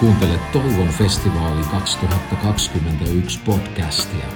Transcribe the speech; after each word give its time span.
Kuuntelet 0.00 0.52
Toivon 0.52 0.88
festivaali 0.88 1.62
2021 1.70 3.40
podcastia. 3.44 4.26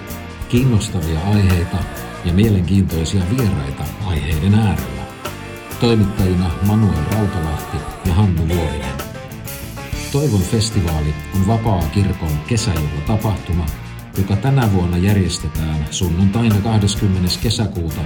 Kiinnostavia 0.49 1.21
aiheita 1.21 1.77
ja 2.25 2.33
mielenkiintoisia 2.33 3.23
vieraita 3.31 3.85
aiheiden 4.07 4.55
äärellä. 4.55 5.03
Toimittajina 5.81 6.51
Manuel 6.67 7.05
Rautalahti 7.13 7.77
ja 8.05 8.15
Hannu 8.15 8.49
Vuorinen. 8.49 8.95
Toivon 10.13 10.41
festivaali 10.41 11.15
on 11.35 11.47
vapaa 11.47 11.83
kirkon 11.95 12.39
kesäjuhlatapahtuma, 12.47 13.67
joka 14.19 14.37
tänä 14.37 14.73
vuonna 14.73 14.97
järjestetään 14.97 15.87
sunnuntaina 15.91 16.57
20. 16.61 17.29
kesäkuuta 17.43 18.01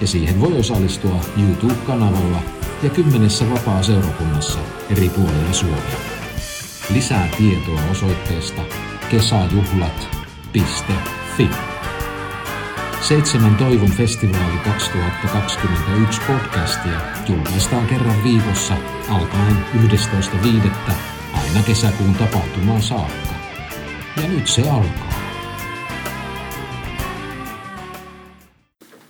ja 0.00 0.06
siihen 0.06 0.40
voi 0.40 0.58
osallistua 0.58 1.20
YouTube-kanavalla 1.38 2.42
ja 2.82 2.90
kymmenessä 2.90 3.50
vapaa-seurakunnassa 3.50 4.58
eri 4.90 5.08
puolilla 5.08 5.52
Suomea. 5.52 6.15
Lisää 6.94 7.28
tietoa 7.38 7.80
osoitteesta 7.90 8.62
kesäjuhlat.fi. 9.10 11.48
Seitsemän 13.00 13.56
Toivon 13.56 13.90
festivaali 13.90 14.58
2021 14.64 16.20
podcastia 16.26 17.00
julkaistaan 17.28 17.86
kerran 17.86 18.24
viikossa 18.24 18.74
alkaen 19.08 19.56
11.5. 19.88 20.70
aina 21.34 21.62
kesäkuun 21.66 22.14
tapahtumaan 22.14 22.82
saakka. 22.82 23.34
Ja 24.22 24.28
nyt 24.28 24.46
se 24.46 24.62
alkaa. 24.62 25.14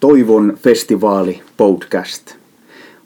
Toivon 0.00 0.58
festivaali 0.62 1.42
podcast. 1.56 2.34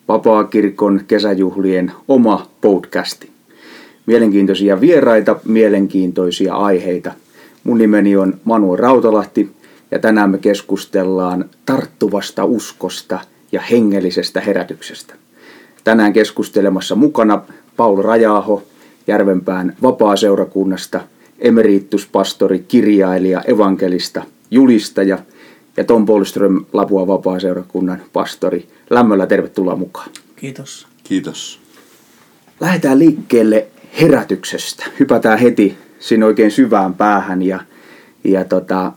Vapaakirkon 0.08 1.00
kesäjuhlien 1.08 1.92
oma 2.08 2.46
podcasti. 2.60 3.29
Mielenkiintoisia 4.10 4.80
vieraita, 4.80 5.36
mielenkiintoisia 5.44 6.54
aiheita. 6.54 7.12
Mun 7.64 7.78
nimeni 7.78 8.16
on 8.16 8.40
Manuel 8.44 8.78
Rautalahti 8.78 9.50
ja 9.90 9.98
tänään 9.98 10.30
me 10.30 10.38
keskustellaan 10.38 11.44
tarttuvasta 11.66 12.44
uskosta 12.44 13.20
ja 13.52 13.60
hengellisestä 13.60 14.40
herätyksestä. 14.40 15.14
Tänään 15.84 16.12
keskustelemassa 16.12 16.94
mukana 16.94 17.42
Paul 17.76 18.02
Rajaaho 18.02 18.62
Järvenpään 19.06 19.76
vapaaseurakunnasta, 19.82 21.00
emeriituspastori, 21.38 22.64
kirjailija, 22.68 23.42
evankelista, 23.46 24.22
julistaja– 24.50 25.18
ja 25.76 25.84
Tom 25.84 26.06
Polström 26.06 26.64
Lapua 26.72 27.06
vapaaseurakunnan 27.06 28.02
pastori. 28.12 28.68
Lämmöllä 28.90 29.26
tervetuloa 29.26 29.76
mukaan. 29.76 30.10
Kiitos. 30.36 30.86
Kiitos. 31.04 31.60
Lähdetään 32.60 32.98
liikkeelle 32.98 33.66
herätyksestä. 34.00 34.86
Hypätään 35.00 35.38
heti 35.38 35.78
sinne 35.98 36.26
oikein 36.26 36.50
syvään 36.50 36.94
päähän 36.94 37.42
ja, 37.42 37.60
ja 38.24 38.44
tota, 38.44 38.92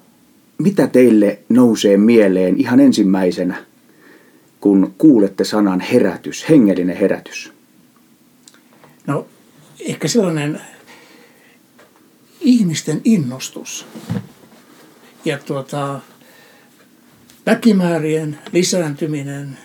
mitä 0.58 0.88
teille 0.88 1.39
nousee 1.50 1.97
mieleen 1.97 2.58
ihan 2.58 2.80
ensimmäisenä, 2.80 3.55
kun 4.59 4.95
kuulette 4.97 5.44
sanan 5.44 5.80
herätys, 5.80 6.50
hengellinen 6.50 6.97
herätys? 6.97 7.53
No 9.08 9.27
ehkä 9.80 10.08
sellainen 10.08 10.61
ihmisten 12.41 13.02
innostus. 13.03 13.85
Ja 15.25 15.38
tuota, 15.38 16.00
Väkimäärien 17.45 18.39
lisääntyminen, 18.52 19.57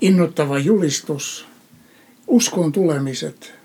innoittava 0.00 0.58
julistus, 0.58 1.46
uskon 2.26 2.72
tulemiset, 2.72 3.57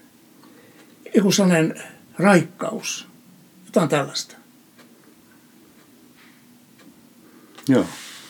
joku 1.15 1.31
sellainen 1.31 1.83
raikkaus, 2.19 3.07
jotain 3.65 3.89
tällaista. 3.89 4.35
Joo, 7.67 7.85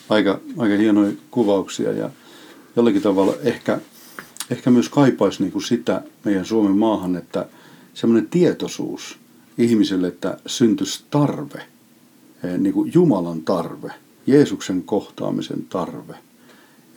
aika, 0.10 0.40
aika 0.58 0.76
hienoja 0.76 1.12
kuvauksia 1.32 1.92
ja 1.92 2.10
jollakin 2.76 3.02
tavalla 3.02 3.34
ehkä, 3.44 3.80
ehkä 4.50 4.72
myös 4.72 4.90
kaipaisi 4.90 5.44
niin 5.44 5.52
kuin 5.52 5.64
sitä 5.64 6.02
meidän 6.24 6.46
Suomen 6.46 6.78
maahan, 6.78 7.16
että 7.16 7.46
semmoinen 7.94 8.30
tietoisuus 8.30 9.18
ihmiselle, 9.58 10.08
että 10.08 10.38
syntyisi 10.46 11.06
tarve, 11.10 11.66
eh, 12.44 12.58
niin 12.58 12.74
kuin 12.74 12.92
Jumalan 12.94 13.42
tarve– 13.42 13.92
Jeesuksen 14.28 14.84
kohtaamisen 14.84 15.66
tarve. 15.70 16.16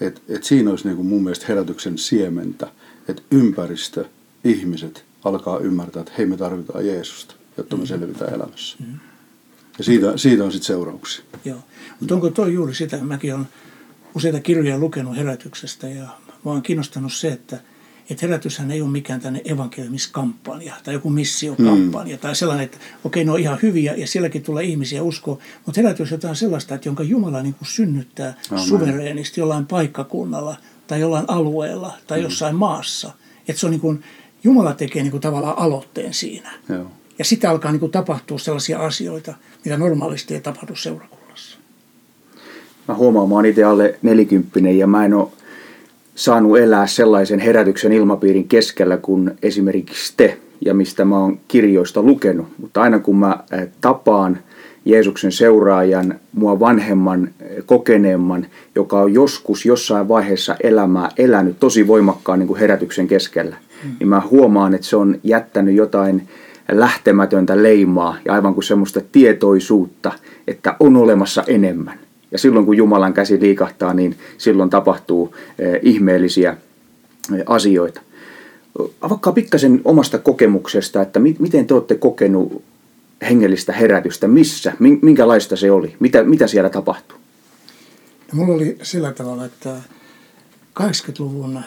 Et, 0.01 0.23
et 0.29 0.45
siinä 0.45 0.71
olisi 0.71 0.85
niin 0.85 0.97
kuin 0.97 1.09
mun 1.09 1.23
mielestä 1.23 1.47
herätyksen 1.49 1.99
siementä, 1.99 2.69
että 3.09 3.23
ympäristö, 3.31 4.05
ihmiset 4.45 5.05
alkaa 5.27 5.59
ymmärtää, 5.59 6.01
että 6.01 6.13
hei 6.19 6.27
me 6.27 6.37
tarvitaan 6.37 6.87
Jeesusta, 6.87 7.35
jotta 7.57 7.77
me 7.77 7.83
mm. 7.83 7.87
selvitään 7.87 8.35
elämässä. 8.35 8.77
Mm. 8.81 8.99
Ja 9.79 9.85
siitä, 9.85 10.17
siitä 10.17 10.45
on 10.45 10.53
sitten 10.53 10.67
seurauksia. 10.67 11.25
Joo, 11.45 11.59
mutta 12.01 12.15
onko 12.15 12.31
toi 12.31 12.55
juuri 12.55 12.75
sitä, 12.75 12.97
mäkin 12.97 13.35
olen 13.35 13.49
useita 14.15 14.41
kirjoja 14.41 14.79
lukenut 14.79 15.17
herätyksestä 15.17 15.89
ja 15.89 16.09
vaan 16.45 16.63
kiinnostanut 16.63 17.13
se, 17.13 17.29
että– 17.29 17.61
että 18.11 18.27
herätyshän 18.27 18.71
ei 18.71 18.83
ole 18.83 18.91
mikään 18.91 19.21
tänne 19.21 19.43
evankeliumiskampanja 19.45 20.75
tai 20.85 20.95
joku 20.95 21.11
missiokampanja 21.11 22.17
mm. 22.17 22.21
tai 22.21 22.37
sellainen, 22.37 22.65
että 22.65 22.79
okei, 23.05 23.25
ne 23.25 23.31
on 23.31 23.41
ihan 23.41 23.59
hyviä 23.63 23.95
ja 23.95 24.07
sielläkin 24.07 24.43
tulee 24.43 24.65
ihmisiä 24.65 25.03
uskoa, 25.03 25.39
mutta 25.67 25.81
herätys 25.81 26.13
on 26.13 26.19
jotain 26.19 26.37
sellaista, 26.37 26.75
että 26.75 26.89
jonka 26.89 27.03
Jumala 27.03 27.43
niin 27.43 27.55
kuin 27.55 27.69
synnyttää 27.69 28.35
Amen. 28.51 28.65
suvereenisti 28.65 29.41
jollain 29.41 29.67
paikkakunnalla 29.67 30.57
tai 30.87 31.01
jollain 31.01 31.25
alueella 31.29 31.93
tai 32.07 32.19
mm. 32.19 32.25
jossain 32.25 32.57
maassa. 32.57 33.13
Että 33.49 33.61
se 33.61 33.67
on 33.67 33.71
niin 33.71 33.81
kuin, 33.81 34.05
Jumala 34.45 34.75
tekee 34.75 35.03
niin 35.03 35.11
kuin 35.11 35.21
tavallaan 35.21 35.59
aloitteen 35.59 36.15
siinä. 36.15 36.51
Joo. 36.69 36.87
Ja 37.19 37.25
sitten 37.25 37.51
alkaa 37.51 37.73
niin 37.73 37.81
kuin 37.81 37.93
tapahtua 37.93 38.39
sellaisia 38.39 38.79
asioita, 38.79 39.35
mitä 39.65 39.77
normaalisti 39.77 40.35
ei 40.35 40.41
tapahdu 40.41 40.75
seurakunnassa. 40.75 41.59
Mä 42.89 42.95
huomaan, 42.95 43.29
mä 43.29 43.35
oon 43.35 43.47
itse 43.47 43.65
alle 43.65 43.99
nelikymppinen 44.03 44.79
ja 44.79 44.87
mä 44.87 45.05
en 45.05 45.15
ole 45.15 45.29
saanut 46.15 46.59
elää 46.59 46.87
sellaisen 46.87 47.39
herätyksen 47.39 47.93
ilmapiirin 47.93 48.49
keskellä 48.49 48.97
kuin 48.97 49.31
esimerkiksi 49.43 50.15
te 50.17 50.39
ja 50.65 50.75
mistä 50.75 51.05
mä 51.05 51.19
oon 51.19 51.39
kirjoista 51.49 52.03
lukenut. 52.03 52.47
Mutta 52.59 52.83
aina 52.83 52.99
kun 52.99 53.17
mä 53.17 53.39
eh, 53.53 53.69
tapaan 53.81 54.39
Jeesuksen 54.85 55.33
seuraajan, 55.33 56.21
mua 56.33 56.61
vanhemman, 56.61 57.31
eh, 57.41 57.65
kokeneemman, 57.67 58.47
joka 58.75 59.01
on 59.01 59.15
joskus 59.15 59.67
jossain 59.67 60.09
vaiheessa 60.09 60.57
elämää 60.63 61.09
elänyt 61.19 61.61
tosi 61.61 61.87
voimakkaan 61.87 62.39
niin 62.39 62.47
kuin 62.47 62.61
herätyksen 62.61 63.09
keskellä. 63.09 63.57
Niin 64.01 64.09
mä 64.09 64.23
huomaan, 64.31 64.75
että 64.75 64.87
se 64.87 64.97
on 64.97 65.21
jättänyt 65.23 65.75
jotain 65.75 66.29
lähtemätöntä 66.73 67.63
leimaa 67.63 68.17
ja 68.25 68.33
aivan 68.33 68.55
kuin 68.55 68.65
semmoista 68.65 69.01
tietoisuutta, 69.13 70.13
että 70.49 70.77
on 70.81 70.97
olemassa 70.97 71.45
enemmän. 71.47 71.99
Ja 72.31 72.39
silloin 72.39 72.67
kun 72.67 72.77
Jumalan 72.77 73.15
käsi 73.15 73.41
liikahtaa, 73.41 73.95
niin 73.95 74.17
silloin 74.39 74.71
tapahtuu 74.71 75.35
eh, 75.59 75.81
ihmeellisiä 75.83 76.57
eh, 77.35 77.43
asioita. 77.47 78.01
Avakkaa 79.01 79.33
pikkasen 79.33 79.81
omasta 79.85 80.19
kokemuksesta, 80.19 81.03
että 81.03 81.21
miten 81.21 81.67
te 81.67 81.75
olette 81.75 81.95
kokenut 81.95 82.63
hengellistä 83.23 83.73
herätystä, 83.73 84.29
missä, 84.29 84.73
minkälaista 85.03 85.57
se 85.57 85.71
oli, 85.71 85.97
mitä, 86.01 86.23
mitä 86.23 86.47
siellä 86.47 86.71
tapahtui? 86.71 87.19
No, 88.33 88.39
mulla 88.39 88.55
oli 88.55 88.79
sillä 88.83 89.13
tavalla, 89.13 89.45
että 89.45 89.77
80-luvun 90.81 91.61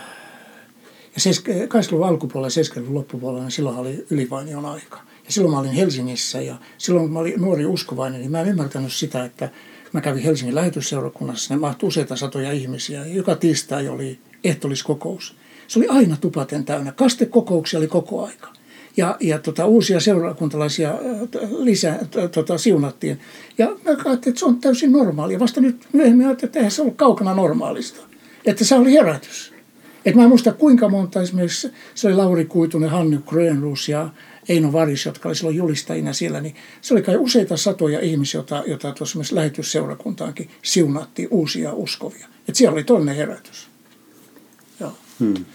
ja 1.16 1.31
80-luvun 1.66 2.08
alkupuolella 2.08 2.53
ja 2.59 2.64
70-luvun 2.64 2.96
loppupuolella, 2.96 3.44
niin 3.44 3.52
silloin 3.52 3.78
oli 3.78 4.06
ylivainion 4.09 4.66
aika. 4.66 4.97
Ja 5.25 5.34
silloin 5.34 5.53
mä 5.53 5.59
olin 5.59 5.72
Helsingissä 5.72 6.42
ja 6.42 6.56
silloin 6.78 7.06
kun 7.06 7.14
mä 7.14 7.20
olin 7.20 7.42
nuori 7.42 7.66
uskovainen, 7.66 8.22
niin 8.22 8.31
mä 8.31 8.42
en 8.42 8.47
ymmärtänyt 8.47 8.94
sitä, 8.94 9.25
että 9.25 9.50
Mä 9.94 10.02
kävin 10.02 10.24
Helsingin 10.24 10.56
lähetysseurakunnassa, 10.56 11.53
ne 11.53 11.59
mahtui 11.59 11.88
useita 11.88 12.16
satoja 12.16 12.52
ihmisiä. 12.52 13.06
Joka 13.06 13.36
tiistai 13.36 13.88
oli 13.88 14.20
ehtoolliskokous. 14.44 15.36
Se 15.68 15.80
oli 15.80 15.88
aina 15.88 16.18
tupaten 16.22 16.66
täynnä. 16.66 16.92
Kastekokouksia 16.92 17.80
oli 17.80 17.88
koko 17.88 18.26
aika. 18.26 18.53
Ja, 18.97 19.17
ja 19.20 19.40
tota, 19.40 19.66
uusia 19.66 20.00
seurakuntalaisia 20.00 21.00
lisää, 21.50 22.00
tota, 22.32 22.58
siunattiin. 22.58 23.20
Ja 23.58 23.67
mä 23.67 23.76
ajattelin, 23.85 24.17
että 24.17 24.40
se 24.40 24.46
on 24.46 24.59
täysin 24.59 24.91
normaalia. 24.91 25.40
Vasta 25.40 25.62
nyt 25.62 25.88
myöhemmin 25.94 26.28
ajattelin, 26.28 26.50
että 26.50 26.59
eihän 26.59 26.72
se 26.72 26.82
ollut 26.82 26.96
kaukana 26.96 27.34
normaalista. 27.34 28.02
Että 28.46 28.66
se 28.66 28.76
oli 28.76 28.94
herätys. 28.94 29.53
Et 30.05 30.16
mä 30.16 30.23
en 30.23 30.29
muista 30.29 30.53
kuinka 30.53 30.90
monta 30.90 31.22
esimerkiksi, 31.22 31.72
se 31.96 32.07
oli 32.07 32.16
Lauri 32.16 32.46
Kuitunen, 32.46 32.90
Hannu 32.90 33.17
Grönruus 33.28 33.90
ja 33.90 34.09
Eino 34.49 34.73
Varis, 34.73 35.05
jotka 35.05 35.29
oli 35.29 35.35
silloin 35.35 35.57
julistajina 35.57 36.13
siellä, 36.13 36.41
niin 36.41 36.55
se 36.81 36.93
oli 36.93 37.01
kai 37.01 37.17
useita 37.17 37.57
satoja 37.57 37.99
ihmisiä, 37.99 38.37
joita, 38.37 38.63
joita 38.67 38.91
tuossa 38.91 39.17
myös 39.17 39.31
lähetysseurakuntaankin 39.31 40.49
siunattiin 40.61 41.28
uusia 41.31 41.73
uskovia. 41.73 42.28
Et 42.47 42.55
siellä 42.55 42.73
oli 42.73 42.84
toinen 42.84 43.16
herätys. 43.16 43.67
Joo. 44.79 44.93
Hmm. 45.19 45.46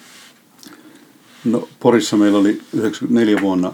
No 1.45 1.69
Porissa 1.81 2.17
meillä 2.17 2.39
oli 2.39 2.61
94 2.77 3.41
vuonna, 3.41 3.73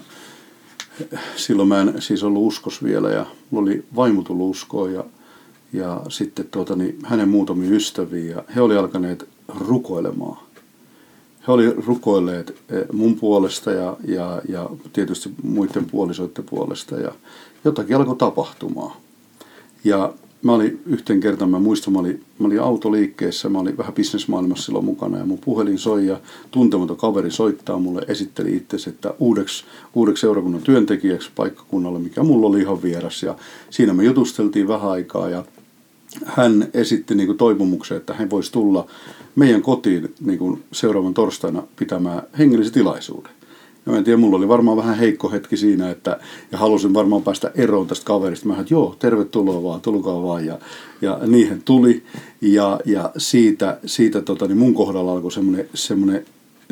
silloin 1.36 1.68
mä 1.68 1.80
en 1.80 2.02
siis 2.02 2.22
ollut 2.22 2.46
uskos 2.46 2.84
vielä 2.84 3.10
ja 3.10 3.26
mulla 3.50 3.70
oli 3.70 3.84
vaimo 3.96 4.22
tullut 4.22 4.50
uskoon 4.50 4.92
ja, 4.92 5.04
ja 5.72 6.00
sitten 6.08 6.48
tuota, 6.50 6.76
niin 6.76 6.98
hänen 7.04 7.28
muutamia 7.28 7.70
ystäviä 7.70 8.34
ja 8.34 8.44
he 8.54 8.60
oli 8.60 8.76
alkaneet 8.76 9.28
rukoilemaan. 9.68 10.49
He 11.46 11.52
oli 11.52 11.72
rukoilleet 11.86 12.56
eh, 12.68 12.84
mun 12.92 13.14
puolesta 13.14 13.70
ja, 13.70 13.96
ja, 14.08 14.42
ja 14.48 14.70
tietysti 14.92 15.30
muiden 15.42 15.84
puolisoiden 15.84 16.44
puolesta 16.44 16.96
ja 16.96 17.12
jotakin 17.64 17.96
alkoi 17.96 18.16
tapahtumaan. 18.16 18.96
Ja 19.84 20.12
mä 20.42 20.52
olin 20.52 20.80
yhten 20.86 21.20
kertaan, 21.20 21.50
mä 21.50 21.58
muistan, 21.58 21.92
mä 21.92 21.98
olin, 21.98 22.24
mä 22.38 22.46
olin 22.46 22.60
autoliikkeessä, 22.60 23.48
mä 23.48 23.58
olin 23.58 23.78
vähän 23.78 23.92
bisnesmaailmassa 23.92 24.64
silloin 24.64 24.84
mukana 24.84 25.18
ja 25.18 25.26
mun 25.26 25.38
puhelin 25.38 25.78
soi 25.78 26.06
ja 26.06 26.20
tuntematon 26.50 26.96
kaveri 26.96 27.30
soittaa 27.30 27.78
mulle, 27.78 28.02
esitteli 28.08 28.56
itse, 28.56 28.90
että 28.90 29.14
uudeksi, 29.18 29.64
uudeksi 29.94 30.20
seurakunnan 30.20 30.62
työntekijäksi 30.62 31.30
paikkakunnalle, 31.36 31.98
mikä 31.98 32.22
mulla 32.22 32.46
oli 32.46 32.60
ihan 32.60 32.82
vieras 32.82 33.22
ja 33.22 33.36
siinä 33.70 33.92
me 33.92 34.04
jutusteltiin 34.04 34.68
vähän 34.68 34.90
aikaa 34.90 35.28
ja 35.28 35.44
hän 36.24 36.68
esitti 36.74 37.14
niin 37.14 37.26
kuin 37.26 37.38
toivomuksen, 37.38 37.96
että 37.96 38.14
hän 38.14 38.30
voisi 38.30 38.52
tulla 38.52 38.86
meidän 39.36 39.62
kotiin 39.62 40.14
niin 40.20 40.38
kuin 40.38 40.62
seuraavan 40.72 41.14
torstaina 41.14 41.62
pitämään 41.76 42.22
hengellisen 42.38 42.74
tilaisuuden. 42.74 43.32
Ja 43.86 43.96
en 43.96 44.04
tiedä, 44.04 44.16
mulla 44.16 44.36
oli 44.36 44.48
varmaan 44.48 44.76
vähän 44.76 44.98
heikko 44.98 45.30
hetki 45.30 45.56
siinä, 45.56 45.90
että, 45.90 46.20
ja 46.52 46.58
halusin 46.58 46.94
varmaan 46.94 47.22
päästä 47.22 47.52
eroon 47.54 47.86
tästä 47.86 48.04
kaverista. 48.04 48.48
Mä 48.48 48.60
että 48.60 48.74
joo, 48.74 48.96
tervetuloa 48.98 49.62
vaan, 49.62 49.80
tulkaa 49.80 50.22
vaan. 50.22 50.46
Ja, 50.46 50.58
ja 51.02 51.18
niihin 51.26 51.62
tuli. 51.64 52.02
Ja, 52.40 52.80
ja 52.84 53.10
siitä, 53.16 53.78
siitä 53.86 54.22
tota, 54.22 54.46
niin 54.46 54.58
mun 54.58 54.74
kohdalla 54.74 55.12
alkoi 55.12 55.32
semmoinen, 55.32 55.68
semmoinen 55.74 56.26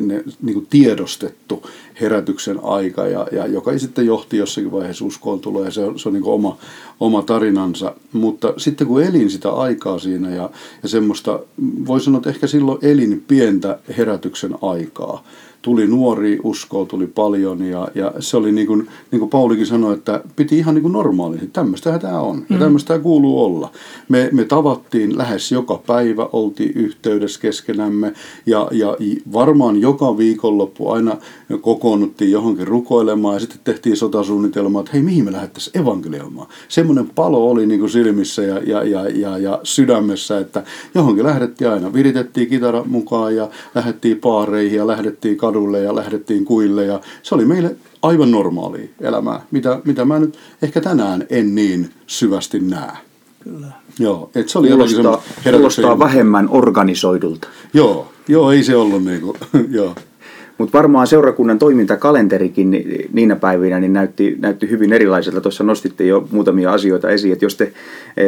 ne, 0.07 0.23
niin 0.41 0.53
kuin 0.53 0.67
tiedostettu 0.69 1.69
herätyksen 2.01 2.59
aika, 2.63 3.07
ja, 3.07 3.27
ja 3.31 3.47
joka 3.47 3.77
sitten 3.77 4.05
johti 4.05 4.37
jossakin 4.37 4.71
vaiheessa 4.71 5.05
uskoon 5.05 5.39
tuloa, 5.39 5.65
ja 5.65 5.71
se 5.71 5.85
on, 5.85 5.99
se 5.99 6.09
on 6.09 6.13
niin 6.13 6.23
kuin 6.23 6.33
oma, 6.33 6.57
oma 6.99 7.21
tarinansa. 7.21 7.95
Mutta 8.13 8.53
sitten 8.57 8.87
kun 8.87 9.03
elin 9.03 9.29
sitä 9.29 9.51
aikaa 9.51 9.99
siinä, 9.99 10.29
ja, 10.29 10.49
ja 10.83 10.89
semmoista, 10.89 11.39
voi 11.87 12.01
sanoa, 12.01 12.17
että 12.17 12.29
ehkä 12.29 12.47
silloin 12.47 12.79
elin 12.81 13.23
pientä 13.27 13.79
herätyksen 13.97 14.55
aikaa, 14.61 15.23
tuli 15.61 15.87
nuori 15.87 16.39
uskoa, 16.43 16.85
tuli 16.85 17.07
paljon 17.07 17.63
ja, 17.63 17.87
ja 17.95 18.13
se 18.19 18.37
oli 18.37 18.51
niin 18.51 18.67
kuin, 18.67 18.87
niin 19.11 19.19
kuin 19.19 19.29
Paulikin 19.29 19.65
sanoi, 19.65 19.93
että 19.93 20.21
piti 20.35 20.57
ihan 20.57 20.75
niin 20.75 20.81
kuin 20.81 20.91
normaali. 20.91 21.37
Tämmöistähän 21.53 21.99
tämä 21.99 22.19
on 22.19 22.37
ja 22.49 22.55
mm. 22.55 22.59
tämmöistä 22.59 22.99
kuuluu 22.99 23.43
olla. 23.43 23.71
Me, 24.09 24.29
me 24.31 24.45
tavattiin 24.45 25.17
lähes 25.17 25.51
joka 25.51 25.81
päivä, 25.87 26.29
oltiin 26.31 26.71
yhteydessä 26.75 27.41
keskenämme 27.41 28.13
ja, 28.45 28.67
ja 28.71 28.97
varmaan 29.33 29.81
joka 29.81 30.17
viikonloppu 30.17 30.89
aina 30.89 31.17
kokoonnuttiin 31.61 32.31
johonkin 32.31 32.67
rukoilemaan 32.67 33.33
ja 33.35 33.39
sitten 33.39 33.59
tehtiin 33.63 33.97
sotasuunnitelmaa, 33.97 34.79
että 34.79 34.91
hei 34.93 35.01
mihin 35.01 35.25
me 35.25 35.31
lähdettäisiin 35.31 35.81
evankelioimaan. 35.81 36.47
Semmoinen 36.67 37.09
palo 37.15 37.49
oli 37.51 37.65
niin 37.65 37.79
kuin 37.79 37.89
silmissä 37.89 38.41
ja, 38.41 38.59
ja, 38.63 38.83
ja, 38.83 39.09
ja, 39.09 39.37
ja 39.37 39.59
sydämessä, 39.63 40.39
että 40.39 40.63
johonkin 40.95 41.25
lähdettiin 41.25 41.69
aina. 41.69 41.93
Viritettiin 41.93 42.47
kitara 42.47 42.83
mukaan 42.83 43.35
ja 43.35 43.49
lähdettiin 43.75 44.17
paareihin 44.17 44.77
ja 44.77 44.87
lähdettiin 44.87 45.37
kadulle 45.49 45.79
ja 45.79 45.95
lähdettiin 45.95 46.45
kuille 46.45 46.85
ja 46.85 47.01
se 47.23 47.35
oli 47.35 47.45
meille 47.45 47.75
aivan 48.01 48.31
normaalia 48.31 48.87
elämää, 49.01 49.41
mitä, 49.51 49.81
mitä 49.85 50.05
mä 50.05 50.19
nyt 50.19 50.37
ehkä 50.61 50.81
tänään 50.81 51.25
en 51.29 51.55
niin 51.55 51.89
syvästi 52.07 52.59
näe. 52.59 52.91
Kyllä. 53.43 53.67
Joo, 53.99 54.29
että 54.35 54.51
se 54.51 54.59
oli 54.59 54.67
kuulostaa, 54.67 55.21
kuulostaa 55.51 55.99
vähemmän 55.99 56.49
organisoidulta. 56.49 57.47
Joo, 57.73 58.07
joo, 58.27 58.51
ei 58.51 58.63
se 58.63 58.75
ollut 58.75 59.03
niin 59.03 59.21
kuin, 59.21 59.37
joo. 59.79 59.95
Mutta 60.59 60.77
varmaan 60.77 61.07
seurakunnan 61.07 61.59
toimintakalenterikin 61.59 62.71
niinä 63.13 63.35
päivinä 63.35 63.79
niin 63.79 63.93
näytti, 63.93 64.35
näytti 64.39 64.69
hyvin 64.69 64.93
erilaiselta. 64.93 65.41
Tuossa 65.41 65.63
nostitte 65.63 66.03
jo 66.03 66.27
muutamia 66.31 66.71
asioita 66.71 67.09
esiin, 67.09 67.33
että 67.33 67.45
jos 67.45 67.55
te 67.55 67.73
e, 68.17 68.23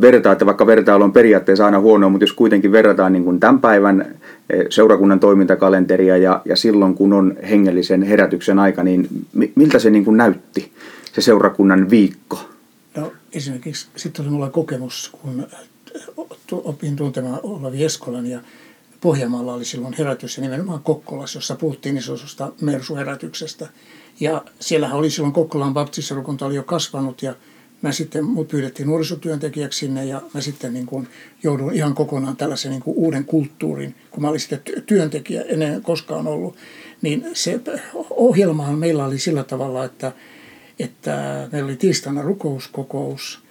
vertaatte, 0.00 0.46
vaikka 0.46 0.66
vertailu 0.66 1.04
on 1.04 1.12
periaatteessa 1.12 1.64
aina 1.64 1.80
huono, 1.80 2.10
mutta 2.10 2.22
jos 2.22 2.32
kuitenkin 2.32 2.72
verrataan 2.72 3.12
niin 3.12 3.24
kuin 3.24 3.40
tämän 3.40 3.60
päivän 3.60 4.16
e, 4.50 4.64
seurakunnan 4.70 5.20
toimintakalenteria 5.20 6.16
ja, 6.16 6.42
ja 6.44 6.56
silloin 6.56 6.94
kun 6.94 7.12
on 7.12 7.36
hengellisen 7.50 8.02
herätyksen 8.02 8.58
aika, 8.58 8.82
niin 8.82 9.08
miltä 9.54 9.78
se 9.78 9.90
niin 9.90 10.04
kuin 10.04 10.16
näytti, 10.16 10.72
se 11.12 11.20
seurakunnan 11.20 11.90
viikko? 11.90 12.40
No 12.96 13.12
esimerkiksi 13.32 13.88
sitten 13.96 14.24
oli 14.24 14.32
mulla 14.32 14.50
kokemus, 14.50 15.12
kun 15.22 15.46
opin 16.52 16.96
tuntemaan 16.96 17.40
Olavi 17.42 17.84
Eskolan 17.84 18.26
ja 18.26 18.40
Pohjanmaalla 19.00 19.54
oli 19.54 19.64
silloin 19.64 19.94
herätys 19.98 20.36
ja 20.36 20.42
nimenomaan 20.42 20.82
Kokkolassa, 20.82 21.36
jossa 21.36 21.56
puhuttiin 21.56 21.96
isosta 21.96 22.52
Mersu-herätyksestä. 22.60 23.68
Ja 24.20 24.44
siellähän 24.60 24.98
oli 24.98 25.10
silloin 25.10 25.32
Kokkolan 25.32 25.74
baptistiseurakunta 25.74 26.46
oli 26.46 26.54
jo 26.54 26.62
kasvanut 26.62 27.22
ja 27.22 27.34
mä 27.82 27.92
sitten, 27.92 28.24
mut 28.24 28.48
pyydettiin 28.48 28.86
nuorisotyöntekijäksi 28.86 29.78
sinne 29.78 30.04
ja 30.04 30.22
mä 30.34 30.40
sitten 30.40 30.74
niin 30.74 30.86
kuin 30.86 31.08
joudun 31.42 31.74
ihan 31.74 31.94
kokonaan 31.94 32.36
tällaisen 32.36 32.70
niin 32.70 32.82
kuin 32.82 32.96
uuden 32.96 33.24
kulttuurin, 33.24 33.94
kun 34.10 34.22
mä 34.22 34.28
olin 34.28 34.40
sitten 34.40 34.62
työntekijä 34.86 35.42
ennen 35.42 35.82
koskaan 35.82 36.26
ollut, 36.26 36.56
niin 37.02 37.24
se 37.32 37.60
ohjelmahan 38.10 38.78
meillä 38.78 39.04
oli 39.04 39.18
sillä 39.18 39.44
tavalla, 39.44 39.84
että, 39.84 40.12
että 40.78 41.48
meillä 41.52 41.66
oli 41.66 41.76
tiistaina 41.76 42.22
rukouskokous– 42.22 43.38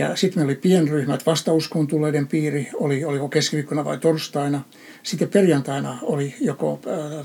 ja 0.00 0.16
sitten 0.16 0.40
meillä 0.40 0.50
oli 0.50 0.60
pienryhmät, 0.60 1.26
vastauskoon 1.26 1.86
tulleiden 1.86 2.26
piiri, 2.26 2.70
oli, 2.74 3.04
oliko 3.04 3.28
keskiviikkona 3.28 3.84
vai 3.84 3.98
torstaina. 3.98 4.62
Sitten 5.02 5.28
perjantaina 5.28 5.98
oli 6.02 6.34
joko 6.40 6.80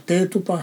teetupa 0.05 0.61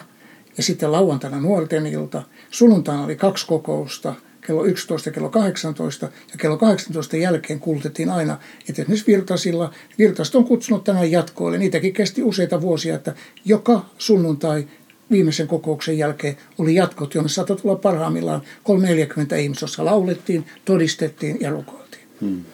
ja 0.56 0.62
sitten 0.62 0.92
lauantaina 0.92 1.40
nuorten 1.40 1.86
ilta. 1.86 2.22
Sunnuntaina 2.50 3.04
oli 3.04 3.16
kaksi 3.16 3.46
kokousta, 3.46 4.14
kello 4.46 4.64
11 4.64 5.08
ja 5.08 5.12
kello 5.12 5.30
18. 5.30 6.06
Ja 6.06 6.38
kello 6.38 6.56
18 6.56 7.16
jälkeen 7.16 7.60
kuulutettiin 7.60 8.10
aina, 8.10 8.38
että 8.68 8.82
esimerkiksi 8.82 9.12
Virtasilla, 9.12 9.72
Virtasta 9.98 10.38
on 10.38 10.44
kutsunut 10.44 10.84
tänään 10.84 11.10
jatkoille. 11.10 11.58
Niitäkin 11.58 11.92
kesti 11.92 12.22
useita 12.22 12.60
vuosia, 12.60 12.94
että 12.94 13.14
joka 13.44 13.86
sunnuntai 13.98 14.66
viimeisen 15.10 15.46
kokouksen 15.46 15.98
jälkeen 15.98 16.36
oli 16.58 16.74
jatkot, 16.74 17.14
jonne 17.14 17.28
saattoi 17.28 17.56
tulla 17.56 17.76
parhaimmillaan 17.76 18.42
340 18.62 19.36
ihmistä, 19.36 19.84
laulettiin, 19.84 20.46
todistettiin 20.64 21.36
ja 21.40 21.50
rukoiltiin. 21.50 22.02
Hmm. 22.20 22.44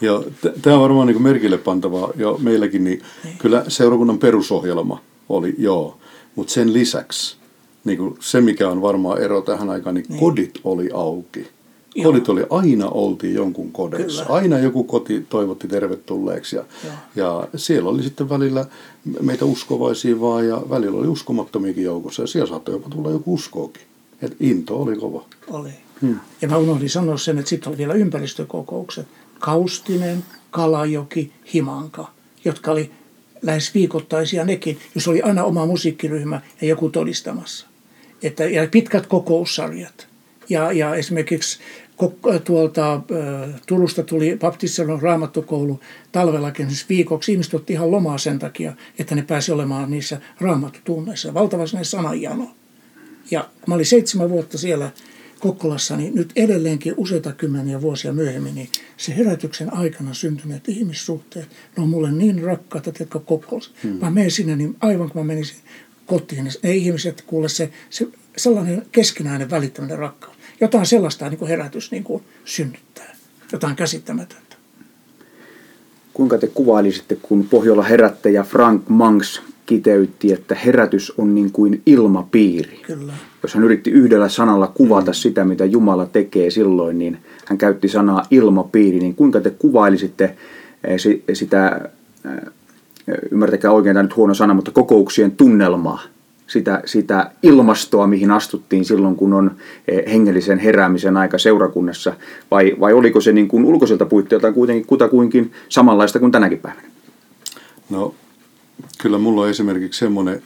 Ja 0.00 0.22
tämä 0.62 0.76
on 0.76 0.82
varmaan 0.82 1.06
niin 1.06 1.22
merkille 1.22 1.58
pantavaa 1.58 2.10
jo 2.16 2.38
meilläkin, 2.42 2.84
niin, 2.84 3.02
niin 3.24 3.38
kyllä 3.38 3.64
seurakunnan 3.68 4.18
perusohjelma 4.18 5.00
oli 5.28 5.54
joo, 5.58 5.98
mutta 6.34 6.52
sen 6.52 6.72
lisäksi 6.72 7.36
niin 7.86 7.98
kuin 7.98 8.16
se, 8.20 8.40
mikä 8.40 8.68
on 8.68 8.82
varmaan 8.82 9.22
ero 9.22 9.40
tähän 9.40 9.70
aikaan, 9.70 9.94
niin, 9.94 10.06
niin. 10.08 10.20
kodit 10.20 10.60
oli 10.64 10.90
auki. 10.94 11.48
Kodit 12.02 12.28
oli, 12.28 12.46
aina 12.50 12.88
oltiin 12.88 13.34
jonkun 13.34 13.72
kodeissa. 13.72 14.24
Kyllä. 14.24 14.36
Aina 14.36 14.58
joku 14.58 14.84
koti 14.84 15.26
toivotti 15.28 15.68
tervetulleeksi. 15.68 16.56
Ja, 16.56 16.64
ja 17.16 17.48
siellä 17.56 17.90
oli 17.90 18.02
sitten 18.02 18.28
välillä 18.28 18.66
meitä 19.20 19.44
uskovaisia 19.44 20.20
vaan 20.20 20.48
ja 20.48 20.62
välillä 20.70 20.98
oli 20.98 21.06
uskomattomiakin 21.06 21.84
joukossa. 21.84 22.22
Ja 22.22 22.26
siellä 22.26 22.48
saattoi 22.48 22.74
jopa 22.74 22.88
tulla 22.88 23.10
joku 23.10 23.34
uskoakin. 23.34 23.82
Et 24.22 24.36
into 24.40 24.82
oli 24.82 24.96
kova. 24.96 25.24
Oli. 25.50 25.70
Hmm. 26.02 26.20
Ja 26.42 26.48
mä 26.48 26.56
unohdin 26.56 26.90
sanoa 26.90 27.18
sen, 27.18 27.38
että 27.38 27.48
sitten 27.48 27.68
oli 27.68 27.78
vielä 27.78 27.94
ympäristökokoukset. 27.94 29.06
Kaustinen, 29.38 30.24
Kalajoki, 30.50 31.32
Himanka, 31.54 32.10
jotka 32.44 32.70
oli 32.70 32.90
lähes 33.42 33.74
viikoittaisia 33.74 34.44
nekin, 34.44 34.78
jos 34.94 35.08
oli 35.08 35.22
aina 35.22 35.44
oma 35.44 35.66
musiikkiryhmä 35.66 36.40
ja 36.60 36.68
joku 36.68 36.88
todistamassa. 36.88 37.66
Että, 38.22 38.44
ja 38.44 38.68
pitkät 38.70 39.06
kokoussarjat. 39.06 40.06
Ja, 40.48 40.72
ja 40.72 40.94
esimerkiksi 40.94 41.58
tuolta 42.44 43.00
Turusta 43.66 44.02
tuli 44.02 44.36
baptistelun 44.40 45.02
raamattokoulu 45.02 45.80
talvellakin 46.12 46.68
siis 46.68 46.88
viikoksi. 46.88 47.32
Ihmiset 47.32 47.54
otti 47.54 47.72
ihan 47.72 47.90
lomaa 47.90 48.18
sen 48.18 48.38
takia, 48.38 48.72
että 48.98 49.14
ne 49.14 49.22
pääsi 49.22 49.52
olemaan 49.52 49.90
niissä 49.90 50.20
raamattotunneissa. 50.40 51.34
Valtavasti 51.34 51.76
sananjano. 51.82 52.50
Ja 53.30 53.48
mä 53.66 53.74
olin 53.74 53.86
seitsemän 53.86 54.30
vuotta 54.30 54.58
siellä 54.58 54.90
Kokkolassa, 55.46 55.96
niin 55.96 56.14
nyt 56.14 56.32
edelleenkin 56.36 56.94
useita 56.96 57.32
kymmeniä 57.32 57.80
vuosia 57.80 58.12
myöhemmin, 58.12 58.54
niin 58.54 58.68
se 58.96 59.16
herätyksen 59.16 59.74
aikana 59.74 60.14
syntyneet 60.14 60.68
ihmissuhteet, 60.68 61.48
ne 61.76 61.82
on 61.82 61.88
mulle 61.88 62.12
niin 62.12 62.42
rakkaita, 62.42 62.90
että 63.00 63.18
Kokkolassa. 63.18 63.70
Hmm. 63.82 63.98
Mä 64.00 64.10
menen 64.10 64.30
sinne, 64.30 64.56
niin 64.56 64.76
aivan 64.80 65.10
kun 65.10 65.22
mä 65.22 65.26
menisin 65.26 65.56
kotiin, 66.06 66.44
niin 66.44 66.54
ne 66.62 66.74
ihmiset 66.74 67.22
kuule 67.26 67.48
se, 67.48 67.70
se 67.90 68.08
sellainen 68.36 68.86
keskinäinen 68.92 69.50
välittäminen 69.50 69.98
rakkaus. 69.98 70.36
Jotain 70.60 70.86
sellaista 70.86 71.28
niin 71.28 71.38
kuin 71.38 71.48
herätys 71.48 71.90
niin 71.90 72.04
kuin 72.04 72.22
synnyttää. 72.44 73.16
Jotain 73.52 73.76
käsittämätöntä. 73.76 74.56
Kuinka 76.14 76.38
te 76.38 76.46
kuvailisitte, 76.46 77.16
kun 77.22 77.48
Pohjola 77.48 77.82
herättäjä 77.82 78.42
Frank 78.42 78.88
Mangs 78.88 79.42
kiteytti, 79.66 80.32
että 80.32 80.54
herätys 80.54 81.12
on 81.18 81.34
niin 81.34 81.52
kuin 81.52 81.82
ilmapiiri. 81.86 82.80
Kyllä. 82.86 83.12
Jos 83.42 83.54
hän 83.54 83.64
yritti 83.64 83.90
yhdellä 83.90 84.28
sanalla 84.28 84.66
kuvata 84.74 85.12
sitä, 85.12 85.44
mitä 85.44 85.64
Jumala 85.64 86.06
tekee 86.06 86.50
silloin, 86.50 86.98
niin 86.98 87.18
hän 87.44 87.58
käytti 87.58 87.88
sanaa 87.88 88.22
ilmapiiri. 88.30 88.98
Niin 88.98 89.14
kuinka 89.14 89.40
te 89.40 89.50
kuvailisitte 89.50 90.36
eh, 90.84 90.96
sitä, 91.32 91.90
eh, 92.24 92.52
ymmärtäkää 93.30 93.70
oikein, 93.70 93.94
tämä 93.94 94.02
nyt 94.02 94.16
huono 94.16 94.34
sana, 94.34 94.54
mutta 94.54 94.70
kokouksien 94.70 95.30
tunnelmaa, 95.30 96.02
sitä, 96.46 96.82
sitä 96.84 97.30
ilmastoa, 97.42 98.06
mihin 98.06 98.30
astuttiin 98.30 98.84
silloin, 98.84 99.16
kun 99.16 99.32
on 99.32 99.50
eh, 99.88 100.12
hengellisen 100.12 100.58
heräämisen 100.58 101.16
aika 101.16 101.38
seurakunnassa, 101.38 102.12
vai, 102.50 102.76
vai 102.80 102.92
oliko 102.92 103.20
se 103.20 103.32
niin 103.32 103.48
kuin 103.48 103.64
ulkoiselta 103.64 104.06
puitteeltaan 104.06 104.54
kuitenkin 104.54 104.86
kutakuinkin 104.86 105.52
samanlaista 105.68 106.18
kuin 106.18 106.32
tänäkin 106.32 106.58
päivänä? 106.58 106.88
No 107.90 108.14
kyllä 108.98 109.18
mulla 109.18 109.42
on 109.42 109.50
esimerkiksi 109.50 109.98
semmoinen 109.98 110.42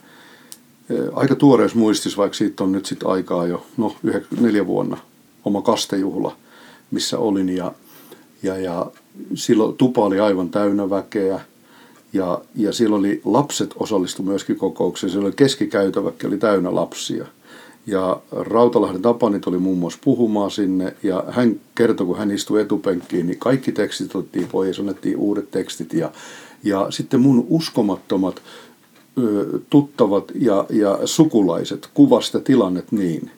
aika 1.12 1.34
tuoreessa 1.34 1.78
muistis, 1.78 2.16
vaikka 2.16 2.36
siitä 2.36 2.64
on 2.64 2.72
nyt 2.72 2.86
sitten 2.86 3.08
aikaa 3.08 3.46
jo, 3.46 3.66
no 3.76 3.96
neljä 4.40 4.66
vuonna, 4.66 4.96
oma 5.44 5.62
kastejuhla, 5.62 6.36
missä 6.90 7.18
olin 7.18 7.56
ja, 7.56 7.72
ja, 8.42 8.58
ja 8.58 8.86
silloin 9.34 9.76
tupa 9.76 10.04
oli 10.04 10.20
aivan 10.20 10.50
täynnä 10.50 10.90
väkeä 10.90 11.40
ja, 12.12 12.40
ja 12.54 12.72
silloin 12.72 13.00
oli 13.00 13.20
lapset 13.24 13.74
osallistu 13.76 14.22
myöskin 14.22 14.56
kokoukseen, 14.56 15.10
silloin 15.10 15.36
keskikäytäväkin 15.36 16.28
oli 16.28 16.38
täynnä 16.38 16.74
lapsia. 16.74 17.26
Ja 17.86 18.20
Rautalahden 18.32 19.02
Tapanit 19.02 19.46
oli 19.46 19.58
muun 19.58 19.78
muassa 19.78 19.98
puhumaan 20.04 20.50
sinne 20.50 20.96
ja 21.02 21.24
hän 21.28 21.60
kertoi, 21.74 22.06
kun 22.06 22.18
hän 22.18 22.30
istui 22.30 22.60
etupenkkiin, 22.60 23.26
niin 23.26 23.38
kaikki 23.38 23.72
tekstit 23.72 24.14
otettiin 24.14 24.48
pois, 24.48 24.78
annettiin 24.78 25.16
uudet 25.16 25.50
tekstit 25.50 25.92
ja, 25.92 26.12
ja 26.64 26.86
sitten 26.90 27.20
mun 27.20 27.46
uskomattomat 27.48 28.42
tuttavat 29.70 30.32
ja, 30.34 30.66
ja 30.70 30.98
sukulaiset 31.04 31.90
kuvasta 31.94 32.40
tilannet 32.40 32.92
niin, 32.92 33.30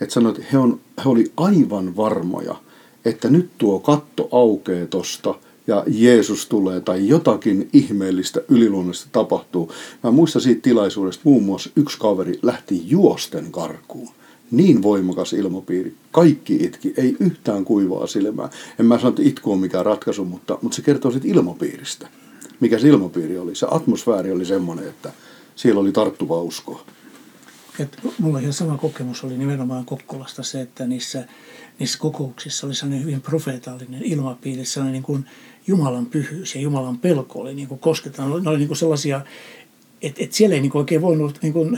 että 0.00 0.14
sanoit, 0.14 0.38
että 0.38 0.48
he, 0.52 0.58
on, 0.58 0.80
he 1.04 1.08
oli 1.08 1.32
aivan 1.36 1.96
varmoja, 1.96 2.56
että 3.04 3.30
nyt 3.30 3.50
tuo 3.58 3.78
katto 3.78 4.28
aukeaa 4.32 4.86
tosta 4.86 5.34
ja 5.66 5.84
Jeesus 5.86 6.46
tulee 6.46 6.80
tai 6.80 7.08
jotakin 7.08 7.68
ihmeellistä 7.72 8.40
yliluonnollista 8.48 9.08
tapahtuu. 9.12 9.72
Mä 10.04 10.10
muistan 10.10 10.42
siitä 10.42 10.62
tilaisuudesta 10.62 11.22
muun 11.24 11.42
muassa 11.42 11.70
yksi 11.76 11.98
kaveri 11.98 12.38
lähti 12.42 12.82
juosten 12.86 13.52
karkuun. 13.52 14.10
Niin 14.50 14.82
voimakas 14.82 15.32
ilmapiiri. 15.32 15.94
Kaikki 16.12 16.54
itki, 16.54 16.94
ei 16.96 17.16
yhtään 17.20 17.64
kuivaa 17.64 18.06
silmää. 18.06 18.50
En 18.80 18.86
mä 18.86 18.98
sano, 18.98 19.08
että 19.08 19.22
itku 19.22 19.52
on 19.52 19.58
mikään 19.58 19.86
ratkaisu, 19.86 20.24
mutta, 20.24 20.58
mutta 20.62 20.76
se 20.76 20.82
kertoo 20.82 21.10
siitä 21.10 21.28
ilmapiiristä 21.28 22.08
mikä 22.60 22.78
se 22.78 22.88
ilmapiiri 22.88 23.38
oli. 23.38 23.54
Se 23.54 23.66
atmosfääri 23.70 24.32
oli 24.32 24.44
semmoinen, 24.44 24.88
että 24.88 25.12
siellä 25.56 25.80
oli 25.80 25.92
tarttuvaa 25.92 26.40
uskoa. 26.40 26.84
Et 27.78 27.98
mulla 28.18 28.38
ihan 28.38 28.52
sama 28.52 28.78
kokemus 28.78 29.24
oli 29.24 29.38
nimenomaan 29.38 29.84
Kokkolasta 29.84 30.42
se, 30.42 30.60
että 30.60 30.86
niissä, 30.86 31.24
niissä 31.78 31.98
kokouksissa 31.98 32.66
oli 32.66 32.74
sellainen 32.74 33.04
hyvin 33.04 33.20
profeetallinen 33.20 34.02
ilmapiiri, 34.02 34.64
sellainen 34.64 34.92
niin 34.92 35.02
kuin 35.02 35.26
Jumalan 35.66 36.06
pyhyys 36.06 36.54
ja 36.54 36.60
Jumalan 36.60 36.98
pelko 36.98 37.40
oli 37.40 37.54
niin 37.54 37.68
kuin 37.68 37.80
kosketaan. 37.80 38.42
Ne 38.42 38.50
oli 38.50 38.58
niin 38.58 38.68
kuin 38.68 38.78
sellaisia 38.78 39.20
et, 40.02 40.16
et 40.18 40.32
siellä 40.32 40.54
ei 40.54 40.60
niinku 40.60 40.78
oikein 40.78 41.02
voinut, 41.02 41.38
niinku, 41.42 41.70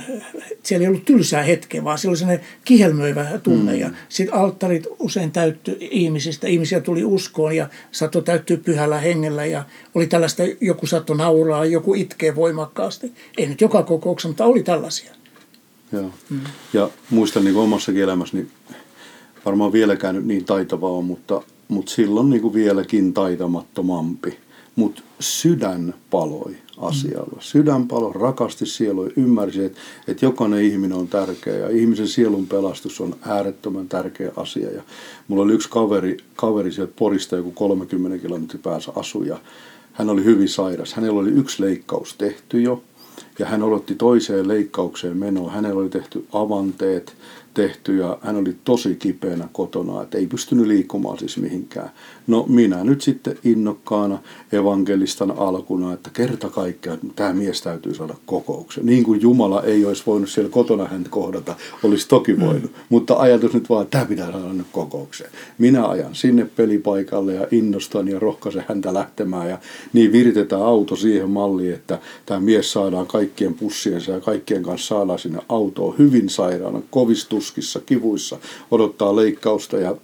siellä 0.62 0.84
ei 0.84 0.88
ollut 0.88 1.04
tylsää 1.04 1.42
hetkeä, 1.42 1.84
vaan 1.84 1.98
siellä 1.98 2.12
oli 2.12 2.18
sellainen 2.18 2.46
kihelmöivä 2.64 3.26
tunne. 3.42 3.72
Mm. 3.72 3.78
Ja 3.78 3.90
sitten 4.08 4.34
alttarit 4.34 4.86
usein 4.98 5.32
täyttyi 5.32 5.76
ihmisistä, 5.90 6.46
ihmisiä 6.46 6.80
tuli 6.80 7.04
uskoon 7.04 7.56
ja 7.56 7.68
saattoi 7.92 8.22
täyttyä 8.22 8.56
pyhällä 8.56 8.98
hengellä. 9.00 9.46
Ja 9.46 9.64
oli 9.94 10.06
tällaista, 10.06 10.42
joku 10.60 10.86
saattoi 10.86 11.16
nauraa, 11.16 11.64
joku 11.64 11.94
itkee 11.94 12.34
voimakkaasti. 12.34 13.12
Ei 13.38 13.46
nyt 13.46 13.60
joka 13.60 13.82
kokouksessa, 13.82 14.28
mutta 14.28 14.44
oli 14.44 14.62
tällaisia. 14.62 15.12
Joo. 15.92 16.10
Mm. 16.30 16.40
Ja 16.72 16.90
muistan 17.10 17.44
niin 17.44 17.56
omassakin 17.56 18.02
elämässäni, 18.02 18.46
varmaan 19.44 19.72
vieläkään 19.72 20.14
nyt 20.14 20.26
niin 20.26 20.44
taitavaa 20.44 20.90
on, 20.90 21.04
mutta, 21.04 21.42
mutta 21.68 21.92
silloin 21.92 22.30
niin 22.30 22.42
kuin 22.42 22.54
vieläkin 22.54 23.12
taitamattomampi. 23.14 24.38
Mutta 24.76 25.02
sydän 25.20 25.94
paloi 26.10 26.56
asialla. 26.80 27.36
Sydänpalo 27.40 28.12
rakasti 28.12 28.66
sielu 28.66 29.08
ymmärsi, 29.16 29.64
että, 29.64 29.80
että 30.08 30.24
jokainen 30.24 30.62
ihminen 30.62 30.98
on 30.98 31.08
tärkeä 31.08 31.56
ja 31.56 31.68
ihmisen 31.68 32.08
sielun 32.08 32.46
pelastus 32.46 33.00
on 33.00 33.16
äärettömän 33.26 33.88
tärkeä 33.88 34.32
asia. 34.36 34.70
Ja 34.70 34.82
mulla 35.28 35.42
oli 35.42 35.52
yksi 35.52 35.70
kaveri, 35.70 36.16
kaveri 36.36 36.72
sieltä 36.72 36.92
Porista 36.96 37.36
joku 37.36 37.50
30 37.50 38.18
kilometrin 38.18 38.62
päässä 38.62 38.92
asuja. 38.96 39.38
Hän 39.92 40.10
oli 40.10 40.24
hyvin 40.24 40.48
sairas. 40.48 40.94
Hänellä 40.94 41.20
oli 41.20 41.30
yksi 41.30 41.62
leikkaus 41.62 42.14
tehty 42.14 42.60
jo 42.60 42.82
ja 43.38 43.46
hän 43.46 43.62
odotti 43.62 43.94
toiseen 43.94 44.48
leikkaukseen 44.48 45.16
menoa. 45.16 45.50
Hänellä 45.50 45.80
oli 45.80 45.88
tehty 45.88 46.26
avanteet, 46.32 47.16
tehty 47.54 47.96
ja 47.96 48.18
hän 48.22 48.36
oli 48.36 48.56
tosi 48.64 48.94
kipeänä 48.94 49.48
kotona, 49.52 50.02
että 50.02 50.18
ei 50.18 50.26
pystynyt 50.26 50.66
liikkumaan 50.66 51.18
siis 51.18 51.38
mihinkään. 51.38 51.90
No 52.26 52.44
minä 52.48 52.84
nyt 52.84 53.00
sitten 53.00 53.38
innokkaana 53.44 54.18
evankelistan 54.52 55.30
alkuna, 55.30 55.92
että 55.92 56.10
kerta 56.12 56.48
kaikkiaan 56.48 56.98
tämä 57.16 57.32
mies 57.32 57.62
täytyy 57.62 57.94
saada 57.94 58.14
kokouksen. 58.26 58.86
Niin 58.86 59.04
kuin 59.04 59.20
Jumala 59.20 59.62
ei 59.62 59.84
olisi 59.84 60.02
voinut 60.06 60.30
siellä 60.30 60.50
kotona 60.50 60.84
häntä 60.84 61.10
kohdata, 61.10 61.56
olisi 61.82 62.08
toki 62.08 62.32
mm. 62.32 62.40
voinut. 62.40 62.72
Mm. 62.72 62.78
Mutta 62.88 63.14
ajatus 63.14 63.52
nyt 63.52 63.68
vaan, 63.68 63.82
että 63.82 63.98
tämä 63.98 64.08
pitää 64.08 64.32
saada 64.32 64.52
nyt 64.52 64.66
kokoukseen. 64.72 65.30
Minä 65.58 65.86
ajan 65.86 66.14
sinne 66.14 66.44
pelipaikalle 66.56 67.34
ja 67.34 67.46
innostan 67.50 68.08
ja 68.08 68.18
rohkaisen 68.18 68.64
häntä 68.68 68.94
lähtemään 68.94 69.50
ja 69.50 69.58
niin 69.92 70.12
viritetään 70.12 70.62
auto 70.62 70.96
siihen 70.96 71.30
malliin, 71.30 71.74
että 71.74 71.98
tämä 72.26 72.40
mies 72.40 72.72
saadaan 72.72 73.06
kaikkien 73.06 73.54
pussiensa 73.54 74.12
ja 74.12 74.20
kaikkien 74.20 74.62
kanssa 74.62 74.88
saadaan 74.88 75.18
sinne 75.18 75.38
autoon 75.48 75.98
hyvin 75.98 76.28
sairaana, 76.28 76.82
kovistuskissa, 77.40 77.80
kivuissa, 77.80 78.38
odottaa 78.70 79.16
leikkausta 79.16 79.76
ja 79.76 79.96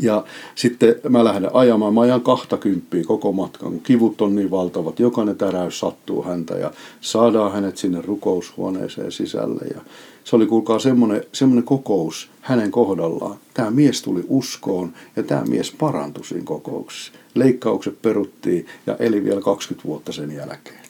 ja 0.00 0.24
sitten 0.54 0.94
mä 1.08 1.24
lähden 1.24 1.50
ajamaan, 1.54 1.94
mä 1.94 2.00
ajan 2.00 2.20
20 2.20 2.96
koko 3.06 3.32
matkan, 3.32 3.70
kun 3.70 3.80
kivut 3.80 4.20
on 4.20 4.34
niin 4.34 4.50
valtavat, 4.50 5.00
jokainen 5.00 5.36
täräys 5.36 5.78
sattuu 5.78 6.22
häntä 6.22 6.54
ja 6.54 6.72
saadaan 7.00 7.52
hänet 7.52 7.76
sinne 7.76 8.02
rukoushuoneeseen 8.02 9.12
sisälle. 9.12 9.66
Ja 9.74 9.80
se 10.24 10.36
oli 10.36 10.46
kuulkaa 10.46 10.78
semmoinen, 10.78 11.24
semmoinen 11.32 11.64
kokous 11.64 12.30
hänen 12.40 12.70
kohdallaan. 12.70 13.36
Tämä 13.54 13.70
mies 13.70 14.02
tuli 14.02 14.24
uskoon 14.28 14.92
ja 15.16 15.22
tämä 15.22 15.44
mies 15.48 15.72
parantui 15.72 16.24
siinä 16.24 16.44
kokouksessa. 16.44 17.12
Leikkaukset 17.34 18.02
peruttiin 18.02 18.66
ja 18.86 18.96
eli 18.98 19.24
vielä 19.24 19.40
20 19.40 19.88
vuotta 19.88 20.12
sen 20.12 20.32
jälkeen. 20.32 20.84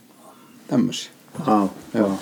Tämmöisiä. 0.69 1.11
Wow. 1.47 1.69
Joo. 1.95 2.19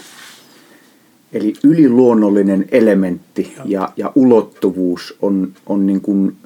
Eli 1.32 1.52
yliluonnollinen 1.64 2.66
elementti 2.70 3.54
ja, 3.64 3.88
ja 3.96 4.12
ulottuvuus 4.14 5.16
on, 5.22 5.52
on 5.66 5.86
niin 5.86 6.00
kuin 6.00 6.36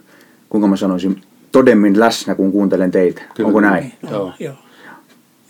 kuinka 0.48 0.68
mä 0.68 0.76
sanoisin, 0.76 1.22
todemmin 1.52 2.00
läsnä, 2.00 2.34
kun 2.34 2.52
kuuntelen 2.52 2.90
teitä. 2.90 3.22
Kyllä, 3.34 3.46
Onko 3.46 3.60
näin? 3.60 3.82
Niin, 3.84 4.12
joo. 4.12 4.32
joo. 4.38 4.54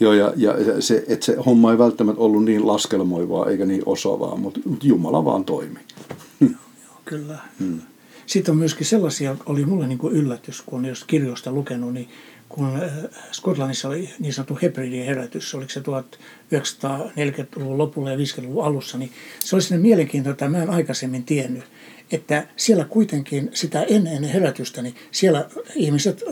Joo, 0.01 0.13
ja, 0.13 0.33
ja 0.37 0.55
se, 0.81 1.05
että 1.09 1.27
se 1.27 1.37
homma 1.47 1.73
ei 1.73 1.79
välttämättä 1.79 2.23
ollut 2.23 2.45
niin 2.45 2.67
laskelmoivaa 2.67 3.51
eikä 3.51 3.67
niin 3.67 3.83
osaavaa, 3.87 4.37
mutta 4.37 4.61
Jumala 4.83 5.25
vaan 5.25 5.45
toimi. 5.45 5.79
Joo, 6.41 6.51
joo, 6.51 7.01
kyllä. 7.05 7.39
Hmm. 7.59 7.81
Sitten 8.27 8.53
on 8.53 8.59
myöskin 8.59 8.87
sellaisia, 8.87 9.37
oli 9.47 9.65
mulle 9.65 9.87
niin 9.87 9.99
kuin 9.99 10.15
yllätys, 10.15 10.63
kun 10.67 10.85
jos 10.85 11.05
kirjoista 11.05 11.53
lukenut, 11.53 11.93
niin 11.93 12.09
kun 12.55 12.83
äh, 12.83 12.91
Skotlannissa 13.33 13.89
oli 13.89 14.11
niin 14.19 14.33
sanottu 14.33 14.59
hebridien 14.63 15.07
herätys, 15.07 15.55
oliko 15.55 15.71
se 15.71 15.81
1940-luvun 15.81 17.79
lopulla 17.79 18.11
ja 18.11 18.17
50-luvun 18.17 18.65
alussa, 18.65 18.99
niin 18.99 19.13
se 19.41 19.57
oli 19.57 19.63
sinne 19.63 19.83
mielenkiintoista, 19.83 20.45
että 20.45 20.57
mä 20.59 20.63
en 20.63 20.71
aikaisemmin 20.71 21.25
tiennyt, 21.25 21.65
että 22.13 22.47
siellä 22.57 22.85
kuitenkin 22.85 23.51
sitä 23.55 23.83
ennen 23.83 24.25
herätystä, 24.25 24.83
niin 24.83 24.95
siellä 25.11 25.49
ihmiset 25.75 26.25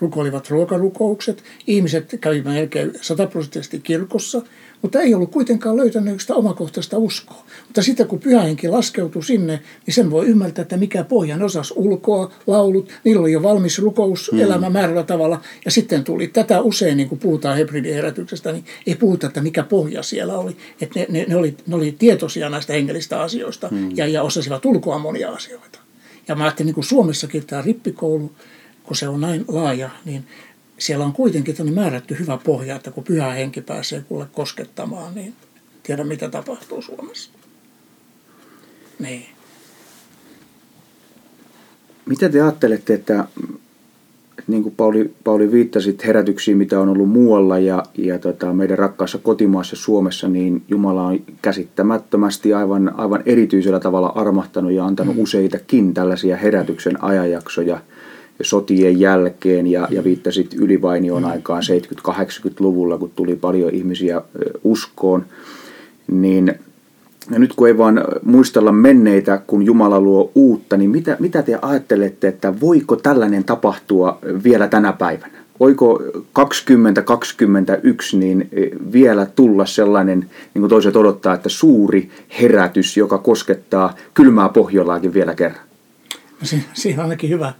rukoilivat 0.00 0.50
ruokarukoukset, 0.50 1.44
ihmiset 1.66 2.16
kävivät 2.20 2.44
melkein 2.44 2.92
sataprosenttisesti 3.00 3.80
kirkossa, 3.80 4.42
mutta 4.84 5.00
ei 5.00 5.14
ollut 5.14 5.30
kuitenkaan 5.30 5.76
löytänyt 5.76 6.20
sitä 6.20 6.34
omakohtaista 6.34 6.98
uskoa. 6.98 7.44
Mutta 7.66 7.82
sitten 7.82 8.06
kun 8.06 8.18
pyhähenki 8.18 8.68
laskeutui 8.68 9.24
sinne, 9.24 9.60
niin 9.86 9.94
sen 9.94 10.10
voi 10.10 10.26
ymmärtää, 10.26 10.62
että 10.62 10.76
mikä 10.76 11.04
pohjan 11.04 11.42
osas 11.42 11.72
ulkoa, 11.76 12.32
laulut, 12.46 12.92
niillä 13.04 13.20
oli 13.20 13.32
jo 13.32 13.42
valmis 13.42 13.78
rukouselämä 13.78 14.68
mm. 14.68 14.72
määrällä 14.72 15.02
tavalla. 15.02 15.40
Ja 15.64 15.70
sitten 15.70 16.04
tuli 16.04 16.26
tätä 16.28 16.60
usein, 16.60 16.96
niin 16.96 17.08
kun 17.08 17.18
puhutaan 17.18 17.58
herätyksestä, 17.84 18.52
niin 18.52 18.64
ei 18.86 18.94
puhuta, 18.94 19.26
että 19.26 19.40
mikä 19.40 19.62
pohja 19.62 20.02
siellä 20.02 20.38
oli. 20.38 20.56
Että 20.80 21.00
ne, 21.00 21.06
ne, 21.08 21.24
ne, 21.28 21.36
oli, 21.36 21.56
ne 21.66 21.76
oli 21.76 21.94
tietoisia 21.98 22.48
näistä 22.48 22.72
hengellistä 22.72 23.20
asioista 23.20 23.68
mm. 23.70 23.96
ja, 23.96 24.06
ja 24.06 24.22
osasivat 24.22 24.64
ulkoa 24.64 24.98
monia 24.98 25.30
asioita. 25.30 25.78
Ja 26.28 26.34
mä 26.34 26.44
ajattelin, 26.44 26.66
niin 26.66 26.74
kuin 26.74 26.84
Suomessakin 26.84 27.46
tämä 27.46 27.62
rippikoulu, 27.62 28.32
kun 28.82 28.96
se 28.96 29.08
on 29.08 29.20
näin 29.20 29.44
laaja, 29.48 29.90
niin 30.04 30.24
siellä 30.78 31.04
on 31.04 31.12
kuitenkin 31.12 31.74
määrätty 31.74 32.16
hyvä 32.18 32.38
pohja, 32.44 32.76
että 32.76 32.90
kun 32.90 33.04
pyhä 33.04 33.30
henki 33.30 33.60
pääsee 33.60 34.04
kuule 34.08 34.26
koskettamaan, 34.32 35.14
niin 35.14 35.34
tiedä 35.82 36.04
mitä 36.04 36.28
tapahtuu 36.28 36.82
Suomessa. 36.82 37.30
Niin. 38.98 39.26
Mitä 42.06 42.28
te 42.28 42.40
ajattelette, 42.40 42.94
että 42.94 43.24
niin 44.46 44.62
kuin 44.62 44.74
Pauli, 44.74 45.14
Pauli 45.24 45.52
viittasit 45.52 46.06
herätyksiin, 46.06 46.56
mitä 46.56 46.80
on 46.80 46.88
ollut 46.88 47.08
muualla 47.08 47.58
ja, 47.58 47.82
ja 47.98 48.18
tota, 48.18 48.52
meidän 48.52 48.78
rakkaassa 48.78 49.18
kotimaassa 49.18 49.76
Suomessa, 49.76 50.28
niin 50.28 50.62
Jumala 50.68 51.02
on 51.02 51.20
käsittämättömästi 51.42 52.54
aivan, 52.54 52.94
aivan 52.96 53.22
erityisellä 53.26 53.80
tavalla 53.80 54.12
armahtanut 54.14 54.72
ja 54.72 54.84
antanut 54.84 55.16
mm. 55.16 55.22
useitakin 55.22 55.94
tällaisia 55.94 56.36
herätyksen 56.36 57.04
ajanjaksoja– 57.04 57.80
sotien 58.42 59.00
jälkeen 59.00 59.66
ja, 59.66 59.88
ja 59.90 60.04
viittasit 60.04 60.54
ylivainion 60.54 61.22
mm. 61.22 61.28
aikaan 61.28 61.62
70-80-luvulla, 62.08 62.98
kun 62.98 63.10
tuli 63.16 63.36
paljon 63.36 63.70
ihmisiä 63.74 64.22
uskoon, 64.64 65.26
niin 66.06 66.54
ja 67.30 67.38
nyt 67.38 67.52
kun 67.52 67.68
ei 67.68 67.78
vaan 67.78 68.04
muistella 68.22 68.72
menneitä, 68.72 69.40
kun 69.46 69.62
Jumala 69.62 70.00
luo 70.00 70.30
uutta, 70.34 70.76
niin 70.76 70.90
mitä, 70.90 71.16
mitä 71.20 71.42
te 71.42 71.58
ajattelette, 71.62 72.28
että 72.28 72.60
voiko 72.60 72.96
tällainen 72.96 73.44
tapahtua 73.44 74.18
vielä 74.44 74.68
tänä 74.68 74.92
päivänä? 74.92 75.44
voiko 75.60 76.02
2021 76.32 78.16
niin 78.16 78.48
vielä 78.92 79.26
tulla 79.26 79.66
sellainen, 79.66 80.20
niin 80.54 80.60
kuin 80.60 80.68
toiset 80.68 80.96
odottaa, 80.96 81.34
että 81.34 81.48
suuri 81.48 82.10
herätys, 82.40 82.96
joka 82.96 83.18
koskettaa 83.18 83.94
kylmää 84.14 84.48
Pohjolaakin 84.48 85.14
vielä 85.14 85.34
kerran? 85.34 85.64
No 86.40 86.46
si- 86.46 86.64
siinä 86.72 86.98
on 86.98 87.04
ainakin 87.04 87.30
hyvä, 87.30 87.52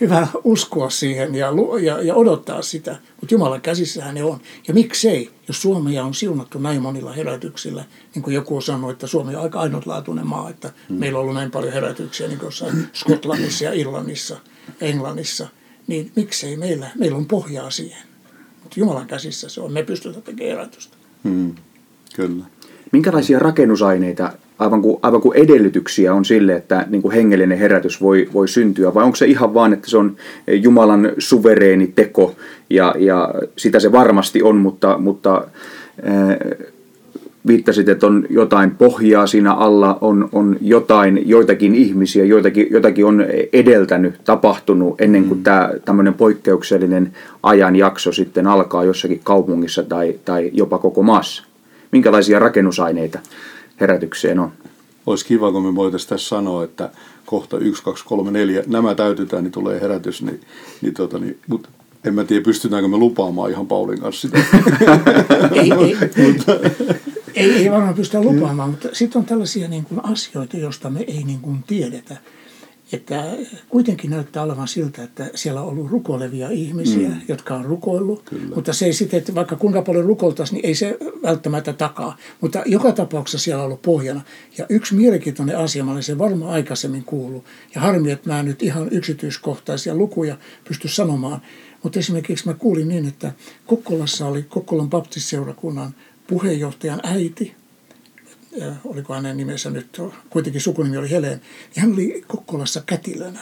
hyvä 0.00 0.28
uskoa 0.44 0.90
siihen 0.90 1.34
ja, 1.34 1.48
ja, 1.82 2.02
ja 2.02 2.14
odottaa 2.14 2.62
sitä, 2.62 2.96
mutta 3.20 3.34
Jumalan 3.34 3.60
käsissähän 3.60 4.14
ne 4.14 4.24
on. 4.24 4.40
Ja 4.68 4.74
miksei, 4.74 5.30
jos 5.48 5.62
Suomea 5.62 6.04
on 6.04 6.14
siunattu 6.14 6.58
näin 6.58 6.82
monilla 6.82 7.12
herätyksillä, 7.12 7.84
niin 8.14 8.22
kuin 8.22 8.34
joku 8.34 8.60
sanoi, 8.60 8.92
että 8.92 9.06
Suomi 9.06 9.36
on 9.36 9.42
aika 9.42 9.60
ainutlaatuinen 9.60 10.26
maa, 10.26 10.50
että 10.50 10.72
mm. 10.88 10.96
meillä 10.96 11.18
on 11.18 11.22
ollut 11.22 11.34
näin 11.34 11.50
paljon 11.50 11.72
herätyksiä 11.72 12.28
niin 12.28 12.38
kuin 12.38 12.46
jossain 12.46 12.88
Skotlannissa 12.92 13.64
ja 13.64 13.72
Irlannissa, 13.72 14.36
Englannissa, 14.80 15.48
niin 15.86 16.12
miksei 16.16 16.56
meillä, 16.56 16.90
meillä 16.98 17.16
on 17.16 17.26
pohjaa 17.26 17.70
siihen. 17.70 18.02
Mutta 18.62 18.80
Jumalan 18.80 19.06
käsissä 19.06 19.48
se 19.48 19.60
on, 19.60 19.72
me 19.72 19.82
pystytään 19.82 20.22
tekemään 20.22 20.56
herätystä. 20.56 20.96
Mm, 21.22 21.54
kyllä. 22.14 22.44
Minkälaisia 22.92 23.38
rakennusaineita, 23.38 24.32
aivan 24.60 24.82
kuin, 24.82 24.98
aivan 25.02 25.20
kuin 25.20 25.38
edellytyksiä 25.38 26.14
on 26.14 26.24
sille, 26.24 26.54
että 26.54 26.86
niin 26.88 27.02
kuin 27.02 27.14
hengellinen 27.14 27.58
herätys 27.58 28.00
voi, 28.00 28.28
voi 28.34 28.48
syntyä, 28.48 28.94
vai 28.94 29.04
onko 29.04 29.16
se 29.16 29.26
ihan 29.26 29.54
vaan, 29.54 29.72
että 29.72 29.90
se 29.90 29.96
on 29.96 30.16
Jumalan 30.46 31.12
suvereeni 31.18 31.86
teko, 31.86 32.34
ja, 32.70 32.94
ja 32.98 33.34
sitä 33.56 33.80
se 33.80 33.92
varmasti 33.92 34.42
on, 34.42 34.56
mutta, 34.56 34.98
mutta 34.98 35.44
äh, 36.08 36.68
viittasit, 37.46 37.88
että 37.88 38.06
on 38.06 38.26
jotain 38.30 38.70
pohjaa 38.70 39.26
siinä 39.26 39.54
alla, 39.54 39.98
on, 40.00 40.28
on 40.32 40.56
jotain, 40.60 41.22
joitakin 41.26 41.74
ihmisiä, 41.74 42.24
joitakin, 42.24 42.66
jotakin 42.70 43.04
on 43.04 43.26
edeltänyt, 43.52 44.14
tapahtunut 44.24 45.00
ennen 45.00 45.24
kuin 45.24 45.38
mm. 45.38 45.44
tämä 45.44 45.70
tämmöinen 45.84 46.14
poikkeuksellinen 46.14 47.12
ajanjakso 47.42 48.12
sitten 48.12 48.46
alkaa 48.46 48.84
jossakin 48.84 49.20
kaupungissa 49.24 49.82
tai, 49.82 50.14
tai 50.24 50.50
jopa 50.52 50.78
koko 50.78 51.02
maassa. 51.02 51.44
Minkälaisia 51.92 52.38
rakennusaineita 52.38 53.18
herätykseen 53.80 54.38
on? 54.38 54.52
Olisi 55.06 55.26
kiva, 55.26 55.52
kun 55.52 55.62
me 55.62 55.74
voitaisiin 55.74 56.08
tässä 56.08 56.28
sanoa, 56.28 56.64
että 56.64 56.90
kohta 57.26 57.58
1, 57.58 57.82
2, 57.82 58.04
3, 58.04 58.30
4, 58.30 58.62
nämä 58.66 58.94
täytetään, 58.94 59.44
niin 59.44 59.52
tulee 59.52 59.80
herätys, 59.80 60.22
niin, 60.22 60.40
niin, 60.82 60.94
tota, 60.94 61.18
niin 61.18 61.38
mutta 61.46 61.68
en 62.04 62.14
mä 62.14 62.24
tiedä, 62.24 62.44
pystytäänkö 62.44 62.88
me 62.88 62.96
lupaamaan 62.96 63.50
ihan 63.50 63.66
Paulin 63.66 64.00
kanssa 64.00 64.28
sitä. 64.28 64.38
ei, 65.54 65.72
ei, 65.72 65.96
ei, 67.34 67.50
ei 67.50 67.70
varmaan 67.70 67.94
pystytä 67.94 68.22
lupaamaan, 68.22 68.70
mutta 68.70 68.88
sitten 68.92 69.18
on 69.18 69.26
tällaisia 69.26 69.68
niin 69.68 69.84
kuin 69.84 70.04
asioita, 70.04 70.56
joista 70.56 70.90
me 70.90 71.00
ei 71.00 71.22
niin 71.24 71.40
kuin 71.40 71.62
tiedetä. 71.66 72.16
Että 72.92 73.24
kuitenkin 73.68 74.10
näyttää 74.10 74.42
olevan 74.42 74.68
siltä, 74.68 75.02
että 75.02 75.30
siellä 75.34 75.62
on 75.62 75.68
ollut 75.68 75.90
rukoilevia 75.90 76.48
ihmisiä, 76.48 77.08
mm. 77.08 77.20
jotka 77.28 77.54
on 77.54 77.64
rukoillut. 77.64 78.22
Kyllä. 78.22 78.54
Mutta 78.54 78.72
se 78.72 78.86
ei 78.86 78.92
sitten, 78.92 79.18
että 79.18 79.34
vaikka 79.34 79.56
kuinka 79.56 79.82
paljon 79.82 80.04
rukoltaisiin, 80.04 80.56
niin 80.56 80.66
ei 80.66 80.74
se 80.74 80.98
välttämättä 81.22 81.72
takaa. 81.72 82.16
Mutta 82.40 82.62
joka 82.66 82.92
tapauksessa 82.92 83.44
siellä 83.44 83.62
on 83.62 83.66
ollut 83.66 83.82
pohjana. 83.82 84.20
Ja 84.58 84.66
yksi 84.68 84.94
mielenkiintoinen 84.94 85.58
asia, 85.58 85.84
mä 85.84 85.90
olen 85.90 86.02
sen 86.02 86.18
varmaan 86.18 86.52
aikaisemmin 86.52 87.04
kuullut. 87.04 87.44
Ja 87.74 87.80
harmi, 87.80 88.10
että 88.10 88.30
mä 88.30 88.42
nyt 88.42 88.62
ihan 88.62 88.88
yksityiskohtaisia 88.90 89.94
lukuja 89.94 90.36
pysty 90.68 90.88
sanomaan. 90.88 91.40
Mutta 91.82 91.98
esimerkiksi 91.98 92.46
mä 92.46 92.54
kuulin 92.54 92.88
niin, 92.88 93.08
että 93.08 93.32
Kokkolassa 93.66 94.26
oli 94.26 94.42
Kokkolan 94.42 94.90
baptistiseurakunnan 94.90 95.94
puheenjohtajan 96.26 97.00
äiti, 97.02 97.54
oliko 98.84 99.14
hänen 99.14 99.36
nimensä 99.36 99.70
nyt, 99.70 100.00
kuitenkin 100.30 100.60
sukunimi 100.60 100.96
oli 100.96 101.10
Helen, 101.10 101.40
niin 101.74 101.82
hän 101.82 101.92
oli 101.92 102.24
Kokkolassa 102.26 102.82
kätilönä. 102.86 103.40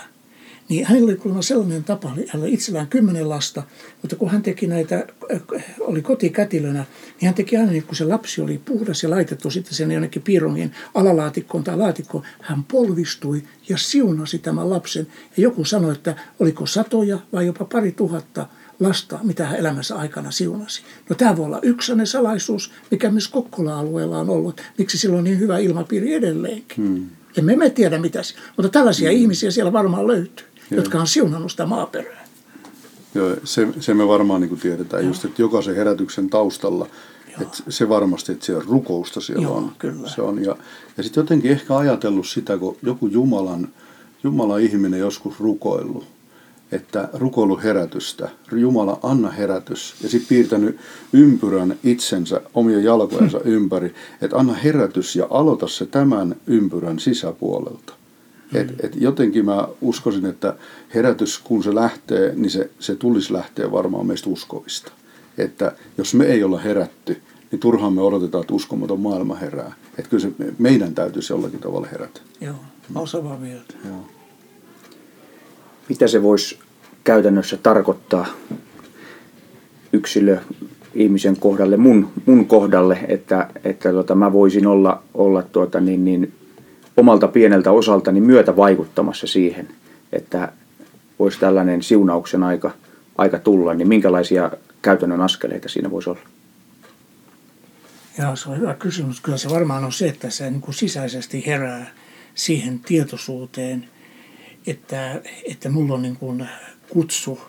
Niin 0.68 0.86
hänellä 0.86 1.06
oli 1.06 1.16
kuulemma 1.16 1.42
sellainen 1.42 1.84
tapa, 1.84 2.08
hän 2.08 2.42
oli 2.42 2.52
itsellään 2.52 2.86
kymmenen 2.86 3.28
lasta, 3.28 3.62
mutta 4.02 4.16
kun 4.16 4.30
hän 4.30 4.42
teki 4.42 4.66
näitä, 4.66 5.06
oli 5.80 6.02
kotikätilönä, 6.02 6.84
niin 7.20 7.26
hän 7.26 7.34
teki 7.34 7.56
aina, 7.56 7.70
niin 7.70 7.82
kun 7.82 7.96
se 7.96 8.04
lapsi 8.04 8.40
oli 8.40 8.58
puhdas 8.64 9.02
ja 9.02 9.10
laitettu 9.10 9.50
sitten 9.50 9.74
sen 9.74 9.92
jonnekin 9.92 10.22
piirongin 10.22 10.74
alalaatikkoon 10.94 11.64
tai 11.64 11.76
laatikkoon, 11.76 12.24
hän 12.40 12.64
polvistui 12.64 13.42
ja 13.68 13.78
siunasi 13.78 14.38
tämän 14.38 14.70
lapsen. 14.70 15.06
Ja 15.36 15.42
joku 15.42 15.64
sanoi, 15.64 15.92
että 15.92 16.16
oliko 16.40 16.66
satoja 16.66 17.18
vai 17.32 17.47
jopa 17.47 17.64
pari 17.64 17.92
tuhatta 17.92 18.47
lasta, 18.80 19.19
mitä 19.23 19.47
hän 19.47 19.58
elämänsä 19.58 19.97
aikana 19.97 20.30
siunasi. 20.30 20.82
No 21.08 21.17
tämä 21.17 21.36
voi 21.36 21.47
olla 21.47 21.58
yksi 21.62 21.93
salaisuus, 22.04 22.73
mikä 22.91 23.10
myös 23.10 23.28
Kokkola-alueella 23.28 24.19
on 24.19 24.30
ollut. 24.30 24.60
Miksi 24.78 24.99
silloin 24.99 25.19
on 25.19 25.25
niin 25.25 25.38
hyvä 25.38 25.58
ilmapiiri 25.58 26.14
edelleenkin. 26.14 26.76
Hmm. 26.76 27.06
Emme 27.36 27.56
me 27.56 27.71
tiedä 27.71 27.99
mitä, 27.99 28.21
mutta 28.56 28.69
tällaisia 28.69 29.10
hmm. 29.10 29.19
ihmisiä 29.19 29.50
siellä 29.50 29.73
varmaan 29.73 30.06
löytyy, 30.06 30.47
Joo. 30.71 30.80
jotka 30.80 31.00
on 31.00 31.06
siunannut 31.06 31.50
sitä 31.50 31.67
maaperää. 31.67 32.28
Joo, 33.14 33.36
se, 33.45 33.69
se 33.80 33.95
me 33.95 34.08
varmaan 34.08 34.41
niin 34.41 34.49
kuin 34.49 34.60
tiedetään, 34.60 35.02
Joo. 35.02 35.10
just, 35.10 35.25
että 35.25 35.43
jokaisen 35.43 35.76
herätyksen 35.76 36.30
taustalla, 36.30 36.86
että 37.41 37.62
se 37.69 37.88
varmasti, 37.88 38.32
että 38.32 38.47
siellä 38.47 38.64
rukousta 38.69 39.21
siellä 39.21 39.43
Joo, 39.43 39.56
on. 39.56 39.73
Kyllä. 39.78 40.08
Se 40.08 40.23
on. 40.23 40.45
Ja, 40.45 40.56
ja 40.97 41.02
sitten 41.02 41.21
jotenkin 41.21 41.50
ehkä 41.50 41.76
ajatellut 41.76 42.26
sitä, 42.26 42.58
kun 42.58 42.76
joku 42.82 43.06
Jumalan, 43.06 43.69
Jumalan 44.25 44.60
ihminen 44.60 45.00
joskus 45.00 45.41
rukoillut, 45.41 46.04
että 46.73 47.09
rukoiluherätystä, 47.13 48.28
Jumala 48.52 48.99
anna 49.02 49.31
herätys, 49.31 49.95
ja 50.02 50.09
sitten 50.09 50.28
piirtänyt 50.28 50.78
ympyrän 51.13 51.78
itsensä, 51.85 52.41
omia 52.54 52.81
jalkojensa 52.81 53.41
ympäri, 53.45 53.95
että 54.23 54.37
anna 54.37 54.52
herätys 54.52 55.17
ja 55.17 55.26
aloita 55.31 55.69
se 55.69 55.87
tämän 55.87 56.37
ympyrän 56.47 56.99
sisäpuolelta. 56.99 57.93
Et, 58.54 58.85
et 58.85 58.93
jotenkin 58.97 59.45
mä 59.45 59.69
uskoisin, 59.81 60.26
että 60.26 60.57
herätys 60.95 61.39
kun 61.39 61.63
se 61.63 61.75
lähtee, 61.75 62.33
niin 62.37 62.50
se, 62.50 62.71
se 62.78 62.97
tulisi 62.97 63.33
lähteä 63.33 63.73
varmaan 63.73 64.07
meistä 64.07 64.31
uskovista. 64.31 64.93
Että 65.39 65.73
jos 65.99 66.15
me 66.15 66.25
ei 66.25 66.45
olla 66.45 66.59
herätty, 66.59 67.23
niin 67.50 67.61
turhaan 67.61 67.93
me 67.93 68.02
odotetaan, 68.02 68.43
että 68.43 68.54
uskomaton 68.54 69.00
maailma 69.00 69.35
herää. 69.35 69.73
Että 69.99 70.11
kyllä 70.11 70.23
se, 70.23 70.33
meidän 70.59 70.95
täytyisi 70.95 71.33
jollakin 71.33 71.61
tavalla 71.61 71.87
herätä. 71.93 72.21
Joo, 72.41 72.54
mä 72.95 73.07
samaa 73.07 73.37
mieltä. 73.37 73.75
Joo 73.85 74.18
mitä 75.88 76.08
se 76.08 76.22
voisi 76.22 76.58
käytännössä 77.04 77.56
tarkoittaa 77.56 78.26
yksilö 79.92 80.38
ihmisen 80.94 81.36
kohdalle, 81.36 81.76
mun, 81.76 82.12
mun 82.26 82.46
kohdalle, 82.46 82.98
että, 83.08 83.48
että 83.64 83.92
tota, 83.92 84.14
mä 84.14 84.32
voisin 84.32 84.66
olla, 84.66 85.02
olla 85.14 85.42
tuota, 85.42 85.80
niin, 85.80 86.04
niin, 86.04 86.32
omalta 86.96 87.28
pieneltä 87.28 87.70
osaltani 87.70 88.20
myötä 88.20 88.56
vaikuttamassa 88.56 89.26
siihen, 89.26 89.68
että 90.12 90.52
voisi 91.18 91.40
tällainen 91.40 91.82
siunauksen 91.82 92.42
aika, 92.42 92.70
aika 93.18 93.38
tulla, 93.38 93.74
niin 93.74 93.88
minkälaisia 93.88 94.50
käytännön 94.82 95.20
askeleita 95.20 95.68
siinä 95.68 95.90
voisi 95.90 96.10
olla? 96.10 96.20
Joo, 98.18 98.36
se 98.36 98.50
on 98.50 98.60
hyvä 98.60 98.74
kysymys. 98.74 99.20
Kyllä 99.20 99.38
se 99.38 99.50
varmaan 99.50 99.84
on 99.84 99.92
se, 99.92 100.08
että 100.08 100.30
se 100.30 100.50
niin 100.50 100.60
kuin 100.60 100.74
sisäisesti 100.74 101.46
herää 101.46 101.90
siihen 102.34 102.80
tietoisuuteen– 102.80 103.88
että, 104.66 105.21
että 105.44 105.68
mulla 105.68 105.94
on 105.94 106.02
niin 106.02 106.16
kuin 106.16 106.49
kutsu 106.88 107.40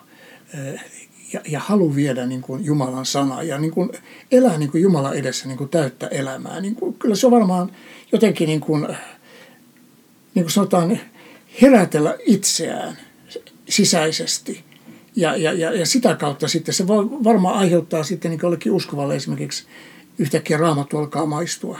ja, 1.34 1.42
ja 1.48 1.60
halu 1.60 1.96
viedä 1.96 2.26
niin 2.26 2.42
kuin 2.42 2.66
Jumalan 2.66 3.06
sana 3.06 3.44
ja 3.44 3.58
niin 3.58 3.72
kuin 3.72 3.90
elää 4.32 4.58
niin 4.58 4.72
kuin 4.72 4.82
Jumalan 4.82 5.16
edessä 5.16 5.48
niin 5.48 5.58
kuin 5.58 5.70
täyttä 5.70 6.08
elämää. 6.08 6.62
Niin 6.62 6.76
kuin, 6.76 6.94
kyllä 6.94 7.16
se 7.16 7.26
on 7.26 7.32
varmaan 7.32 7.72
jotenkin 8.12 8.48
niin 8.48 8.62
kuin, 8.62 8.88
niin 10.36 10.44
kuin 10.44 10.52
sanotaan, 10.52 11.00
herätellä 11.62 12.18
itseään 12.26 12.98
sisäisesti. 13.70 14.64
Ja, 15.16 15.36
ja, 15.36 15.54
ja, 15.54 15.74
ja 15.74 15.86
sitä 15.86 16.16
kautta 16.16 16.48
sitten 16.48 16.74
se 16.74 16.88
varmaan 17.24 17.56
aiheuttaa 17.56 18.04
sitten 18.04 18.32
niin 18.32 18.40
jollekin 18.44 18.72
uskovalle 18.72 19.16
esimerkiksi 19.16 19.66
yhtäkkiä 20.18 20.58
raamattu 20.58 20.98
alkaa 20.98 21.26
maistua 21.26 21.80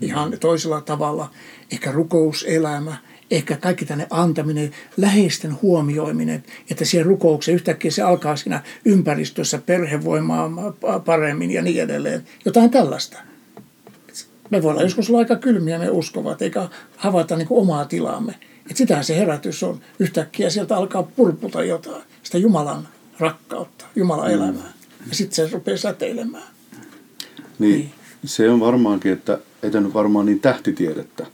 ihan 0.00 0.38
toisella 0.40 0.80
tavalla. 0.80 1.30
Ehkä 1.72 1.92
rukouselämä, 1.92 2.96
ehkä 3.30 3.56
kaikki 3.56 3.84
tänne 3.84 4.06
antaminen, 4.10 4.70
läheisten 4.96 5.62
huomioiminen, 5.62 6.44
että 6.70 6.84
siihen 6.84 7.06
rukoukseen 7.06 7.54
yhtäkkiä 7.54 7.90
se 7.90 8.02
alkaa 8.02 8.36
siinä 8.36 8.62
ympäristössä 8.84 9.58
perhevoimaa 9.66 10.50
paremmin 11.04 11.50
ja 11.50 11.62
niin 11.62 11.82
edelleen. 11.82 12.24
Jotain 12.44 12.70
tällaista. 12.70 13.18
Me 14.50 14.62
voidaan 14.62 14.84
joskus 14.84 15.08
olla 15.08 15.18
aika 15.18 15.36
kylmiä 15.36 15.78
me 15.78 15.90
uskovat, 15.90 16.42
eikä 16.42 16.68
havaita 16.96 17.36
niin 17.36 17.48
kuin 17.48 17.60
omaa 17.60 17.84
tilaamme. 17.84 18.34
Että 18.60 18.78
sitähän 18.78 19.04
se 19.04 19.16
herätys 19.16 19.62
on. 19.62 19.80
Yhtäkkiä 19.98 20.50
sieltä 20.50 20.76
alkaa 20.76 21.02
purputa 21.02 21.64
jotain, 21.64 22.02
sitä 22.22 22.38
Jumalan 22.38 22.88
rakkautta, 23.18 23.84
Jumalan 23.96 24.28
mm. 24.28 24.34
elämää. 24.34 24.72
Ja 25.08 25.14
sitten 25.14 25.48
se 25.48 25.54
rupeaa 25.54 25.76
säteilemään. 25.76 26.48
Niin, 27.58 27.78
niin. 27.78 27.92
se 28.24 28.50
on 28.50 28.60
varmaankin, 28.60 29.12
että 29.12 29.38
ei 29.62 29.70
nyt 29.70 29.94
varmaan 29.94 30.26
niin 30.26 30.40
tähtitiedettä 30.40 31.26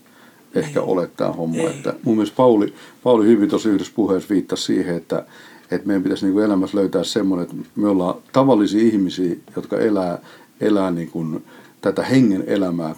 ehkä 0.55 0.79
ei. 0.79 0.85
ole 0.85 1.09
tämä 1.17 1.31
homma. 1.31 1.57
Ei. 1.57 1.65
Että 1.67 1.93
mun 2.03 2.15
mielestä 2.15 2.35
Pauli, 2.35 2.73
Pauli 3.03 3.25
hyvin 3.25 3.49
tuossa 3.49 3.69
yhdessä 3.69 3.93
puheessa 3.95 4.29
viittasi 4.29 4.63
siihen, 4.63 4.95
että, 4.95 5.25
että 5.71 5.87
meidän 5.87 6.03
pitäisi 6.03 6.25
niin 6.25 6.33
kuin 6.33 6.45
elämässä 6.45 6.77
löytää 6.77 7.03
semmoinen, 7.03 7.43
että 7.43 7.55
me 7.75 7.87
ollaan 7.87 8.15
tavallisia 8.31 8.81
ihmisiä, 8.81 9.35
jotka 9.55 9.77
elää, 9.77 10.19
elää 10.61 10.91
niin 10.91 11.11
kuin 11.11 11.43
tätä 11.81 12.03
hengen 12.03 12.43
elämää 12.47 12.95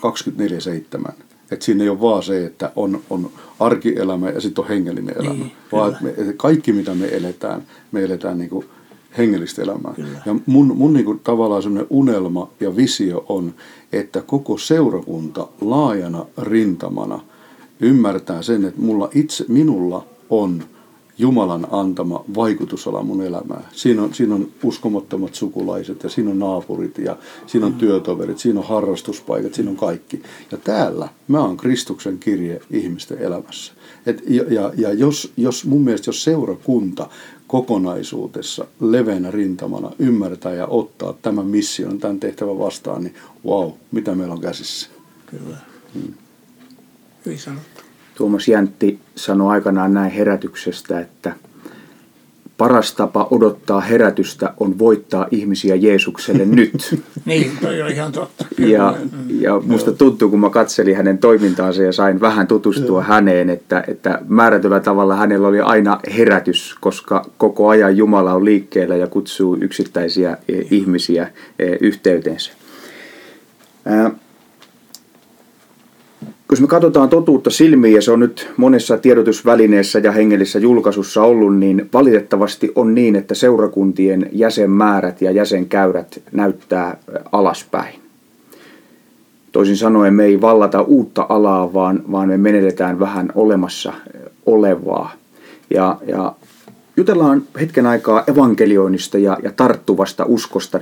24-7. 1.07 1.11
Että 1.51 1.65
siinä 1.65 1.83
ei 1.83 1.89
ole 1.89 2.01
vaan 2.01 2.23
se, 2.23 2.45
että 2.45 2.71
on, 2.75 3.01
on 3.09 3.31
arkielämä 3.59 4.29
ja 4.29 4.41
sitten 4.41 4.61
on 4.63 4.67
hengellinen 4.67 5.15
elämä. 5.19 5.33
Niin, 5.33 5.51
vaan 5.71 5.91
että 5.91 6.03
me, 6.03 6.09
että 6.09 6.33
kaikki 6.37 6.71
mitä 6.71 6.95
me 6.95 7.07
eletään, 7.07 7.63
me 7.91 8.03
eletään 8.03 8.37
niin 8.37 8.49
kuin 8.49 8.65
hengellistä 9.17 9.61
elämää. 9.61 9.93
Kyllä. 9.93 10.21
Ja 10.25 10.35
mun, 10.45 10.77
mun 10.77 10.93
niin 10.93 11.05
kuin, 11.05 11.19
tavallaan 11.19 11.63
semmoinen 11.63 11.87
unelma 11.89 12.49
ja 12.59 12.75
visio 12.75 13.25
on, 13.29 13.53
että 13.93 14.21
koko 14.21 14.57
seurakunta 14.57 15.47
laajana 15.61 16.25
rintamana 16.37 17.19
ymmärtää 17.79 18.41
sen, 18.41 18.65
että 18.65 18.81
mulla 18.81 19.09
itse, 19.13 19.45
minulla 19.47 20.05
on 20.29 20.63
Jumalan 21.17 21.67
antama 21.71 22.25
vaikutusala 22.35 23.03
mun 23.03 23.21
elämään. 23.21 23.65
Siinä 23.71 24.03
on, 24.03 24.13
siinä 24.13 24.35
on 24.35 24.51
uskomattomat 24.63 25.35
sukulaiset 25.35 26.03
ja 26.03 26.09
siinä 26.09 26.29
on 26.29 26.39
naapurit 26.39 26.97
ja 26.97 27.17
siinä 27.47 27.65
on 27.65 27.73
työtoverit, 27.73 28.39
siinä 28.39 28.59
on 28.59 28.65
harrastuspaikat, 28.65 29.53
siinä 29.53 29.71
on 29.71 29.77
kaikki. 29.77 30.23
Ja 30.51 30.57
täällä 30.57 31.09
mä 31.27 31.41
oon 31.41 31.57
Kristuksen 31.57 32.19
kirje 32.19 32.61
ihmisten 32.71 33.17
elämässä. 33.17 33.73
Et, 34.05 34.23
ja 34.27 34.43
ja, 34.49 34.71
ja 34.77 34.93
jos, 34.93 35.33
jos 35.37 35.65
mun 35.65 35.81
mielestä 35.81 36.09
jos 36.09 36.23
seurakunta 36.23 37.09
kokonaisuudessa 37.47 38.65
leveänä 38.79 39.31
rintamana 39.31 39.91
ymmärtää 39.99 40.53
ja 40.53 40.67
ottaa 40.67 41.13
tämän 41.21 41.45
mission, 41.45 41.99
tämän 41.99 42.19
tehtävän 42.19 42.59
vastaan, 42.59 43.03
niin 43.03 43.15
wow, 43.45 43.71
mitä 43.91 44.15
meillä 44.15 44.33
on 44.33 44.41
käsissä. 44.41 44.89
Kyllä. 45.25 45.57
Hmm. 45.93 46.13
Hyvin 47.25 47.39
sanottu. 47.39 47.81
Tuomas 48.15 48.47
Jäntti 48.47 48.99
sanoi 49.15 49.51
aikanaan 49.51 49.93
näin 49.93 50.11
herätyksestä, 50.11 50.99
että 50.99 51.33
paras 52.57 52.93
tapa 52.93 53.27
odottaa 53.31 53.81
herätystä 53.81 54.53
on 54.59 54.79
voittaa 54.79 55.27
ihmisiä 55.31 55.75
Jeesukselle 55.75 56.45
nyt. 56.55 57.01
niin, 57.25 57.51
toi 57.61 57.81
on 57.81 57.89
ihan 57.89 58.11
totta. 58.11 58.45
Kyllä. 58.55 58.69
Ja, 58.69 58.95
ja 59.39 59.59
musta 59.59 59.91
tuntuu, 59.91 60.29
kun 60.29 60.39
mä 60.39 60.49
katselin 60.49 60.97
hänen 60.97 61.17
toimintaansa 61.17 61.83
ja 61.83 61.93
sain 61.93 62.21
vähän 62.21 62.47
tutustua 62.47 63.01
Joo. 63.01 63.01
häneen, 63.01 63.49
että, 63.49 63.83
että 63.87 64.19
määrätyllä 64.27 64.79
tavalla 64.79 65.15
hänellä 65.15 65.47
oli 65.47 65.59
aina 65.59 65.99
herätys, 66.17 66.75
koska 66.81 67.25
koko 67.37 67.67
ajan 67.67 67.97
Jumala 67.97 68.33
on 68.33 68.45
liikkeellä 68.45 68.95
ja 68.95 69.07
kutsuu 69.07 69.57
yksittäisiä 69.61 70.37
eh, 70.49 70.65
ihmisiä 70.71 71.31
eh, 71.59 71.77
yhteyteensä. 71.81 72.51
Jos 76.51 76.61
me 76.61 76.67
katsotaan 76.67 77.09
totuutta 77.09 77.49
silmiin, 77.49 77.95
ja 77.95 78.01
se 78.01 78.11
on 78.11 78.19
nyt 78.19 78.49
monessa 78.57 78.97
tiedotusvälineessä 78.97 79.99
ja 79.99 80.11
hengellisessä 80.11 80.59
julkaisussa 80.59 81.23
ollut, 81.23 81.57
niin 81.57 81.89
valitettavasti 81.93 82.71
on 82.75 82.95
niin, 82.95 83.15
että 83.15 83.35
seurakuntien 83.35 84.29
jäsenmäärät 84.31 85.21
ja 85.21 85.31
jäsenkäyrät 85.31 86.21
näyttää 86.31 86.97
alaspäin. 87.31 87.99
Toisin 89.51 89.77
sanoen 89.77 90.13
me 90.13 90.23
ei 90.23 90.41
vallata 90.41 90.81
uutta 90.81 91.25
alaa, 91.29 91.73
vaan, 91.73 92.03
vaan 92.11 92.27
me 92.27 92.37
menetetään 92.37 92.99
vähän 92.99 93.31
olemassa 93.35 93.93
olevaa. 94.45 95.13
Ja, 95.69 95.97
ja 96.07 96.35
jutellaan 96.97 97.43
hetken 97.59 97.85
aikaa 97.85 98.23
evankelioinnista 98.27 99.17
ja, 99.17 99.37
ja 99.43 99.51
tarttuvasta 99.55 100.25
uskosta 100.27 100.79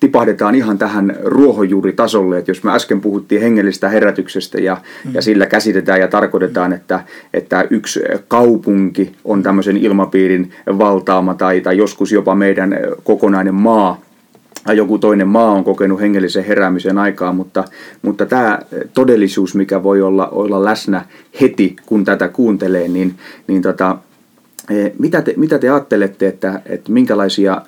tipahdetaan 0.00 0.54
ihan 0.54 0.78
tähän 0.78 1.16
ruohonjuuritasolle, 1.24 2.38
että 2.38 2.50
jos 2.50 2.64
me 2.64 2.72
äsken 2.72 3.00
puhuttiin 3.00 3.42
hengellistä 3.42 3.88
herätyksestä 3.88 4.60
ja, 4.60 4.76
mm. 5.04 5.14
ja 5.14 5.22
sillä 5.22 5.46
käsitetään 5.46 6.00
ja 6.00 6.08
tarkoitetaan, 6.08 6.72
että, 6.72 7.00
että 7.34 7.66
yksi 7.70 8.00
kaupunki 8.28 9.12
on 9.24 9.42
tämmöisen 9.42 9.76
ilmapiirin 9.76 10.52
valtaama 10.78 11.34
tai, 11.34 11.60
tai 11.60 11.76
joskus 11.76 12.12
jopa 12.12 12.34
meidän 12.34 12.78
kokonainen 13.04 13.54
maa, 13.54 14.00
tai 14.64 14.76
joku 14.76 14.98
toinen 14.98 15.28
maa 15.28 15.52
on 15.52 15.64
kokenut 15.64 16.00
hengellisen 16.00 16.44
heräämisen 16.44 16.98
aikaa, 16.98 17.32
mutta, 17.32 17.64
mutta 18.02 18.26
tämä 18.26 18.58
todellisuus, 18.94 19.54
mikä 19.54 19.82
voi 19.82 20.02
olla, 20.02 20.28
olla 20.28 20.64
läsnä 20.64 21.04
heti, 21.40 21.76
kun 21.86 22.04
tätä 22.04 22.28
kuuntelee, 22.28 22.88
niin, 22.88 23.14
niin 23.46 23.62
tota, 23.62 23.98
eh, 24.70 24.92
mitä, 24.98 25.22
te, 25.22 25.34
mitä 25.36 25.58
te 25.58 25.70
ajattelette, 25.70 26.28
että, 26.28 26.60
että 26.66 26.92
minkälaisia 26.92 27.62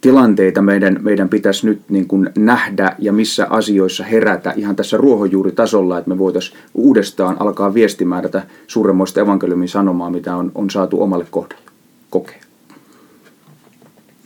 tilanteita 0.00 0.62
meidän, 0.62 0.98
meidän 1.02 1.28
pitäisi 1.28 1.66
nyt 1.66 1.82
niin 1.88 2.08
kuin 2.08 2.30
nähdä 2.38 2.96
ja 2.98 3.12
missä 3.12 3.46
asioissa 3.50 4.04
herätä 4.04 4.52
ihan 4.56 4.76
tässä 4.76 4.96
ruohonjuuritasolla, 4.96 5.98
että 5.98 6.10
me 6.10 6.18
voitaisiin 6.18 6.58
uudestaan 6.74 7.36
alkaa 7.40 7.74
viestimään 7.74 8.22
tätä 8.22 8.46
suuremmoista 8.66 9.20
evankeliumin 9.20 9.68
sanomaa, 9.68 10.10
mitä 10.10 10.36
on, 10.36 10.52
on 10.54 10.70
saatu 10.70 11.02
omalle 11.02 11.26
kohdalle 11.30 11.70
kokea. 12.10 12.40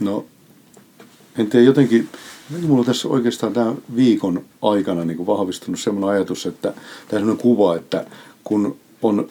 No, 0.00 0.24
en 1.38 1.46
tiedä 1.46 1.66
jotenkin, 1.66 2.08
mulla 2.66 2.80
on 2.80 2.86
tässä 2.86 3.08
oikeastaan 3.08 3.52
tämän 3.52 3.74
viikon 3.96 4.44
aikana 4.62 5.04
niin 5.04 5.16
kuin 5.16 5.26
vahvistunut 5.26 5.80
sellainen 5.80 6.10
ajatus, 6.10 6.46
että 6.46 6.74
tämä 7.08 7.30
on 7.30 7.38
kuva, 7.38 7.76
että 7.76 8.06
kun 8.44 8.76
on 9.02 9.28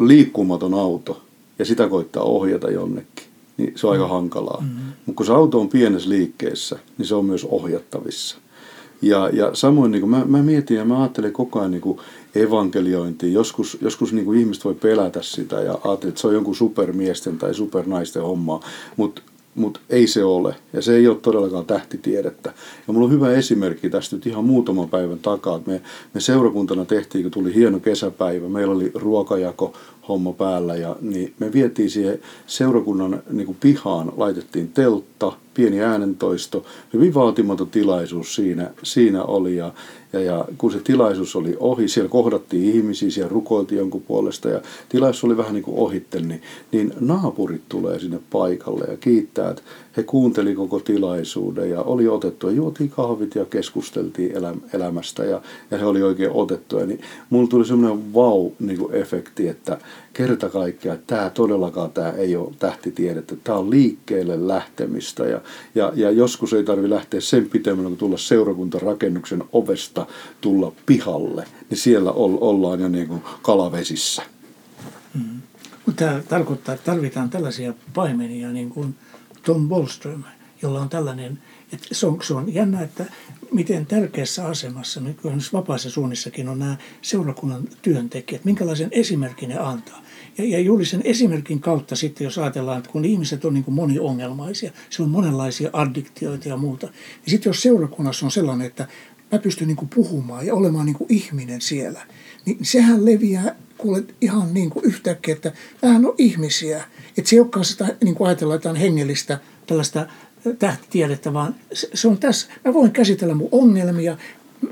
liikkumaton 0.00 0.74
auto 0.74 1.22
ja 1.58 1.64
sitä 1.64 1.88
koittaa 1.88 2.22
ohjata 2.22 2.70
jonnekin, 2.70 3.26
niin 3.56 3.72
se 3.76 3.86
on 3.86 3.92
aika 3.92 4.04
mm. 4.04 4.10
hankalaa. 4.10 4.60
Mm-hmm. 4.60 4.92
Mutta 5.06 5.16
kun 5.16 5.26
se 5.26 5.32
auto 5.32 5.60
on 5.60 5.68
pienessä 5.68 6.08
liikkeessä, 6.08 6.78
niin 6.98 7.06
se 7.06 7.14
on 7.14 7.24
myös 7.24 7.44
ohjattavissa. 7.44 8.36
Ja, 9.02 9.28
ja 9.32 9.50
samoin 9.54 9.90
niin 9.90 10.00
kuin 10.00 10.10
mä, 10.10 10.24
mä 10.26 10.42
mietin 10.42 10.76
ja 10.76 10.84
mä 10.84 11.00
ajattelen 11.00 11.32
koko 11.32 11.58
ajan 11.58 11.70
niin 11.70 11.96
evankeliointia. 12.34 13.32
Joskus, 13.32 13.78
joskus 13.80 14.12
niin 14.12 14.24
kuin 14.24 14.40
ihmiset 14.40 14.64
voi 14.64 14.74
pelätä 14.74 15.22
sitä 15.22 15.60
ja 15.60 15.72
ajatella, 15.72 16.08
että 16.08 16.20
se 16.20 16.26
on 16.26 16.34
jonkun 16.34 16.56
supermiesten 16.56 17.38
tai 17.38 17.54
supernaisten 17.54 18.22
hommaa. 18.22 18.60
Mutta 18.96 19.22
mutta 19.54 19.80
ei 19.90 20.06
se 20.06 20.24
ole. 20.24 20.54
Ja 20.72 20.82
se 20.82 20.96
ei 20.96 21.08
ole 21.08 21.16
todellakaan 21.16 21.66
tähtitiedettä. 21.66 22.52
Ja 22.86 22.92
mulla 22.92 23.06
on 23.06 23.12
hyvä 23.12 23.32
esimerkki 23.32 23.90
tästä 23.90 24.16
nyt 24.16 24.26
ihan 24.26 24.44
muutaman 24.44 24.88
päivän 24.88 25.18
takaa. 25.18 25.60
Me, 25.66 25.82
me 26.14 26.20
seurakuntana 26.20 26.84
tehtiin, 26.84 27.22
kun 27.22 27.32
tuli 27.32 27.54
hieno 27.54 27.80
kesäpäivä, 27.80 28.48
meillä 28.48 28.74
oli 28.74 28.90
ruokajako 28.94 29.72
homma 30.08 30.32
päällä 30.32 30.76
ja 30.76 30.96
niin 31.00 31.34
me 31.38 31.52
vietiin 31.52 31.90
siihen 31.90 32.18
seurakunnan 32.46 33.22
niin 33.30 33.46
kuin 33.46 33.58
pihaan, 33.60 34.12
laitettiin 34.16 34.68
teltta, 34.68 35.32
pieni 35.54 35.80
äänentoisto, 35.80 36.64
hyvin 36.92 37.14
vaatimaton 37.14 37.68
tilaisuus 37.68 38.34
siinä, 38.34 38.70
siinä 38.82 39.22
oli 39.22 39.56
ja, 39.56 39.72
ja, 40.12 40.20
ja 40.20 40.44
kun 40.58 40.72
se 40.72 40.78
tilaisuus 40.78 41.36
oli 41.36 41.56
ohi, 41.60 41.88
siellä 41.88 42.08
kohdattiin 42.08 42.74
ihmisiä, 42.74 43.10
siellä 43.10 43.32
rukoiltiin 43.32 43.78
jonkun 43.78 44.02
puolesta 44.02 44.48
ja 44.48 44.62
tilaisuus 44.88 45.24
oli 45.24 45.36
vähän 45.36 45.54
niin 45.54 45.62
kuin 45.64 45.78
ohitte, 45.78 46.20
niin, 46.20 46.42
niin 46.72 46.92
naapurit 47.00 47.62
tulee 47.68 47.98
sinne 47.98 48.20
paikalle 48.30 48.84
ja 48.84 48.96
kiittää, 48.96 49.50
että 49.50 49.62
he 49.96 50.02
kuunteli 50.02 50.54
koko 50.54 50.80
tilaisuuden 50.80 51.70
ja 51.70 51.82
oli 51.82 52.08
otettu 52.08 52.48
ja 52.48 52.54
juotiin 52.54 52.90
kahvit 52.90 53.34
ja 53.34 53.44
keskusteltiin 53.44 54.32
elämästä 54.72 55.24
ja, 55.24 55.42
ja 55.70 55.78
he 55.78 55.84
oli 55.84 56.02
oikein 56.02 56.30
otettuja. 56.34 56.86
Niin 56.86 57.00
mulla 57.30 57.48
tuli 57.48 57.64
semmoinen 57.64 58.14
vau-efekti, 58.14 59.42
niin 59.42 59.50
että 59.50 59.78
kerta 60.12 60.48
kaikkiaan 60.48 60.98
tämä 61.06 61.30
todellakaan 61.30 61.90
tämä 61.90 62.10
ei 62.10 62.36
ole 62.36 62.52
tähtitiedettä, 62.58 63.36
tämä 63.44 63.58
on 63.58 63.70
liikkeelle 63.70 64.48
lähtemistä 64.48 65.24
ja, 65.24 65.40
ja, 65.74 65.92
ja 65.94 66.10
joskus 66.10 66.52
ei 66.52 66.64
tarvi 66.64 66.90
lähteä 66.90 67.20
sen 67.20 67.50
pitemmälle 67.50 67.88
kuin 67.88 67.98
tulla 67.98 68.18
seurakuntarakennuksen 68.18 69.44
ovesta 69.52 70.06
tulla 70.40 70.72
pihalle, 70.86 71.44
niin 71.70 71.78
siellä 71.78 72.12
ollaan 72.12 72.80
jo 72.80 72.88
niin 72.88 73.08
kuin 73.08 73.22
kalavesissä. 73.42 74.22
Mm. 75.14 75.40
Mutta 75.86 76.04
tämä 76.04 76.22
tarkoittaa, 76.28 76.74
että 76.74 76.90
tarvitaan 76.92 77.30
tällaisia 77.30 77.74
paimenia 77.94 78.52
niin 78.52 78.70
kuin 78.70 78.94
Tom 79.42 79.68
Bolström, 79.68 80.24
jolla 80.62 80.80
on 80.80 80.88
tällainen, 80.88 81.38
että 81.72 81.88
se 81.92 82.06
on, 82.06 82.18
se 82.22 82.34
on 82.34 82.54
jännä, 82.54 82.82
että 82.82 83.04
miten 83.52 83.86
tärkeässä 83.86 84.46
asemassa 84.46 85.00
nykyään 85.00 85.40
vapaassa 85.52 85.90
suunnissakin 85.90 86.48
on 86.48 86.58
nämä 86.58 86.76
seurakunnan 87.02 87.68
työntekijät, 87.82 88.44
minkälaisen 88.44 88.88
esimerkin 88.92 89.48
ne 89.48 89.58
antaa. 89.58 90.02
Ja, 90.38 90.44
ja 90.44 90.60
juuri 90.60 90.84
sen 90.84 91.00
esimerkin 91.04 91.60
kautta 91.60 91.96
sitten, 91.96 92.24
jos 92.24 92.38
ajatellaan, 92.38 92.78
että 92.78 92.90
kun 92.90 93.04
ihmiset 93.04 93.44
on 93.44 93.54
niin 93.54 93.64
kuin 93.64 93.74
moniongelmaisia, 93.74 94.72
se 94.90 95.02
on 95.02 95.10
monenlaisia 95.10 95.70
addiktioita 95.72 96.48
ja 96.48 96.56
muuta, 96.56 96.86
niin 96.86 97.30
sitten 97.30 97.50
jos 97.50 97.62
seurakunnassa 97.62 98.26
on 98.26 98.32
sellainen, 98.32 98.66
että 98.66 98.88
mä 99.32 99.38
pystyn 99.38 99.68
niin 99.68 99.76
kuin 99.76 99.88
puhumaan 99.88 100.46
ja 100.46 100.54
olemaan 100.54 100.86
niin 100.86 100.96
kuin 100.96 101.12
ihminen 101.12 101.60
siellä, 101.60 102.00
niin 102.44 102.58
sehän 102.62 103.04
leviää 103.04 103.56
kuule 103.78 104.04
ihan 104.20 104.54
niin 104.54 104.70
kuin 104.70 104.84
yhtäkkiä, 104.84 105.34
että 105.34 105.52
vähän 105.82 106.06
on 106.06 106.14
ihmisiä. 106.18 106.84
Että 107.18 107.30
se 107.30 107.36
ei 107.36 107.40
olekaan 107.40 107.64
sitä, 107.64 107.96
niin 108.04 108.14
kuin 108.14 108.28
ajatellaan 108.28 108.56
jotain 108.56 108.76
hengellistä 108.76 109.38
tällaista 109.66 110.06
tähtitiedettä, 110.58 111.32
vaan 111.32 111.54
se, 111.72 111.88
se 111.94 112.08
on 112.08 112.18
tässä. 112.18 112.48
Mä 112.64 112.74
voin 112.74 112.90
käsitellä 112.90 113.34
mun 113.34 113.48
ongelmia, 113.52 114.16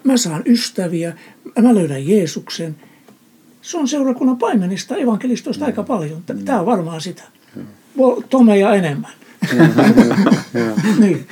mä 0.05 0.17
saan 0.17 0.43
ystäviä, 0.47 1.17
mä 1.63 1.75
löydän 1.75 2.09
Jeesuksen. 2.09 2.77
Se 3.63 3.79
on 3.79 3.89
seurakunnan 3.89 4.39
paimenista, 4.39 4.97
evankelistoista 4.97 5.65
aika 5.65 5.83
paljon. 5.83 6.23
Tämä 6.45 6.61
on 6.61 6.67
varmaan 6.67 7.01
sitä. 7.01 7.23
Tomeja 8.31 8.75
enemmän. 8.75 9.13
niin. 11.01 11.27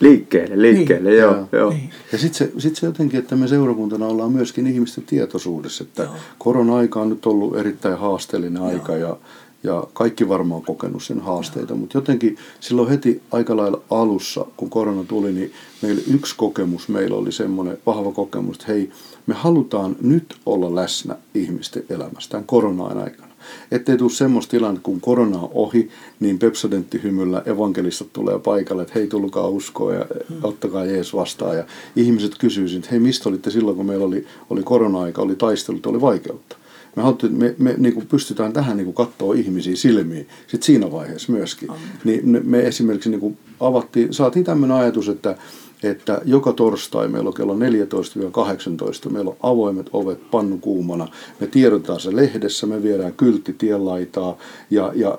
Liikkeelle, 0.00 0.62
liikkeelle, 0.62 1.10
niin. 1.10 1.20
joo. 1.20 1.48
joo. 1.52 1.70
Niin. 1.70 1.90
Ja 2.12 2.18
sitten 2.18 2.48
se, 2.48 2.60
sit 2.60 2.76
se 2.76 2.86
jotenkin, 2.86 3.20
että 3.20 3.36
me 3.36 3.48
seurakuntana 3.48 4.06
ollaan 4.06 4.32
myöskin 4.32 4.66
ihmisten 4.66 5.04
tietoisuudessa, 5.04 5.84
että 5.84 6.02
joo. 6.02 6.14
korona-aika 6.38 7.00
on 7.00 7.08
nyt 7.08 7.26
ollut 7.26 7.56
erittäin 7.56 7.98
haasteellinen 7.98 8.62
joo. 8.62 8.66
aika 8.66 8.96
ja, 8.96 9.16
ja 9.64 9.84
kaikki 9.92 10.28
varmaan 10.28 10.58
on 10.58 10.64
kokenut 10.66 11.02
sen 11.02 11.20
haasteita, 11.20 11.74
mutta 11.74 11.98
jotenkin 11.98 12.36
silloin 12.60 12.88
heti 12.88 13.22
aika 13.30 13.56
lailla 13.56 13.80
alussa, 13.90 14.46
kun 14.56 14.70
korona 14.70 15.04
tuli, 15.04 15.32
niin 15.32 15.52
meillä 15.82 16.02
yksi 16.14 16.34
kokemus, 16.36 16.88
meillä 16.88 17.16
oli 17.16 17.32
semmoinen 17.32 17.78
vahva 17.86 18.12
kokemus, 18.12 18.56
että 18.56 18.72
hei, 18.72 18.90
me 19.26 19.34
halutaan 19.34 19.96
nyt 20.00 20.36
olla 20.46 20.74
läsnä 20.74 21.16
ihmisten 21.34 21.84
elämässä 21.90 22.30
tämän 22.30 22.46
korona 22.46 22.84
aikana. 22.84 23.34
Ettei 23.70 23.98
tule 23.98 24.10
semmoista 24.10 24.50
tilannetta, 24.50 24.84
kun 24.84 25.00
korona 25.00 25.38
on 25.38 25.50
ohi, 25.52 25.88
niin 26.20 26.38
pepsodenttihymyllä 26.38 27.42
evankelistat 27.46 28.12
tulee 28.12 28.38
paikalle, 28.38 28.82
että 28.82 28.94
hei 28.94 29.06
tulkaa 29.06 29.48
uskoa 29.48 29.94
ja 29.94 30.06
ottakaa 30.42 30.84
Jeesus 30.84 31.14
vastaan. 31.14 31.56
Ja 31.56 31.64
ihmiset 31.96 32.38
kysyisivät, 32.38 32.84
että 32.84 32.90
hei 32.90 33.00
mistä 33.00 33.28
olitte 33.28 33.50
silloin, 33.50 33.76
kun 33.76 33.86
meillä 33.86 34.04
oli, 34.04 34.26
oli 34.50 34.62
korona-aika, 34.62 35.22
oli 35.22 35.36
taistelut, 35.36 35.86
oli 35.86 36.00
vaikeutta. 36.00 36.56
Me, 36.96 37.02
haluttiin, 37.02 37.32
me, 37.32 37.54
me 37.58 37.74
niin 37.78 37.94
kuin 37.94 38.06
pystytään 38.06 38.52
tähän 38.52 38.76
niin 38.76 38.84
kuin 38.84 38.94
katsoa 38.94 39.34
ihmisiä 39.34 39.76
silmiin 39.76 40.28
sit 40.46 40.62
siinä 40.62 40.92
vaiheessa 40.92 41.32
myöskin. 41.32 41.68
Niin 42.04 42.28
me, 42.28 42.40
me 42.40 42.60
esimerkiksi 42.60 43.10
niin 43.10 43.20
kuin 43.20 43.38
avattiin, 43.60 44.14
saatiin 44.14 44.44
tämmöinen 44.44 44.76
ajatus, 44.76 45.08
että, 45.08 45.36
että 45.82 46.20
joka 46.24 46.52
torstai 46.52 47.08
meillä 47.08 47.28
on 47.28 47.34
kello 47.34 47.54
14-18, 47.54 49.10
meillä 49.10 49.30
on 49.30 49.36
avoimet 49.42 49.86
ovet 49.92 50.30
pannu 50.30 50.58
kuumana. 50.58 51.08
Me 51.40 51.46
tiedotetaan 51.46 52.00
se 52.00 52.16
lehdessä, 52.16 52.66
me 52.66 52.82
viedään 52.82 53.12
kyltti 53.12 53.52
tienlaitaa 53.52 54.38
ja, 54.70 54.92
ja 54.94 55.18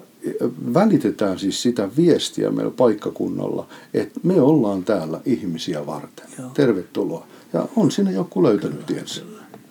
välitetään 0.73 1.39
siis 1.39 1.61
sitä 1.61 1.89
viestiä 1.97 2.51
meillä 2.51 2.71
paikkakunnalla, 2.71 3.67
että 3.93 4.19
me 4.23 4.41
ollaan 4.41 4.83
täällä 4.83 5.21
ihmisiä 5.25 5.85
varten. 5.85 6.25
Joo. 6.39 6.49
Tervetuloa. 6.53 7.27
Ja 7.53 7.67
on 7.75 7.91
sinne 7.91 8.11
joku 8.11 8.43
löytänyt 8.43 8.85
tiensä. 8.85 9.21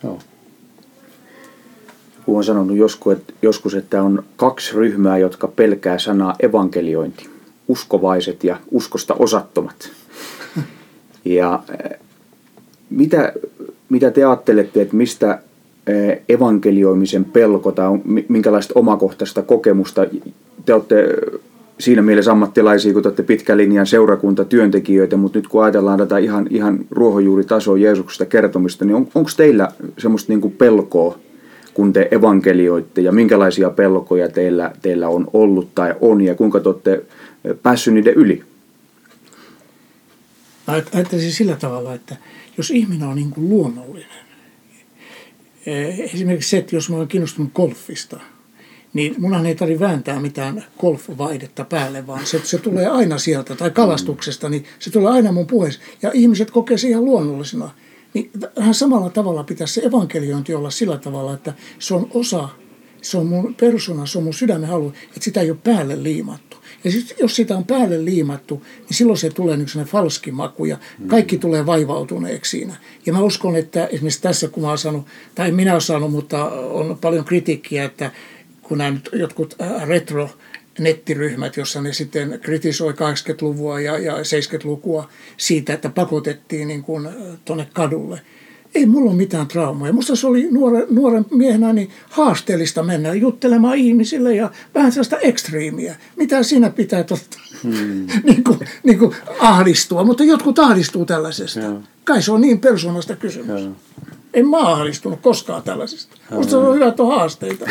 Joo 0.03 0.19
kun 2.25 2.37
on 2.37 2.43
sanonut 2.43 2.77
joskus, 3.41 3.75
että 3.75 4.03
on 4.03 4.23
kaksi 4.35 4.75
ryhmää, 4.75 5.17
jotka 5.17 5.47
pelkää 5.47 5.97
sanaa 5.97 6.35
evankeliointi. 6.39 7.29
Uskovaiset 7.67 8.43
ja 8.43 8.57
uskosta 8.71 9.13
osattomat. 9.13 9.89
Ja 11.25 11.63
eh, 11.83 11.99
mitä, 12.89 13.33
mitä 13.89 14.11
te 14.11 14.25
ajattelette, 14.25 14.81
että 14.81 14.95
mistä 14.95 15.39
eh, 15.87 16.21
evankelioimisen 16.29 17.25
pelko 17.25 17.71
tai 17.71 17.87
minkälaista 18.29 18.73
omakohtaista 18.79 19.41
kokemusta 19.41 20.05
te 20.65 20.73
olette 20.73 21.07
siinä 21.79 22.01
mielessä 22.01 22.31
ammattilaisia, 22.31 22.93
kun 22.93 23.01
te 23.01 23.07
olette 23.07 23.23
pitkän 23.23 23.57
linjan 23.57 23.87
seurakuntatyöntekijöitä, 23.87 25.17
mutta 25.17 25.37
nyt 25.37 25.47
kun 25.47 25.63
ajatellaan 25.63 25.99
tätä 25.99 26.17
ihan, 26.17 26.47
ihan 26.49 26.79
ruohonjuuritasoa 26.91 27.77
Jeesuksesta 27.77 28.25
kertomista, 28.25 28.85
niin 28.85 28.95
on, 28.95 29.07
onko 29.15 29.29
teillä 29.37 29.67
semmoista 29.97 30.33
niin 30.33 30.51
pelkoa 30.51 31.17
kun 31.75 31.93
te 31.93 32.07
evankelioitte 32.11 33.01
ja 33.01 33.11
minkälaisia 33.11 33.69
pelkoja 33.69 34.29
teillä, 34.29 34.71
teillä 34.81 35.07
on 35.07 35.27
ollut 35.33 35.75
tai 35.75 35.95
on 36.01 36.21
ja 36.21 36.35
kuinka 36.35 36.59
te 36.59 36.69
olette 36.69 37.01
päässyt 37.63 37.93
niiden 37.93 38.13
yli? 38.13 38.43
Ajattelisin 40.67 41.31
sillä 41.31 41.55
tavalla, 41.55 41.93
että 41.93 42.15
jos 42.57 42.71
ihminen 42.71 43.07
on 43.07 43.15
niin 43.15 43.29
kuin 43.29 43.49
luonnollinen, 43.49 44.25
esimerkiksi 46.13 46.49
se, 46.49 46.57
että 46.57 46.75
jos 46.75 46.89
mä 46.89 46.95
olen 46.95 47.07
kiinnostunut 47.07 47.53
golfista, 47.53 48.19
niin 48.93 49.15
munhan 49.17 49.45
ei 49.45 49.55
tarvitse 49.55 49.85
vääntää 49.85 50.19
mitään 50.19 50.63
golf-vaihdetta 50.79 51.65
päälle, 51.65 52.07
vaan 52.07 52.25
se, 52.25 52.41
se 52.43 52.57
tulee 52.57 52.87
aina 52.87 53.17
sieltä, 53.17 53.55
tai 53.55 53.71
kalastuksesta, 53.71 54.49
niin 54.49 54.65
se 54.79 54.91
tulee 54.91 55.11
aina 55.11 55.31
mun 55.31 55.47
puheessa. 55.47 55.81
Ja 56.01 56.11
ihmiset 56.13 56.51
kokee 56.51 56.77
se 56.77 56.87
ihan 56.87 57.05
luonnollisena. 57.05 57.69
Niin 58.15 58.31
vähän 58.57 58.73
samalla 58.73 59.09
tavalla 59.09 59.43
pitäisi 59.43 59.73
se 59.73 59.81
evankeliointi 59.81 60.53
olla 60.53 60.69
sillä 60.69 60.97
tavalla, 60.97 61.33
että 61.33 61.53
se 61.79 61.93
on 61.93 62.07
osa, 62.13 62.49
se 63.01 63.17
on 63.17 63.25
mun 63.25 63.55
persona, 63.55 64.05
se 64.05 64.17
on 64.17 64.23
mun 64.23 64.33
sydämen 64.33 64.69
halu, 64.69 64.93
että 65.05 65.19
sitä 65.21 65.41
ei 65.41 65.51
ole 65.51 65.57
päälle 65.63 66.03
liimattu. 66.03 66.57
Ja 66.83 66.91
sit, 66.91 67.15
jos 67.19 67.35
sitä 67.35 67.57
on 67.57 67.65
päälle 67.65 68.05
liimattu, 68.05 68.65
niin 68.77 68.97
silloin 68.97 69.17
se 69.17 69.29
tulee 69.29 69.57
niin 69.57 69.85
falski 69.85 70.31
maku 70.31 70.65
ja 70.65 70.77
kaikki 71.07 71.37
tulee 71.37 71.65
vaivautuneeksi 71.65 72.51
siinä. 72.51 72.75
Ja 73.05 73.13
mä 73.13 73.21
uskon, 73.21 73.55
että 73.55 73.85
esimerkiksi 73.85 74.21
tässä, 74.21 74.47
kun 74.47 74.63
mä 74.63 74.69
oon 74.69 74.77
saanut, 74.77 75.05
tai 75.35 75.51
minä 75.51 75.71
olen 75.71 75.81
saanut, 75.81 76.11
mutta 76.11 76.49
on 76.49 76.97
paljon 77.01 77.25
kritiikkiä, 77.25 77.83
että 77.83 78.11
kun 78.61 78.77
nämä 78.77 78.91
nyt 78.91 79.09
jotkut 79.13 79.55
retro 79.85 80.29
nettiryhmät, 80.79 81.57
jossa 81.57 81.81
ne 81.81 81.93
sitten 81.93 82.39
kritisoi 82.41 82.93
80-luvua 82.93 83.79
ja, 83.79 83.97
ja 83.97 84.13
70-lukua 84.13 85.09
siitä, 85.37 85.73
että 85.73 85.89
pakotettiin 85.89 86.67
niin 86.67 86.83
kuin 86.83 87.09
tuonne 87.45 87.67
kadulle. 87.73 88.21
Ei 88.75 88.85
mulla 88.85 89.11
ole 89.11 89.17
mitään 89.17 89.47
traumaa. 89.47 89.93
Musta 89.93 90.15
se 90.15 90.27
oli 90.27 90.47
nuoren, 90.51 90.87
nuoren 90.89 91.25
miehenä 91.31 91.73
niin 91.73 91.89
haasteellista 92.09 92.83
mennä 92.83 93.13
juttelemaan 93.13 93.77
ihmisille 93.77 94.35
ja 94.35 94.51
vähän 94.75 94.91
sellaista 94.91 95.17
ekstriimiä. 95.17 95.95
Mitä 96.15 96.43
siinä 96.43 96.69
pitää 96.69 97.03
totta, 97.03 97.37
hmm. 97.63 98.07
niin 98.27 98.43
kuin, 98.43 98.59
niin 98.83 98.99
kuin 98.99 99.15
ahdistua, 99.39 100.03
mutta 100.03 100.23
jotkut 100.23 100.59
ahdistuu 100.59 101.05
tällaisesta. 101.05 101.59
Ja. 101.59 101.71
Kai 102.03 102.21
se 102.21 102.31
on 102.31 102.41
niin 102.41 102.59
persoonasta 102.59 103.15
kysymys. 103.15 103.61
Ja 103.61 103.71
en 104.33 104.47
mä 104.47 104.57
ahdistunut 104.57 105.19
koskaan 105.21 105.63
tällaisista. 105.63 106.14
Musta 106.31 106.51
se 106.51 106.57
on 106.57 106.75
hyvä, 106.75 106.87
että 106.87 107.03
on 107.03 107.15
haasteita. 107.15 107.65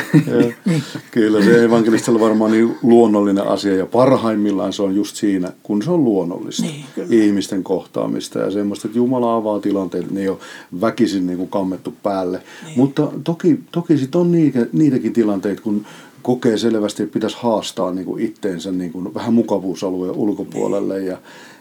Kyllä 1.11 1.45
se 1.45 1.65
evankelistilla 1.65 2.21
varmaan 2.21 2.51
niin 2.51 2.77
luonnollinen 2.83 3.47
asia 3.49 3.77
ja 3.77 3.87
parhaimmillaan 3.87 4.73
se 4.73 4.83
on 4.83 4.95
just 4.95 5.17
siinä, 5.17 5.53
kun 5.63 5.83
se 5.83 5.91
on 5.91 6.05
luonnollista. 6.05 6.63
Niin, 6.63 6.85
ihmisten 7.11 7.65
kohtaamista 7.65 8.39
ja 8.39 8.51
semmoista, 8.51 8.89
että 8.89 8.99
Jumala 8.99 9.37
avaa 9.37 9.61
tilanteet, 9.61 10.11
ne 10.11 10.21
ei 10.21 10.29
ole 10.29 10.39
väkisin 10.81 11.27
niin 11.27 11.37
kuin 11.37 11.51
kammettu 11.51 11.95
päälle. 12.03 12.43
Niin. 12.65 12.79
Mutta 12.79 13.13
toki, 13.25 13.61
toki 13.73 13.99
sitten 13.99 14.21
on 14.21 14.33
niitä, 14.33 14.67
niitäkin 14.73 15.13
tilanteita, 15.13 15.63
kun 15.63 15.87
kokee 16.23 16.59
selvästi, 16.59 17.03
että 17.03 17.13
pitäisi 17.13 17.37
haastaa 17.41 17.93
niin 17.93 18.07
kuin 18.07 18.23
itteensä 18.23 18.73
niin 18.73 18.93
kuin 18.93 19.15
vähän 19.15 19.35
mukavuusalueen 19.35 20.15
ulkopuolelle 20.15 20.99
niin. 20.99 21.07
ja, 21.07 21.19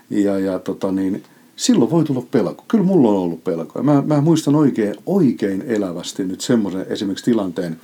ja, 0.10 0.40
ja 0.40 0.60
tota 0.60 0.92
niin, 0.92 1.24
silloin 1.56 1.92
voi 1.92 2.04
tulla 2.04 2.24
pelko. 2.32 2.64
Kyllä 2.68 2.84
mulla 2.84 3.10
on 3.10 3.18
ollut 3.18 3.44
pelko. 3.44 3.84
Mä, 3.84 4.04
mä 4.06 4.22
muistan 4.22 4.56
oikein, 4.56 4.96
oikein 5.06 5.62
elävästi 5.62 6.24
nyt 6.24 6.42
semmoisen 6.42 6.86
esimerkiksi 6.90 7.26
tilanteen 7.26 7.78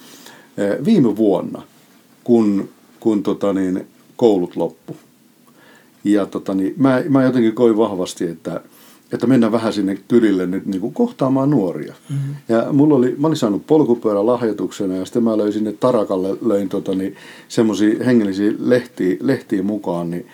eh, 0.58 0.86
viime 0.86 1.18
vuonna, 1.18 1.62
kun, 2.24 2.70
kun 3.00 3.24
tota 3.24 3.54
niin, 3.54 3.88
koulut 4.16 4.56
loppu. 4.56 4.96
Ja 6.04 6.26
tota 6.26 6.54
niin, 6.54 6.74
mä, 6.78 7.04
mä 7.10 7.24
jotenkin 7.24 7.56
koin 7.56 7.78
vahvasti, 7.78 8.28
että, 8.28 8.62
että 9.12 9.28
mennään 9.28 9.52
vähän 9.52 9.74
sinne 9.74 9.98
kylille 10.08 10.46
nyt 10.46 10.66
niin 10.66 10.82
kuin 10.82 10.94
kohtaamaan 10.94 11.50
nuoria. 11.50 11.94
Mm-hmm. 12.10 12.36
Ja 12.50 12.68
mulla 12.74 12.96
oli, 12.96 13.16
mä 13.18 13.28
olin 13.28 13.38
saanut 13.38 13.68
polkupyörän 13.68 14.26
lahjoituksena 14.26 14.96
ja 14.96 15.06
sitten 15.06 15.24
mä 15.24 15.38
löysin 15.38 15.64
ne 15.64 15.74
Tarakalle, 15.74 16.38
löin 16.42 16.70
tota 16.70 16.96
niin, 16.96 17.16
semmoisia 17.48 18.04
hengellisiä 18.04 18.52
lehtiä, 18.60 19.18
lehtiä 19.22 19.64
mukaan, 19.64 20.12
niin 20.12 20.26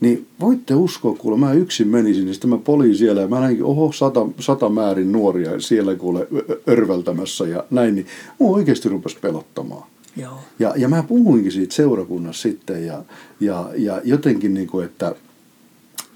niin 0.00 0.26
voitte 0.40 0.74
uskoa, 0.74 1.14
kuule, 1.14 1.38
mä 1.38 1.52
yksin 1.52 1.88
menisin, 1.88 2.24
niin 2.24 2.34
sitten 2.34 2.50
mä 2.50 2.58
polin 2.58 2.94
siellä 2.94 3.20
ja 3.20 3.28
mä 3.28 3.40
näinkin, 3.40 3.64
oho, 3.64 3.92
sata, 3.92 4.26
sata 4.40 4.68
määrin 4.68 5.12
nuoria 5.12 5.60
siellä 5.60 5.94
kuule 5.94 6.28
örveltämässä 6.68 7.46
ja 7.46 7.64
näin, 7.70 7.94
niin 7.94 8.06
mua 8.38 8.56
oikeasti 8.56 8.88
rupesi 8.88 9.18
pelottamaan. 9.20 9.82
Joo. 10.16 10.38
Ja, 10.58 10.74
ja 10.76 10.88
mä 10.88 11.02
puhuinkin 11.02 11.52
siitä 11.52 11.74
seurakunnassa 11.74 12.42
sitten 12.42 12.86
ja, 12.86 13.04
ja, 13.40 13.70
ja 13.76 14.00
jotenkin 14.04 14.54
niin 14.54 14.66
kuin, 14.66 14.84
että, 14.84 15.14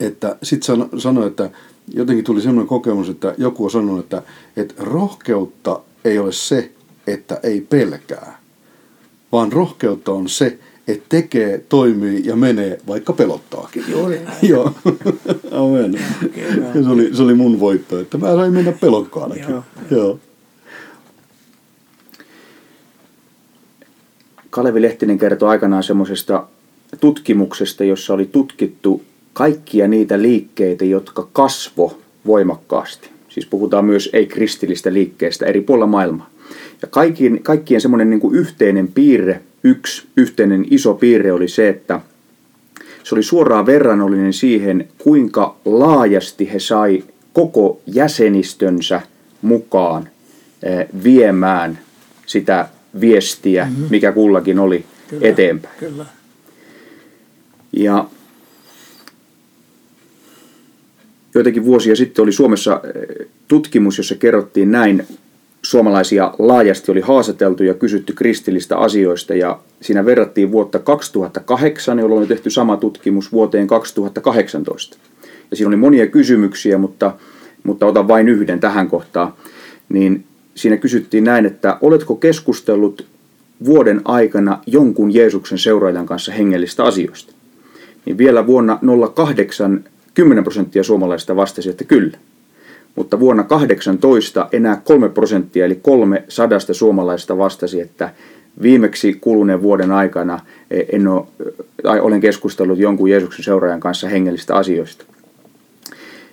että 0.00 0.36
sitten 0.42 0.66
sano, 0.66 0.88
sanoi, 0.98 1.26
että 1.26 1.50
jotenkin 1.94 2.24
tuli 2.24 2.40
sellainen 2.40 2.66
kokemus, 2.66 3.08
että 3.08 3.34
joku 3.38 3.64
on 3.64 3.70
sanonut, 3.70 4.00
että, 4.00 4.22
että 4.56 4.74
rohkeutta 4.78 5.80
ei 6.04 6.18
ole 6.18 6.32
se, 6.32 6.70
että 7.06 7.40
ei 7.42 7.60
pelkää, 7.60 8.38
vaan 9.32 9.52
rohkeutta 9.52 10.12
on 10.12 10.28
se, 10.28 10.58
että 10.88 11.04
tekee, 11.08 11.64
toimii 11.68 12.26
ja 12.26 12.36
menee, 12.36 12.78
vaikka 12.86 13.12
pelottaakin. 13.12 13.84
Juuri 13.88 14.20
Joo, 14.42 14.72
amen. 15.50 16.00
Ja 16.74 16.82
se 16.82 16.88
oli, 16.88 17.14
se 17.14 17.22
oli 17.22 17.34
mun 17.34 17.60
voitto, 17.60 17.98
että 17.98 18.18
mä 18.18 18.26
sain 18.26 18.52
mennä 18.52 18.72
pelokkaanakin. 18.72 19.50
Joo. 19.50 19.62
Joo. 19.90 20.18
Kalevi 24.50 24.82
Lehtinen 24.82 25.18
kertoi 25.18 25.48
aikanaan 25.48 25.82
semmoisesta 25.82 26.46
tutkimuksesta, 27.00 27.84
jossa 27.84 28.14
oli 28.14 28.26
tutkittu 28.26 29.02
kaikkia 29.32 29.88
niitä 29.88 30.22
liikkeitä, 30.22 30.84
jotka 30.84 31.28
kasvo 31.32 31.98
voimakkaasti. 32.26 33.10
Siis 33.28 33.46
puhutaan 33.46 33.84
myös 33.84 34.10
ei-kristillistä 34.12 34.92
liikkeestä 34.92 35.46
eri 35.46 35.60
puolilla 35.60 35.86
maailmaa. 35.86 36.30
Ja 36.82 36.88
kaikkien, 36.88 37.42
kaikkien 37.42 37.80
semmoinen 37.80 38.10
niin 38.10 38.34
yhteinen 38.34 38.88
piirre 38.88 39.40
yksi 39.64 40.06
yhteinen 40.16 40.66
iso 40.70 40.94
piirre 40.94 41.32
oli 41.32 41.48
se, 41.48 41.68
että 41.68 42.00
se 43.04 43.14
oli 43.14 43.22
suoraan 43.22 43.66
verrannollinen 43.66 44.32
siihen, 44.32 44.88
kuinka 44.98 45.56
laajasti 45.64 46.52
he 46.52 46.58
sai 46.58 47.04
koko 47.32 47.80
jäsenistönsä 47.86 49.00
mukaan 49.42 50.08
eh, 50.62 50.86
viemään 51.04 51.78
sitä 52.26 52.68
viestiä, 53.00 53.64
mm-hmm. 53.64 53.86
mikä 53.90 54.12
kullakin 54.12 54.58
oli 54.58 54.84
kyllä, 55.08 55.28
eteenpäin. 55.28 55.74
Kyllä. 55.78 56.06
Ja 57.72 58.08
joitakin 61.34 61.64
vuosia 61.64 61.96
sitten 61.96 62.22
oli 62.22 62.32
Suomessa 62.32 62.80
eh, 62.84 63.26
tutkimus, 63.48 63.98
jossa 63.98 64.14
kerrottiin 64.14 64.70
näin 64.70 65.06
suomalaisia 65.64 66.34
laajasti 66.38 66.92
oli 66.92 67.00
haastateltu 67.00 67.62
ja 67.62 67.74
kysytty 67.74 68.12
kristillistä 68.12 68.78
asioista 68.78 69.34
ja 69.34 69.58
siinä 69.80 70.04
verrattiin 70.04 70.52
vuotta 70.52 70.78
2008, 70.78 71.98
jolloin 71.98 72.18
oli 72.18 72.26
tehty 72.26 72.50
sama 72.50 72.76
tutkimus 72.76 73.32
vuoteen 73.32 73.66
2018. 73.66 74.98
Ja 75.50 75.56
siinä 75.56 75.68
oli 75.68 75.76
monia 75.76 76.06
kysymyksiä, 76.06 76.78
mutta, 76.78 77.14
mutta 77.62 77.86
otan 77.86 78.08
vain 78.08 78.28
yhden 78.28 78.60
tähän 78.60 78.88
kohtaan. 78.88 79.34
Niin 79.88 80.24
siinä 80.54 80.76
kysyttiin 80.76 81.24
näin, 81.24 81.46
että 81.46 81.78
oletko 81.80 82.14
keskustellut 82.14 83.06
vuoden 83.64 84.00
aikana 84.04 84.58
jonkun 84.66 85.14
Jeesuksen 85.14 85.58
seuraajan 85.58 86.06
kanssa 86.06 86.32
hengellistä 86.32 86.84
asioista. 86.84 87.32
Niin 88.04 88.18
vielä 88.18 88.46
vuonna 88.46 88.78
08 89.14 89.84
10 90.14 90.44
prosenttia 90.44 90.82
suomalaisista 90.82 91.36
vastasi, 91.36 91.70
että 91.70 91.84
kyllä. 91.84 92.18
Mutta 92.96 93.20
vuonna 93.20 93.42
18 93.42 94.48
enää 94.52 94.80
3 94.84 95.08
prosenttia, 95.08 95.64
eli 95.64 95.74
kolme 95.74 96.24
sadasta 96.28 96.74
suomalaista 96.74 97.38
vastasi, 97.38 97.80
että 97.80 98.10
viimeksi 98.62 99.18
kuluneen 99.20 99.62
vuoden 99.62 99.92
aikana 99.92 100.40
en 100.92 101.08
ole, 101.08 101.26
tai 101.82 102.00
olen 102.00 102.20
keskustellut 102.20 102.78
jonkun 102.78 103.10
Jeesuksen 103.10 103.44
seuraajan 103.44 103.80
kanssa 103.80 104.08
hengellistä 104.08 104.56
asioista. 104.56 105.04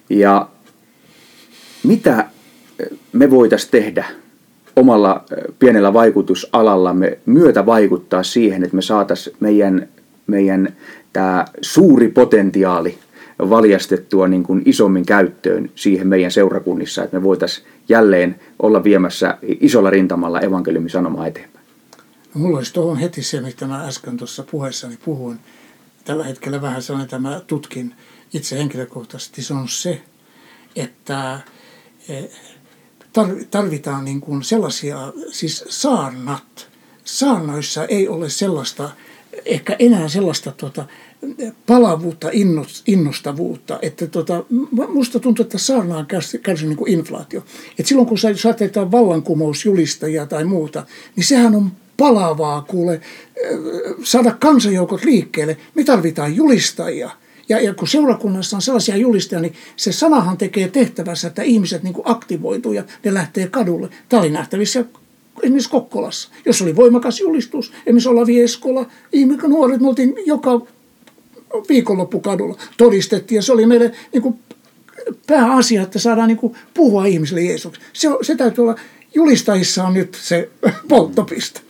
Ja 0.09 0.47
mitä 1.83 2.25
me 3.13 3.31
voitaisiin 3.31 3.71
tehdä 3.71 4.05
omalla 4.75 5.23
pienellä 5.59 5.93
vaikutusalallamme 5.93 7.17
myötä 7.25 7.65
vaikuttaa 7.65 8.23
siihen, 8.23 8.63
että 8.63 8.75
me 8.75 8.81
saataisiin 8.81 9.35
meidän, 9.39 9.87
meidän 10.27 10.75
tämä 11.13 11.45
suuri 11.61 12.07
potentiaali 12.07 12.97
valjastettua 13.49 14.27
niin 14.27 14.43
kuin 14.43 14.61
isommin 14.65 15.05
käyttöön 15.05 15.71
siihen 15.75 16.07
meidän 16.07 16.31
seurakunnissa, 16.31 17.03
että 17.03 17.17
me 17.17 17.23
voitaisiin 17.23 17.67
jälleen 17.89 18.39
olla 18.59 18.83
viemässä 18.83 19.37
isolla 19.41 19.89
rintamalla 19.89 20.41
evankeliumin 20.41 20.89
sanomaa 20.89 21.27
eteenpäin. 21.27 21.65
No, 22.35 22.41
mulla 22.41 22.57
olisi 22.57 22.73
tuohon 22.73 22.97
heti 22.97 23.23
se, 23.23 23.41
mitä 23.41 23.67
mä 23.67 23.87
äsken 23.87 24.17
tuossa 24.17 24.43
puheessani 24.51 24.97
puhuin. 25.05 25.39
Tällä 26.05 26.23
hetkellä 26.23 26.61
vähän 26.61 26.81
sellainen, 26.81 27.03
että 27.03 27.19
mä 27.19 27.41
tutkin 27.47 27.95
itse 28.33 28.57
henkilökohtaisesti, 28.57 29.41
se 29.41 29.53
on 29.53 29.67
se, 29.67 30.01
että 30.75 31.39
e, 32.09 32.23
tarvitaan 33.51 34.05
niin 34.05 34.21
kuin 34.21 34.43
sellaisia, 34.43 35.13
siis 35.31 35.65
saarnat. 35.69 36.71
Saarnoissa 37.03 37.85
ei 37.85 38.07
ole 38.07 38.29
sellaista, 38.29 38.89
ehkä 39.45 39.75
enää 39.79 40.07
sellaista 40.07 40.51
tuota, 40.51 40.85
palavuutta, 41.65 42.29
innostavuutta. 42.87 43.79
Että 43.81 44.07
tota, 44.07 44.43
musta 44.87 45.19
tuntuu, 45.19 45.43
että 45.43 45.57
saarna 45.57 45.97
on 45.97 46.05
kärsinyt 46.43 46.69
niin 46.69 46.77
kuin 46.77 46.91
inflaatio. 46.91 47.43
Et 47.79 47.85
silloin 47.85 48.07
kun 48.07 48.17
saatetaan 48.17 48.91
vallankumousjulistajia 48.91 50.25
tai 50.25 50.43
muuta, 50.43 50.85
niin 51.15 51.23
sehän 51.23 51.55
on 51.55 51.71
palavaa 51.97 52.61
kuule 52.61 53.01
saada 54.03 54.31
kansanjoukot 54.31 55.03
liikkeelle. 55.03 55.57
Me 55.75 55.83
tarvitaan 55.83 56.35
julistajia. 56.35 57.09
Ja, 57.49 57.61
ja 57.61 57.73
kun 57.73 57.87
seurakunnassa 57.87 58.57
on 58.57 58.61
sellaisia 58.61 58.97
julistajia, 58.97 59.41
niin 59.41 59.53
se 59.75 59.91
sanahan 59.91 60.37
tekee 60.37 60.67
tehtävässä, 60.67 61.27
että 61.27 61.43
ihmiset 61.43 61.83
niin 61.83 61.95
aktivoituu 62.03 62.73
ja 62.73 62.83
ne 63.05 63.13
lähtee 63.13 63.47
kadulle. 63.47 63.89
Tämä 64.09 64.21
oli 64.21 64.29
nähtävissä 64.29 64.85
esimerkiksi 65.43 65.69
Kokkolassa, 65.69 66.29
jos 66.45 66.61
oli 66.61 66.75
voimakas 66.75 67.19
julistus, 67.19 67.73
esimerkiksi 67.85 68.09
Olavi 68.09 68.41
Eskola, 68.41 68.85
ihmiset, 69.11 69.43
nuoret, 69.43 69.81
me 69.81 69.87
oltiin 69.87 70.13
joka 70.25 70.61
viikonloppukadulla, 71.69 72.57
todistettiin 72.77 73.35
ja 73.35 73.41
se 73.41 73.53
oli 73.53 73.65
meille 73.65 73.91
niin 74.13 74.21
kuin 74.21 74.39
pääasia, 75.27 75.81
että 75.81 75.99
saadaan 75.99 76.27
niin 76.27 76.37
kuin 76.37 76.55
puhua 76.73 77.05
ihmisille 77.05 77.41
Jeesuksesta. 77.41 77.89
Se, 77.93 78.07
se 78.21 78.35
täytyy 78.35 78.61
olla, 78.63 78.75
julistajissa 79.15 79.83
on 79.83 79.93
nyt 79.93 80.17
se 80.21 80.49
polttopiste. 80.89 81.61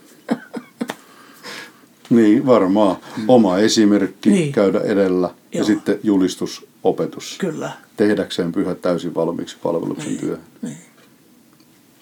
Niin, 2.10 2.46
varmaan. 2.46 2.96
Oma 3.28 3.58
esimerkki 3.58 4.30
niin. 4.30 4.52
käydä 4.52 4.80
edellä 4.80 5.26
Joo. 5.26 5.34
ja 5.52 5.64
sitten 5.64 5.98
julistusopetus. 6.02 7.36
Kyllä. 7.38 7.72
Tehdäkseen 7.96 8.52
pyhät 8.52 8.82
täysin 8.82 9.14
valmiiksi 9.14 9.56
palveluksen 9.62 10.08
niin. 10.08 10.20
työhön. 10.20 10.44
Niin. 10.62 10.76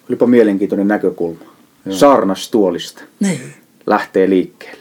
Olipa 0.08 0.26
mielenkiintoinen 0.26 0.88
näkökulma. 0.88 1.44
Joo. 1.86 1.96
Saarnastuolista 1.96 3.02
niin. 3.20 3.40
lähtee 3.86 4.30
liikkeelle. 4.30 4.79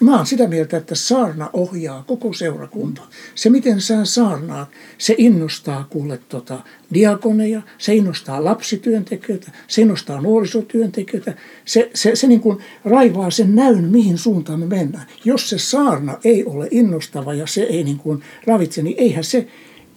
Mä 0.00 0.16
oon 0.16 0.26
sitä 0.26 0.48
mieltä, 0.48 0.76
että 0.76 0.94
saarna 0.94 1.50
ohjaa 1.52 2.04
koko 2.06 2.32
seurakuntaa. 2.32 3.10
Se, 3.34 3.50
miten 3.50 3.80
sä 3.80 4.04
saarnaat, 4.04 4.68
se 4.98 5.14
innostaa 5.18 5.86
kuule 5.90 6.20
tota, 6.28 6.58
diakoneja, 6.94 7.62
se 7.78 7.94
innostaa 7.94 8.44
lapsityöntekijöitä, 8.44 9.50
se 9.68 9.82
innostaa 9.82 10.20
nuorisotyöntekijöitä. 10.20 11.34
Se, 11.64 11.90
se, 11.94 12.16
se 12.16 12.26
niin 12.26 12.40
kuin 12.40 12.58
raivaa 12.84 13.30
sen 13.30 13.54
näyn, 13.54 13.84
mihin 13.84 14.18
suuntaan 14.18 14.60
me 14.60 14.66
mennään. 14.66 15.06
Jos 15.24 15.50
se 15.50 15.58
saarna 15.58 16.18
ei 16.24 16.44
ole 16.44 16.68
innostava 16.70 17.34
ja 17.34 17.46
se 17.46 17.62
ei 17.62 17.84
niin 17.84 17.98
kuin 17.98 18.22
ravitse, 18.46 18.82
niin 18.82 18.96
eihän 18.98 19.24
se, 19.24 19.46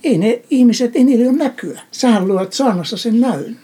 ei 0.03 0.17
ne 0.17 0.41
ihmiset, 0.49 0.95
ei 0.95 1.03
niille 1.03 1.29
ole 1.29 1.37
näkyä. 1.37 1.81
Sähän 1.91 2.27
luot 2.27 2.53
saarnassa 2.53 2.97
sen 2.97 3.21
näyn. 3.21 3.57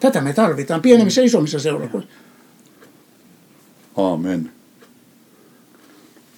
Tätä 0.00 0.20
me 0.20 0.32
tarvitaan 0.32 0.82
pienemmissä 0.82 1.20
ja 1.20 1.24
isommissa 1.24 1.58
seurakunnissa. 1.58 2.16
Aamen. 3.96 4.55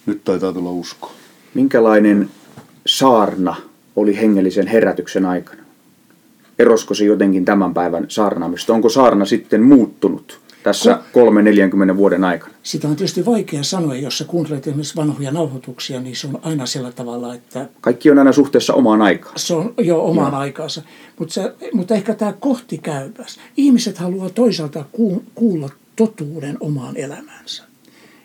Nyt 0.09 0.23
taitaa 0.23 0.53
tulla 0.53 0.71
usko. 0.71 1.11
Minkälainen 1.53 2.29
saarna 2.85 3.55
oli 3.95 4.17
hengellisen 4.17 4.67
herätyksen 4.67 5.25
aikana? 5.25 5.61
Erosko 6.59 6.93
se 6.93 7.05
jotenkin 7.05 7.45
tämän 7.45 7.73
päivän 7.73 8.05
saarnaamista? 8.07 8.73
Onko 8.73 8.89
saarna 8.89 9.25
sitten 9.25 9.63
muuttunut 9.63 10.39
tässä 10.63 10.99
kolme 11.13 11.41
40 11.41 11.97
vuoden 11.97 12.23
aikana? 12.23 12.53
Sitä 12.63 12.87
on 12.87 12.95
tietysti 12.95 13.25
vaikea 13.25 13.63
sanoa, 13.63 13.95
jos 13.95 14.17
sä 14.17 14.25
kuuntelet 14.25 14.67
esimerkiksi 14.67 14.95
vanhoja 14.95 15.31
nauhoituksia, 15.31 16.01
niin 16.01 16.15
se 16.15 16.27
on 16.27 16.39
aina 16.43 16.65
sillä 16.65 16.91
tavalla, 16.91 17.35
että... 17.35 17.69
Kaikki 17.81 18.11
on 18.11 18.19
aina 18.19 18.31
suhteessa 18.31 18.73
omaan 18.73 19.01
aikaan. 19.01 19.39
Se 19.39 19.53
on 19.53 19.73
jo 19.77 20.05
omaan 20.05 20.31
Joo. 20.31 20.41
aikaansa. 20.41 20.81
Mutta, 21.19 21.33
se, 21.33 21.53
mutta 21.73 21.93
ehkä 21.93 22.13
tämä 22.13 22.33
kohti 22.33 22.77
käypäs. 22.77 23.39
Ihmiset 23.57 23.97
haluaa 23.97 24.29
toisaalta 24.29 24.85
kuulla 25.35 25.69
totuuden 25.95 26.57
omaan 26.59 26.97
elämäänsä. 26.97 27.68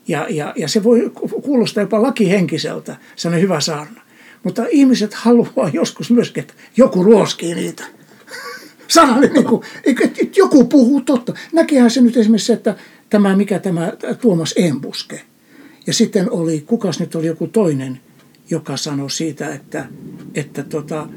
Ja, 0.08 0.26
ja, 0.30 0.52
ja 0.56 0.68
se 0.68 0.84
voi 0.84 1.12
kuulostaa 1.42 1.82
jopa 1.82 2.02
lakihenkiseltä, 2.02 2.96
se 3.16 3.28
on 3.28 3.40
hyvä 3.40 3.60
saarna. 3.60 4.00
Mutta 4.42 4.66
ihmiset 4.70 5.14
haluaa 5.14 5.70
joskus 5.72 6.10
myöskin, 6.10 6.40
että 6.40 6.54
joku 6.76 7.02
ruoskii 7.02 7.54
niitä. 7.54 7.84
Sana 8.88 9.20
niin 9.20 9.44
kuin, 9.44 9.62
että 9.84 10.20
joku 10.36 10.64
puhuu 10.64 11.00
totta. 11.00 11.34
Näkehän 11.52 11.90
se 11.90 12.00
nyt 12.00 12.16
esimerkiksi 12.16 12.52
että 12.52 12.76
tämä, 13.10 13.36
mikä 13.36 13.58
tämä 13.58 13.92
Tuomas 14.20 14.54
Embuske. 14.56 15.20
Ja 15.86 15.92
sitten 15.92 16.30
oli, 16.30 16.60
kukas 16.60 17.00
nyt 17.00 17.14
oli 17.14 17.26
joku 17.26 17.46
toinen, 17.46 18.00
joka 18.50 18.76
sanoi 18.76 19.10
siitä, 19.10 19.54
että, 19.54 19.88
että 20.34 20.62
tota, 20.62 21.08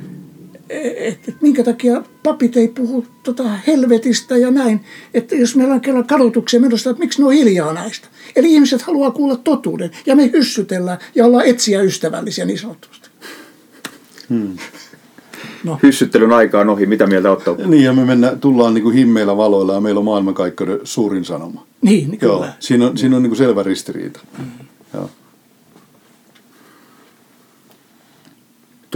että 0.70 1.32
minkä 1.42 1.64
takia 1.64 2.04
papit 2.24 2.58
ei 2.58 2.68
puhu 2.68 3.06
tota 3.24 3.44
helvetistä 3.68 4.38
ja 4.38 4.52
näin. 4.52 4.80
Että 5.14 5.36
jos 5.36 5.56
meillä 5.56 5.74
on 5.74 5.82
kerran 5.82 6.08
kadotuksia 6.08 6.60
menossa, 6.60 6.90
että 6.90 7.04
miksi 7.04 7.22
ne 7.22 7.28
on 7.28 7.34
hiljaa 7.34 7.74
näistä. 7.74 8.08
Eli 8.36 8.54
ihmiset 8.54 8.82
haluaa 8.82 9.12
kuulla 9.12 9.36
totuuden 9.36 9.92
ja 10.06 10.16
me 10.16 10.30
hyssytellään 10.34 10.98
ja 11.16 11.26
ollaan 11.26 11.46
etsiä 11.46 11.82
ystävällisiä 11.82 12.46
niin 12.46 12.60
sanotusti. 12.60 13.10
Hmm. 14.30 14.58
No. 15.64 15.80
Hyssyttelyn 15.84 16.32
aika 16.32 16.60
on 16.60 16.70
ohi. 16.70 16.86
Mitä 16.86 17.08
mieltä 17.08 17.32
ottaa? 17.32 17.56
Niin, 17.66 17.84
ja 17.84 17.94
me 17.94 18.06
mennään, 18.06 18.40
tullaan 18.40 18.74
niin 18.74 18.84
kuin 18.84 18.96
himmeillä 18.96 19.38
valoilla 19.38 19.74
ja 19.74 19.80
meillä 19.80 20.00
on 20.00 20.06
maailmankaikkeuden 20.06 20.80
suurin 20.84 21.26
sanoma. 21.26 21.68
Niin, 21.82 22.12
niin 22.12 22.20
Joo, 22.22 22.46
Siinä 22.60 22.88
on, 22.88 22.98
siinä 22.98 23.16
on 23.16 23.24
niin 23.24 23.30
kuin 23.30 23.38
selvä 23.38 23.64
ristiriita. 23.64 24.20
Hmm. 24.38 24.67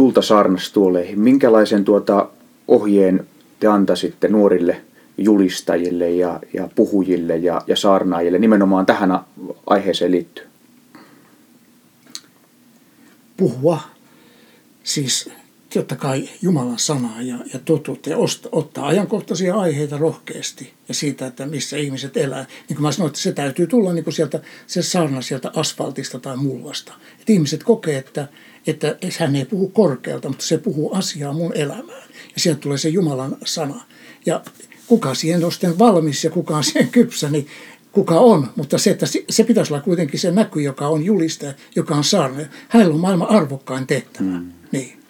Tulta 0.02 0.22
saarnastuoleihin. 0.22 1.20
Minkälaisen 1.20 1.86
tuota 1.86 2.30
ohjeen 2.68 3.28
te 3.60 3.68
antaisitte 3.68 4.28
nuorille 4.28 4.82
julistajille 5.18 6.12
ja, 6.12 6.40
ja 6.54 6.70
puhujille 6.76 7.38
ja, 7.38 7.62
ja 7.68 7.76
saarnaajille 7.76 8.40
nimenomaan 8.40 8.86
tähän 8.86 9.20
aiheeseen 9.68 10.12
liittyen? 10.12 10.48
Puhua. 13.38 13.80
Siis 14.84 15.30
totta 15.74 15.96
kai 15.96 16.30
Jumalan 16.42 16.80
sanaa 16.80 17.22
ja, 17.22 17.38
ja 17.54 17.60
totuutta 17.66 18.10
ja 18.10 18.18
osta, 18.18 18.50
ottaa 18.52 18.88
ajankohtaisia 18.88 19.56
aiheita 19.56 19.98
rohkeasti 19.98 20.74
ja 20.88 20.94
siitä, 20.94 21.28
että 21.28 21.46
missä 21.46 21.78
ihmiset 21.78 22.18
elää. 22.18 22.46
Niin 22.70 22.78
kuin 22.78 22.82
mä 22.82 22.92
sanoin, 22.92 23.10
että 23.10 23.22
se 23.22 23.32
täytyy 23.32 23.68
tulla 23.68 23.94
niin 23.94 24.04
kuin 24.04 24.14
sieltä, 24.14 24.40
se 24.68 24.82
saarna 24.82 25.22
sieltä 25.22 25.52
asfaltista 25.56 26.20
tai 26.20 26.38
mullasta. 26.38 26.94
Että 27.20 27.34
ihmiset 27.34 27.64
kokee, 27.64 27.98
että, 27.98 28.28
että 28.68 28.98
hän 29.20 29.36
ei 29.36 29.46
puhu 29.46 29.68
korkealta, 29.70 30.28
mutta 30.28 30.46
se 30.46 30.58
puhuu 30.58 30.94
asiaa 30.94 31.34
mun 31.34 31.56
elämään. 31.56 32.04
Ja 32.36 32.40
sieltä 32.42 32.62
tulee 32.62 32.78
se 32.78 32.90
Jumalan 32.90 33.38
sana. 33.46 33.84
Ja 34.26 34.42
kuka 34.88 35.14
siihen 35.14 35.46
on 35.46 35.52
sitten 35.52 35.80
valmis 35.80 36.24
ja 36.24 36.30
kuka 36.30 36.58
on 36.58 36.64
siihen 36.64 36.90
kypsä, 36.90 37.30
niin 37.30 37.48
kuka 37.92 38.20
on. 38.20 38.48
Mutta 38.56 38.78
se, 38.78 38.92
että 38.92 39.06
se 39.30 39.44
pitäisi 39.44 39.74
olla 39.74 39.84
kuitenkin 39.84 40.20
se 40.20 40.32
näky, 40.32 40.62
joka 40.62 40.88
on 40.88 41.06
julistaja, 41.06 41.54
joka 41.76 41.96
on 41.96 42.04
saarna. 42.04 42.40
Hänellä 42.68 42.94
on 42.94 43.00
maailman 43.00 43.30
arvokkain 43.30 43.88
tehtävä. 43.88 44.30
Mm. 44.30 44.52
Niin. 44.72 45.02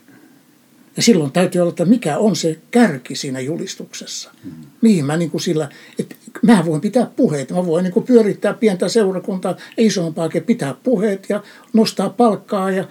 Ja 0.97 1.03
silloin 1.03 1.31
täytyy 1.31 1.61
olla, 1.61 1.69
että 1.69 1.85
mikä 1.85 2.17
on 2.17 2.35
se 2.35 2.59
kärki 2.71 3.15
siinä 3.15 3.39
julistuksessa. 3.39 4.31
Mm. 4.43 4.51
Mihin 4.81 5.05
mä 5.05 5.17
niin 5.17 5.31
kuin 5.31 5.41
sillä, 5.41 5.69
että 5.99 6.15
mä 6.41 6.65
voin 6.65 6.81
pitää 6.81 7.05
puheet. 7.15 7.51
Mä 7.51 7.65
voin 7.65 7.83
niin 7.83 7.93
kuin 7.93 8.05
pyörittää 8.05 8.53
pientä 8.53 8.89
seurakuntaa, 8.89 9.55
isompaakin 9.77 10.43
pitää 10.43 10.75
puheet 10.83 11.25
ja 11.29 11.43
nostaa 11.73 12.09
palkkaa 12.09 12.71
ja 12.71 12.87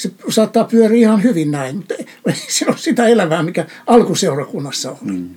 se 0.00 0.10
saattaa 0.28 0.64
pyöriä 0.64 0.98
ihan 0.98 1.22
hyvin 1.22 1.50
näin, 1.50 1.76
mutta 1.76 1.94
se 2.48 2.66
on 2.68 2.78
sitä 2.78 3.06
elämää, 3.06 3.42
mikä 3.42 3.66
alkuseurakunnassa 3.86 4.90
on. 4.90 4.98
Mm. 5.02 5.28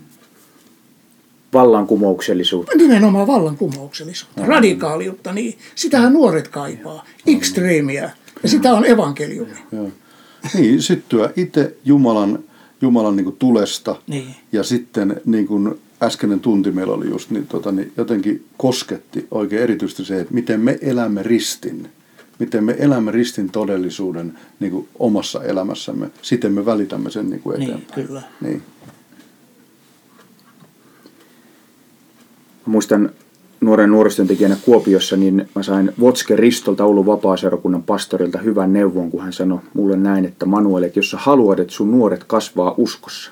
vallankumouksellisuutta. 1.53 2.78
Nimenomaan 2.78 3.28
vallankumouksellisuutta, 3.28 4.45
radikaaliutta, 4.45 5.34
niin 5.34 5.57
sitähän 5.76 6.14
nuoret 6.14 6.47
kaipaa, 6.47 7.05
ekstreemiä, 7.28 8.11
ja 8.43 8.49
sitä 8.49 8.74
on 8.74 8.86
evankeliumi. 8.86 9.53
Joo. 9.72 9.89
Niin, 10.53 10.82
syttyä 10.82 11.30
itse 11.36 11.76
Jumalan, 11.86 12.39
Jumalan 12.82 13.16
niin 13.16 13.24
kuin 13.26 13.36
tulesta 13.38 13.95
Niin. 14.07 14.36
ja 14.51 14.64
sitten 14.64 15.22
niin 15.26 15.47
kuin 15.47 15.80
äskeinen 16.03 16.39
tunti 16.39 16.72
meillä 16.72 16.93
oli 16.93 17.09
just, 17.09 17.30
niin, 17.30 17.47
tota, 17.47 17.72
niin 17.72 17.91
jotenkin 17.97 18.45
kosketti 18.57 19.28
oikein 19.32 19.61
erityisesti 19.61 20.05
se, 20.05 20.20
että 20.20 20.34
miten 20.34 20.59
me 20.59 20.78
elämme 20.82 21.24
ristin. 21.24 21.89
Miten 22.44 22.64
me 22.64 22.76
elämme 22.80 23.12
ristin 23.12 23.50
todellisuuden 23.50 24.38
niin 24.60 24.72
kuin 24.72 24.88
omassa 25.00 25.44
elämässämme. 25.44 26.12
Siten 26.22 26.54
me 26.54 26.66
välitämme 26.66 27.10
sen 27.10 27.30
niin 27.30 27.41
kuin 27.41 27.60
Niin, 27.60 27.70
eteenpäin. 27.72 28.08
kyllä. 28.08 28.22
Niin. 28.41 28.62
Mä 32.66 32.72
muistan 32.72 33.10
nuoren 33.62 33.89
nuorisotyöntekijänä 33.91 34.58
Kuopiossa, 34.66 35.16
niin 35.18 35.50
mä 35.56 35.64
sain 35.64 35.91
Votske 36.00 36.36
Ristolta 36.36 36.84
Oulun 36.86 37.06
vapaaseurakunnan 37.06 37.84
pastorilta 37.84 38.38
hyvän 38.38 38.74
neuvon, 38.74 39.12
kun 39.12 39.22
hän 39.24 39.34
sanoi 39.34 39.60
mulle 39.74 39.98
näin, 39.98 40.26
että 40.26 40.46
Manuel, 40.46 40.84
että 40.84 41.00
jos 41.00 41.12
sä 41.12 41.18
haluat, 41.18 41.60
että 41.60 41.74
sun 41.74 41.91
nuoret 41.91 42.24
kasvaa 42.24 42.76
uskossa, 42.78 43.32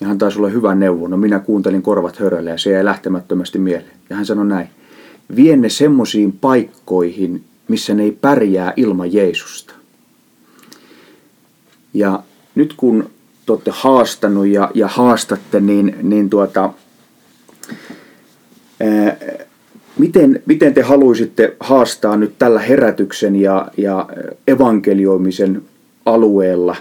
ja 0.00 0.06
hän 0.08 0.18
taisi 0.18 0.38
olla 0.38 0.48
hyvä 0.48 0.74
neuvo. 0.74 1.08
No 1.08 1.16
minä 1.16 1.38
kuuntelin 1.38 1.82
korvat 1.82 2.16
hörölle 2.16 2.50
ja 2.50 2.58
se 2.58 2.70
jäi 2.70 2.84
lähtemättömästi 2.84 3.58
mieleen. 3.58 3.92
Ja 4.10 4.16
hän 4.16 4.26
sanoi 4.26 4.46
näin, 4.46 4.68
vie 5.36 5.56
ne 5.56 5.68
semmoisiin 5.68 6.32
paikkoihin, 6.32 7.44
missä 7.72 7.94
ne 7.94 8.02
ei 8.02 8.18
pärjää 8.20 8.72
ilman 8.76 9.12
Jeesusta. 9.12 9.74
Ja 11.94 12.22
nyt 12.54 12.74
kun 12.76 13.10
te 13.46 13.52
olette 13.52 13.70
haastanut 13.74 14.46
ja, 14.46 14.70
ja 14.74 14.88
haastatte, 14.88 15.60
niin, 15.60 15.96
niin 16.02 16.30
tuota, 16.30 16.72
ää, 18.80 19.16
miten, 19.98 20.42
miten 20.46 20.74
te 20.74 20.82
haluaisitte 20.82 21.56
haastaa 21.60 22.16
nyt 22.16 22.34
tällä 22.38 22.60
herätyksen 22.60 23.36
ja, 23.36 23.68
ja 23.76 24.08
evankelioimisen 24.46 25.62
alueella 26.06 26.76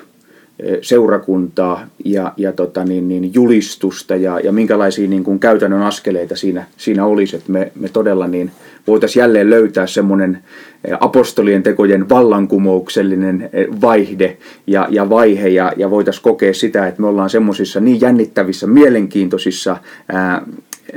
seurakuntaa 0.81 1.87
ja, 2.05 2.33
ja 2.37 2.51
tota 2.51 2.83
niin, 2.83 3.07
niin 3.07 3.33
julistusta 3.33 4.15
ja, 4.15 4.39
ja 4.39 4.51
minkälaisia 4.51 5.07
niin 5.07 5.23
kuin 5.23 5.39
käytännön 5.39 5.81
askeleita 5.81 6.35
siinä, 6.35 6.65
siinä 6.77 7.05
olisi, 7.05 7.35
että 7.35 7.51
me, 7.51 7.71
me 7.75 7.89
todella 7.89 8.27
niin 8.27 8.51
voitaisiin 8.87 9.21
jälleen 9.21 9.49
löytää 9.49 9.87
semmoinen 9.87 10.43
eh, 10.85 10.97
apostolien 10.99 11.63
tekojen 11.63 12.09
vallankumouksellinen 12.09 13.49
eh, 13.53 13.67
vaihde 13.81 14.37
ja, 14.67 14.87
ja 14.89 15.09
vaihe 15.09 15.47
ja, 15.47 15.73
ja 15.77 15.89
voitaisiin 15.89 16.23
kokea 16.23 16.53
sitä, 16.53 16.87
että 16.87 17.01
me 17.01 17.07
ollaan 17.07 17.29
semmoisissa 17.29 17.79
niin 17.79 18.01
jännittävissä, 18.01 18.67
mielenkiintoisissa, 18.67 19.77
ää, 20.09 20.41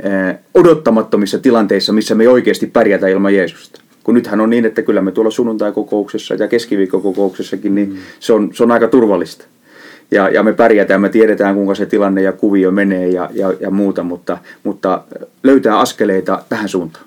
ää, 0.03 0.37
odottamattomissa 0.53 1.39
tilanteissa, 1.39 1.93
missä 1.93 2.15
me 2.15 2.23
ei 2.23 2.27
oikeasti 2.27 2.67
pärjätä 2.67 3.07
ilman 3.07 3.33
Jeesusta. 3.33 3.81
Kun 4.03 4.15
nythän 4.15 4.41
on 4.41 4.49
niin, 4.49 4.65
että 4.65 4.81
kyllä 4.81 5.01
me 5.01 5.11
tuolla 5.11 5.31
sunnuntai-kokouksessa 5.31 6.33
ja 6.33 6.47
keskiviikkokokouksessakin, 6.47 7.75
niin 7.75 7.97
se 8.19 8.33
on, 8.33 8.49
se 8.53 8.63
on 8.63 8.71
aika 8.71 8.87
turvallista. 8.87 9.45
Ja, 10.11 10.29
ja 10.29 10.43
me 10.43 10.53
pärjätään, 10.53 11.01
me 11.01 11.09
tiedetään 11.09 11.55
kuinka 11.55 11.75
se 11.75 11.85
tilanne 11.85 12.21
ja 12.21 12.31
kuvio 12.31 12.71
menee 12.71 13.07
ja, 13.07 13.29
ja, 13.33 13.53
ja 13.59 13.69
muuta, 13.69 14.03
mutta, 14.03 14.37
mutta 14.63 15.03
löytää 15.43 15.79
askeleita 15.79 16.43
tähän 16.49 16.69
suuntaan. 16.69 17.05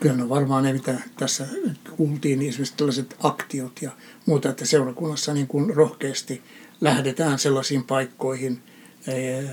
Kyllä 0.00 0.16
no 0.16 0.28
varmaan 0.28 0.64
ne, 0.64 0.72
mitä 0.72 0.94
tässä 1.16 1.46
kuultiin, 1.96 2.38
niin 2.38 2.48
esimerkiksi 2.48 2.76
tällaiset 2.76 3.16
aktiot 3.22 3.82
ja 3.82 3.90
muuta, 4.26 4.48
että 4.48 4.66
seurakunnassa 4.66 5.34
niin 5.34 5.46
kuin 5.46 5.76
rohkeasti 5.76 6.42
lähdetään 6.80 7.38
sellaisiin 7.38 7.84
paikkoihin 7.84 8.60
eh, 9.06 9.44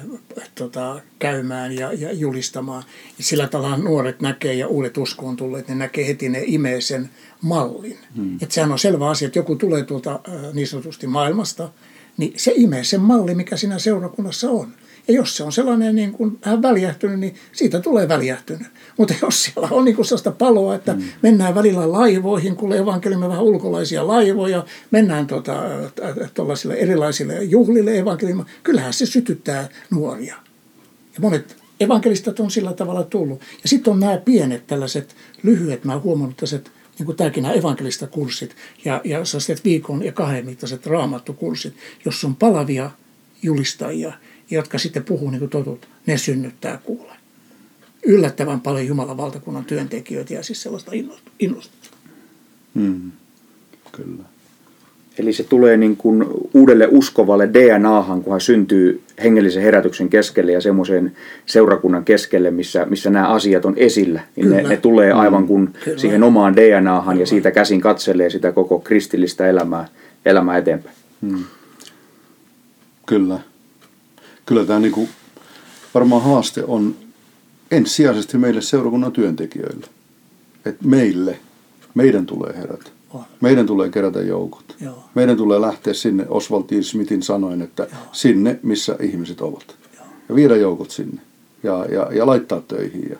tota, 0.55 1.01
käymään 1.19 1.71
ja, 1.71 1.93
ja 1.93 2.11
julistamaan. 2.13 2.83
Ja 3.17 3.23
sillä 3.23 3.47
tavalla 3.47 3.77
nuoret 3.77 4.21
näkee 4.21 4.53
ja 4.53 4.67
uudet 4.67 4.97
uskoon 4.97 5.35
tulleet, 5.35 5.67
ne 5.67 5.75
näkee 5.75 6.07
heti, 6.07 6.29
ne 6.29 6.43
imee 6.45 6.81
sen 6.81 7.09
mallin. 7.41 7.97
Hmm. 8.15 8.37
Että 8.41 8.55
sehän 8.55 8.71
on 8.71 8.79
selvä 8.79 9.09
asia, 9.09 9.25
että 9.25 9.39
joku 9.39 9.55
tulee 9.55 9.83
tuolta 9.83 10.19
eh, 10.27 10.53
niin 10.53 10.67
sanotusti 10.67 11.07
maailmasta, 11.07 11.69
niin 12.17 12.33
se 12.35 12.53
imee 12.55 12.83
sen 12.83 13.01
malli, 13.01 13.35
mikä 13.35 13.57
siinä 13.57 13.79
seurakunnassa 13.79 14.49
on. 14.49 14.73
Ja 15.07 15.13
jos 15.13 15.37
se 15.37 15.43
on 15.43 15.51
sellainen 15.51 15.95
niin 15.95 16.11
kuin 16.11 16.39
vähän 16.45 16.61
väljähtynyt, 16.61 17.19
niin 17.19 17.35
siitä 17.51 17.79
tulee 17.79 18.07
väljähtynyt. 18.07 18.67
Mutta 18.97 19.13
jos 19.21 19.43
siellä 19.43 19.67
on 19.71 19.85
niin 19.85 19.95
kuin 19.95 20.05
sellaista 20.05 20.31
paloa, 20.31 20.75
että 20.75 20.93
mm. 20.93 21.03
mennään 21.21 21.55
välillä 21.55 21.91
laivoihin, 21.91 22.55
kun 22.55 22.73
evankeliumme 22.73 23.29
vähän 23.29 23.43
ulkolaisia 23.43 24.07
laivoja, 24.07 24.65
mennään 24.91 25.27
tota, 25.27 25.63
tuollaisille 26.33 26.73
erilaisille 26.73 27.43
juhlille 27.43 27.97
evankeliumme, 27.97 28.45
kyllähän 28.63 28.93
se 28.93 29.05
sytyttää 29.05 29.69
nuoria. 29.91 30.35
Ja 31.13 31.21
monet 31.21 31.55
evankelistat 31.79 32.39
on 32.39 32.51
sillä 32.51 32.73
tavalla 32.73 33.03
tullut. 33.03 33.41
Ja 33.63 33.69
sitten 33.69 33.93
on 33.93 33.99
nämä 33.99 34.17
pienet 34.17 34.67
tällaiset 34.67 35.15
lyhyet, 35.43 35.83
mä 35.83 35.93
oon 35.93 36.03
huomannut 36.03 36.37
tällaiset 36.37 36.71
niin 36.99 37.05
kuin 37.05 37.15
tämäkin 37.15 37.43
nämä 37.43 37.55
evankelistakurssit 37.55 38.55
ja, 38.85 39.01
ja 39.03 39.25
sellaiset 39.25 39.63
viikon 39.63 40.05
ja 40.05 40.11
kahden 40.11 40.45
mittaiset 40.45 40.85
raamattokurssit, 40.85 41.73
jossa 42.05 42.27
on 42.27 42.35
palavia 42.35 42.91
julistajia, 43.43 44.13
jotka 44.51 44.77
sitten 44.77 45.03
puhuu 45.03 45.29
niin 45.29 45.39
kuin 45.39 45.49
totut, 45.49 45.87
ne 46.05 46.17
synnyttää 46.17 46.79
kuule. 46.83 47.13
Yllättävän 48.05 48.61
paljon 48.61 48.87
Jumalan 48.87 49.17
valtakunnan 49.17 49.65
työntekijöitä 49.65 50.33
ja 50.33 50.43
siis 50.43 50.61
sellaista 50.61 50.91
innostusta. 51.39 51.97
Mm. 52.73 53.11
Kyllä. 53.91 54.23
Eli 55.19 55.33
se 55.33 55.43
tulee 55.43 55.77
niin 55.77 55.97
kuin 55.97 56.25
uudelle 56.53 56.87
uskovalle 56.91 57.49
DNAhan, 57.53 58.23
kun 58.23 58.33
hän 58.33 58.41
syntyy 58.41 59.01
hengellisen 59.23 59.63
herätyksen 59.63 60.09
keskelle 60.09 60.51
ja 60.51 60.61
semmoisen 60.61 61.15
seurakunnan 61.45 62.05
keskelle, 62.05 62.51
missä, 62.51 62.85
missä 62.85 63.09
nämä 63.09 63.27
asiat 63.27 63.65
on 63.65 63.73
esillä. 63.77 64.21
Niin 64.35 64.49
ne, 64.49 64.61
ne 64.61 64.77
tulee 64.77 65.11
aivan 65.11 65.47
kuin 65.47 65.69
Kyllä. 65.83 65.97
siihen 65.97 66.23
omaan 66.23 66.55
DNAhan 66.55 67.19
ja 67.19 67.25
siitä 67.25 67.51
käsin 67.51 67.81
katselee 67.81 68.29
sitä 68.29 68.51
koko 68.51 68.79
kristillistä 68.79 69.47
elämää, 69.47 69.87
elämää 70.25 70.57
eteenpäin. 70.57 70.95
Kyllä. 73.05 73.39
Kyllä 74.47 74.65
tämä 74.65 74.79
niinku, 74.79 75.09
varmaan 75.93 76.21
haaste 76.21 76.63
on 76.63 76.95
ensisijaisesti 77.71 78.37
meille 78.37 78.61
seurakunnan 78.61 79.11
työntekijöille. 79.11 79.87
Että 80.65 80.87
meille, 80.87 81.39
meidän 81.95 82.25
tulee 82.25 82.57
herätä. 82.57 82.89
On. 83.13 83.23
Meidän 83.41 83.65
tulee 83.65 83.89
kerätä 83.89 84.21
joukot. 84.21 84.75
Joo. 84.81 85.03
Meidän 85.15 85.37
tulee 85.37 85.61
lähteä 85.61 85.93
sinne 85.93 86.25
Oswald. 86.29 86.81
Smithin 86.81 87.23
sanoin, 87.23 87.61
että 87.61 87.87
sinne, 88.11 88.59
missä 88.63 88.95
ihmiset 89.01 89.41
ovat. 89.41 89.75
Ja 90.29 90.35
viedä 90.35 90.55
joukot 90.55 90.91
sinne. 90.91 91.21
Ja, 91.63 91.85
ja, 91.85 92.09
ja 92.11 92.25
laittaa 92.25 92.61
töihin 92.61 93.09
ja, 93.09 93.17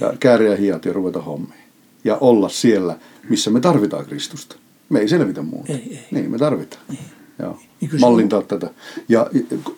ja 0.00 0.12
kääriä 0.20 0.56
hiat 0.56 0.84
ja 0.84 0.92
ruveta 0.92 1.22
hommiin. 1.22 1.64
Ja 2.04 2.16
olla 2.16 2.48
siellä, 2.48 2.98
missä 3.28 3.50
me 3.50 3.60
tarvitaan 3.60 4.06
Kristusta. 4.06 4.56
Me 4.88 5.00
ei 5.00 5.08
selvitä 5.08 5.42
muuta. 5.42 5.72
Ei, 5.72 5.78
ei. 5.90 6.06
Niin, 6.10 6.30
me 6.30 6.38
tarvitaan. 6.38 6.82
Joo. 6.88 6.96
Niin 6.98 7.17
se 7.38 7.98
Mallintaa 8.00 8.42
tätä. 8.42 8.70
Ja 9.08 9.30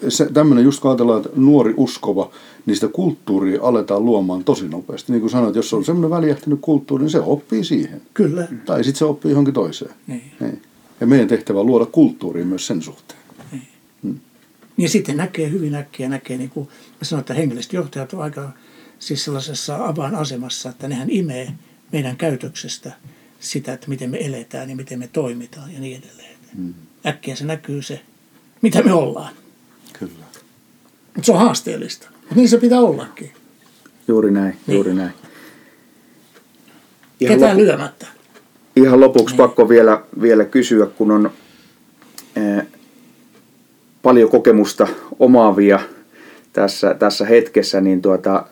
se, 0.09 0.29
tämmöinen, 0.33 0.65
just 0.65 0.81
kun 0.81 0.91
ajatellaan, 0.91 1.23
että 1.23 1.31
nuori 1.37 1.75
uskova, 1.77 2.31
niin 2.67 2.75
sitä 2.75 2.89
kulttuuria 2.89 3.63
aletaan 3.63 4.05
luomaan 4.05 4.45
tosi 4.45 4.69
nopeasti. 4.69 5.13
Niin 5.13 5.21
kuin 5.21 5.31
sanoit, 5.31 5.57
jos 5.57 5.75
on 5.75 5.85
semmoinen 5.85 6.11
väljähtynyt 6.11 6.59
kulttuuri, 6.63 7.03
niin 7.03 7.11
se 7.11 7.21
oppii 7.21 7.65
siihen. 7.65 8.03
Kyllä. 8.15 8.49
Tai 8.65 8.85
sitten 8.85 8.99
se 8.99 9.05
oppii 9.05 9.31
johonkin 9.31 9.55
toiseen. 9.55 9.95
Niin. 10.07 10.23
Niin. 10.41 10.63
Ja 11.01 11.07
meidän 11.07 11.29
tehtävä 11.29 11.61
on 11.61 11.67
luoda 11.67 11.87
kulttuuria 11.87 12.45
myös 12.45 12.67
sen 12.67 12.83
suhteen. 12.83 13.21
Niin 14.77 14.89
sitten 14.89 15.17
näkee 15.17 15.51
hyvin 15.51 15.75
äkkiä, 15.75 16.09
näkee 16.09 16.39
niin 16.39 16.51
kuin 16.51 16.67
mä 16.67 17.05
sanoin, 17.05 17.21
että 17.21 17.35
hengelliset 17.35 17.73
johtajat 17.73 18.13
on 18.13 18.23
aika 18.23 18.51
siis 18.99 19.25
sellaisessa 19.25 19.87
avainasemassa, 19.87 20.69
että 20.69 20.89
nehän 20.89 21.11
imee 21.11 21.53
meidän 21.93 22.17
käytöksestä 22.17 22.93
sitä, 23.41 23.73
että 23.73 23.89
miten 23.89 24.11
me 24.11 24.19
eletään 24.27 24.71
ja 24.71 24.77
miten 24.77 24.99
me 24.99 25.09
toimitaan 25.13 25.73
ja 25.73 25.81
niin 25.81 25.99
edelleen. 25.99 26.37
Mm. 26.57 26.75
Äkkiä 27.07 27.37
se 27.37 27.45
näkyy 27.45 27.83
se, 27.83 28.01
mitä 28.63 28.83
me 28.83 28.93
ollaan. 28.93 29.33
Kyllä. 29.99 30.13
Mutta 31.15 31.27
se 31.27 31.33
on 31.33 31.39
haasteellista. 31.39 32.09
Mutta 32.21 32.35
niin 32.35 32.49
se 32.49 32.59
pitää 32.59 32.81
ollakin. 32.81 33.33
Juuri 34.09 34.31
näin, 34.31 34.57
Niin. 34.67 34.75
juuri 34.75 34.95
näin. 34.95 35.13
Ihan, 37.21 37.35
Ketään 37.37 37.57
lopu, 37.57 37.67
lyömättä. 37.67 38.07
ihan 38.77 39.01
lopuksi 39.01 39.35
pakko 39.35 39.69
vielä, 39.69 40.03
vielä 40.21 40.45
kysyä, 40.45 40.87
kun 40.87 41.11
on 41.11 41.31
ää, 42.37 42.65
paljon 44.03 44.31
kokemusta 44.31 44.87
omaavia 45.19 45.81
tässä, 46.53 46.95
tässä 46.95 47.25
hetkessä, 47.27 47.81
niin 47.81 48.03
tuota, 48.03 48.45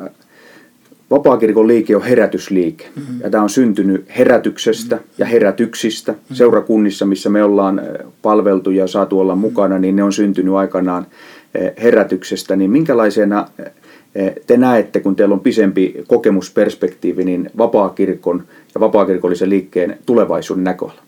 Vapaakirkon 1.11 1.69
liike 1.69 1.97
on 1.97 2.03
herätysliike. 2.03 2.89
Mm-hmm. 2.97 3.21
Ja 3.21 3.31
tämä 3.31 3.43
on 3.43 3.51
syntynyt 3.51 4.07
herätyksestä 4.19 5.01
ja 5.19 5.27
herätyksistä. 5.27 6.13
Mm-hmm. 6.13 6.37
Seurakunnissa, 6.37 7.07
missä 7.07 7.31
me 7.31 7.45
ollaan 7.45 7.79
eh, 7.79 7.85
palveltu 8.23 8.71
ja 8.71 8.87
saatu 8.87 9.21
olla 9.21 9.35
mukana, 9.35 9.79
niin 9.79 9.97
ne 9.97 10.03
on 10.03 10.13
syntynyt 10.13 10.55
aikanaan 10.55 11.07
eh, 11.55 11.73
herätyksestä. 11.83 12.57
Niin 12.57 12.71
minkälaisena 12.71 13.49
eh, 14.15 14.35
te 14.47 14.57
näette, 14.57 15.01
kun 15.01 15.17
teillä 15.17 15.33
on 15.33 15.41
pisempi 15.41 16.05
kokemusperspektiivi, 16.07 17.25
niin 17.25 17.51
vapaakirkon 17.59 18.45
ja 18.75 18.81
vapaakirkollisen 18.81 19.51
liikkeen 19.51 19.99
tulevaisuuden 20.07 20.65
näköala? 20.65 21.03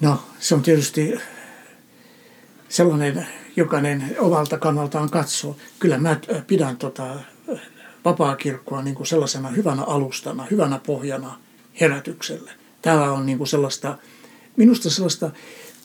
No, 0.00 0.18
se 0.38 0.54
on 0.54 0.62
tietysti 0.62 1.14
sellainen 2.68 3.26
jokainen 3.56 4.16
omalta 4.18 4.58
kannaltaan 4.58 5.10
katsoo. 5.10 5.56
Kyllä 5.78 5.98
mä 5.98 6.16
pidän 6.46 6.76
tota 6.76 7.04
vapaakirkkoa 8.04 8.82
niin 8.82 8.94
kuin 8.94 9.06
sellaisena 9.06 9.48
hyvänä 9.48 9.82
alustana, 9.82 10.46
hyvänä 10.50 10.80
pohjana 10.86 11.38
herätykselle. 11.80 12.50
Täällä 12.82 13.12
on 13.12 13.26
niin 13.26 13.38
kuin 13.38 13.48
sellaista, 13.48 13.98
minusta 14.56 14.90
sellaista 14.90 15.30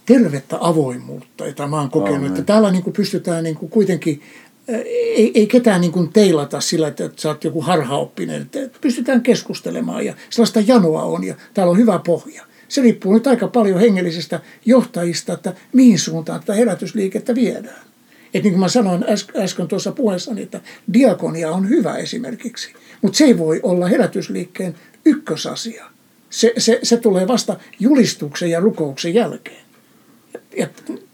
tervettä 0.05 0.57
avoimuutta, 0.59 1.47
jota 1.47 1.67
mä 1.67 1.80
oon 1.80 1.89
kokenut. 1.89 2.17
Amen. 2.17 2.32
Että 2.32 2.43
täällä 2.43 2.72
niin 2.72 2.84
kuin 2.84 2.93
pystytään 2.93 3.43
niin 3.43 3.55
kuin 3.55 3.70
kuitenkin, 3.70 4.22
ei, 4.67 5.32
ei 5.36 5.47
ketään 5.47 5.82
niin 5.82 5.91
kuin 5.91 6.13
teilata 6.13 6.61
sillä, 6.61 6.88
että 6.88 7.09
sä 7.15 7.30
oot 7.30 7.43
joku 7.43 7.61
harhaoppinen. 7.61 8.41
Että 8.41 8.80
pystytään 8.82 9.22
keskustelemaan 9.22 10.05
ja 10.05 10.13
sellaista 10.30 10.59
janoa 10.59 11.03
on 11.03 11.24
ja 11.24 11.36
täällä 11.53 11.72
on 11.72 11.78
hyvä 11.78 11.99
pohja. 11.99 12.49
Se 12.70 12.82
riippuu 12.82 13.13
nyt 13.13 13.28
aika 13.28 13.47
paljon 13.47 13.80
hengellisistä 13.80 14.39
johtajista, 14.65 15.34
että 15.34 15.53
mihin 15.74 15.99
suuntaan 15.99 16.39
tätä 16.39 16.53
herätysliikettä 16.53 17.36
viedään. 17.36 17.82
Et 18.34 18.43
niin 18.43 18.53
kuin 18.53 18.59
mä 18.59 18.67
sanoin 18.67 19.05
äsken 19.36 19.67
tuossa 19.67 19.91
puheessani, 19.91 20.41
että 20.41 20.61
diakonia 20.93 21.51
on 21.51 21.70
hyvä 21.70 21.95
esimerkiksi, 21.95 22.74
mutta 23.01 23.17
se 23.17 23.24
ei 23.24 23.38
voi 23.38 23.59
olla 23.63 23.88
herätysliikkeen 23.88 24.76
ykkösasia. 25.05 25.86
Se, 26.30 26.53
se, 26.57 26.80
se 26.84 26.97
tulee 26.97 27.28
vasta 27.28 27.59
julistuksen 27.80 28.49
ja 28.49 28.59
rukouksen 28.59 29.13
jälkeen. 29.13 29.61
Ja, 30.57 30.67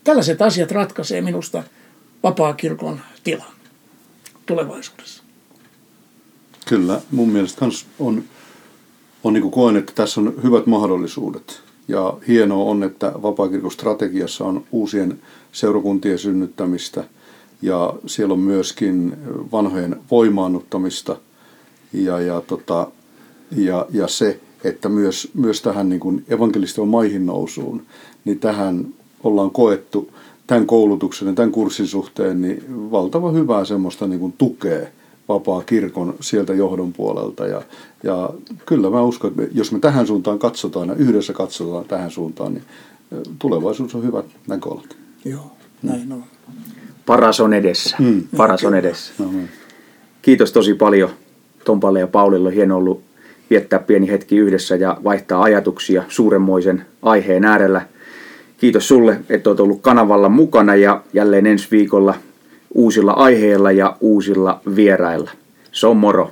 tällaiset 0.03 0.41
asiat 0.41 0.71
ratkaisee 0.71 1.21
minusta 1.21 1.63
vapaa-kirkon 2.23 3.01
tilan 3.23 3.53
tulevaisuudessa. 4.45 5.23
Kyllä, 6.65 7.01
mun 7.11 7.29
mielestä 7.29 7.65
on, 7.99 8.23
on 9.25 9.33
niin 9.33 9.41
kuin 9.41 9.51
koen, 9.51 9.75
että 9.75 9.91
tässä 9.95 10.21
on 10.21 10.33
hyvät 10.43 10.65
mahdollisuudet. 10.65 11.61
Ja 11.87 12.13
hienoa 12.27 12.63
on, 12.63 12.83
että 12.83 13.11
vapaakirkon 13.21 13.71
strategiassa 13.71 14.45
on 14.45 14.63
uusien 14.71 15.19
seurakuntien 15.51 16.19
synnyttämistä 16.19 17.03
ja 17.61 17.93
siellä 18.05 18.33
on 18.33 18.39
myöskin 18.39 19.17
vanhojen 19.51 19.95
voimaannuttamista 20.11 21.17
ja, 21.93 22.19
ja, 22.19 22.41
tota, 22.41 22.87
ja, 23.51 23.85
ja 23.91 24.07
se, 24.07 24.39
että 24.63 24.89
myös, 24.89 25.31
myös 25.33 25.61
tähän 25.61 25.89
niin 25.89 25.99
kuin 25.99 26.25
maihin 26.85 27.25
nousuun, 27.25 27.81
niin 28.25 28.39
tähän 28.39 28.87
ollaan 29.23 29.51
koettu 29.51 30.11
tämän 30.47 30.67
koulutuksen 30.67 31.27
ja 31.27 31.33
tämän 31.33 31.51
kurssin 31.51 31.87
suhteen 31.87 32.41
niin 32.41 32.63
valtava 32.91 33.31
hyvää 33.31 33.65
semmoista 33.65 34.07
niin 34.07 34.19
kuin 34.19 34.33
tukea 34.37 34.87
vapaa 35.29 35.61
kirkon 35.61 36.15
sieltä 36.19 36.53
johdon 36.53 36.93
puolelta. 36.93 37.47
Ja, 37.47 37.61
ja 38.03 38.29
kyllä 38.65 38.89
mä 38.89 39.01
uskon, 39.01 39.31
että 39.31 39.57
jos 39.57 39.71
me 39.71 39.79
tähän 39.79 40.07
suuntaan 40.07 40.39
katsotaan 40.39 40.87
ja 40.87 40.95
yhdessä 40.95 41.33
katsotaan 41.33 41.85
tähän 41.85 42.11
suuntaan, 42.11 42.53
niin 42.53 42.63
tulevaisuus 43.39 43.95
on 43.95 44.03
hyvät 44.03 44.25
näköalat. 44.47 44.97
Joo, 45.25 45.51
näin 45.83 46.11
on. 46.11 46.23
Paras 47.05 47.39
on 47.39 47.53
edessä. 47.53 47.95
Mm. 47.99 48.23
Paras 48.37 48.63
on 48.63 48.75
edessä. 48.75 49.13
No, 49.19 49.31
niin. 49.31 49.49
Kiitos 50.21 50.51
tosi 50.51 50.73
paljon 50.73 51.09
Tompalle 51.65 51.99
ja 51.99 52.07
Paulille. 52.07 52.55
Hieno 52.55 52.77
ollut 52.77 53.01
viettää 53.49 53.79
pieni 53.79 54.09
hetki 54.09 54.37
yhdessä 54.37 54.75
ja 54.75 54.97
vaihtaa 55.03 55.43
ajatuksia 55.43 56.03
suuremmoisen 56.07 56.85
aiheen 57.01 57.45
äärellä. 57.45 57.87
Kiitos 58.57 58.87
sulle, 58.87 59.19
että 59.29 59.49
olet 59.49 59.59
ollut 59.59 59.81
kanavalla 59.81 60.29
mukana 60.29 60.75
ja 60.75 61.01
jälleen 61.13 61.45
ensi 61.45 61.67
viikolla 61.71 62.15
uusilla 62.75 63.11
aiheilla 63.11 63.71
ja 63.71 63.97
uusilla 64.01 64.61
vierailla. 64.75 65.31
Se 65.71 65.87
on 65.87 65.97
moro. 65.97 66.31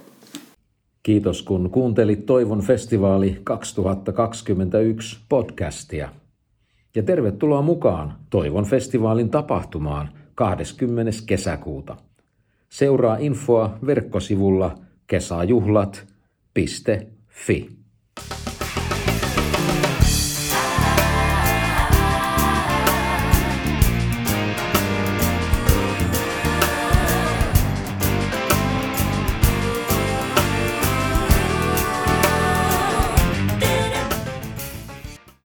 Kiitos 1.03 1.41
kun 1.41 1.69
kuuntelit 1.69 2.25
Toivon 2.25 2.61
festivaali 2.61 3.41
2021 3.43 5.19
podcastia. 5.29 6.09
Ja 6.95 7.03
tervetuloa 7.03 7.61
mukaan 7.61 8.13
Toivon 8.29 8.65
festivaalin 8.65 9.29
tapahtumaan 9.29 10.09
20. 10.35 11.11
kesäkuuta. 11.25 11.95
Seuraa 12.69 13.17
infoa 13.17 13.77
verkkosivulla 13.85 14.77
kesäjuhlat.fi. 15.07 17.69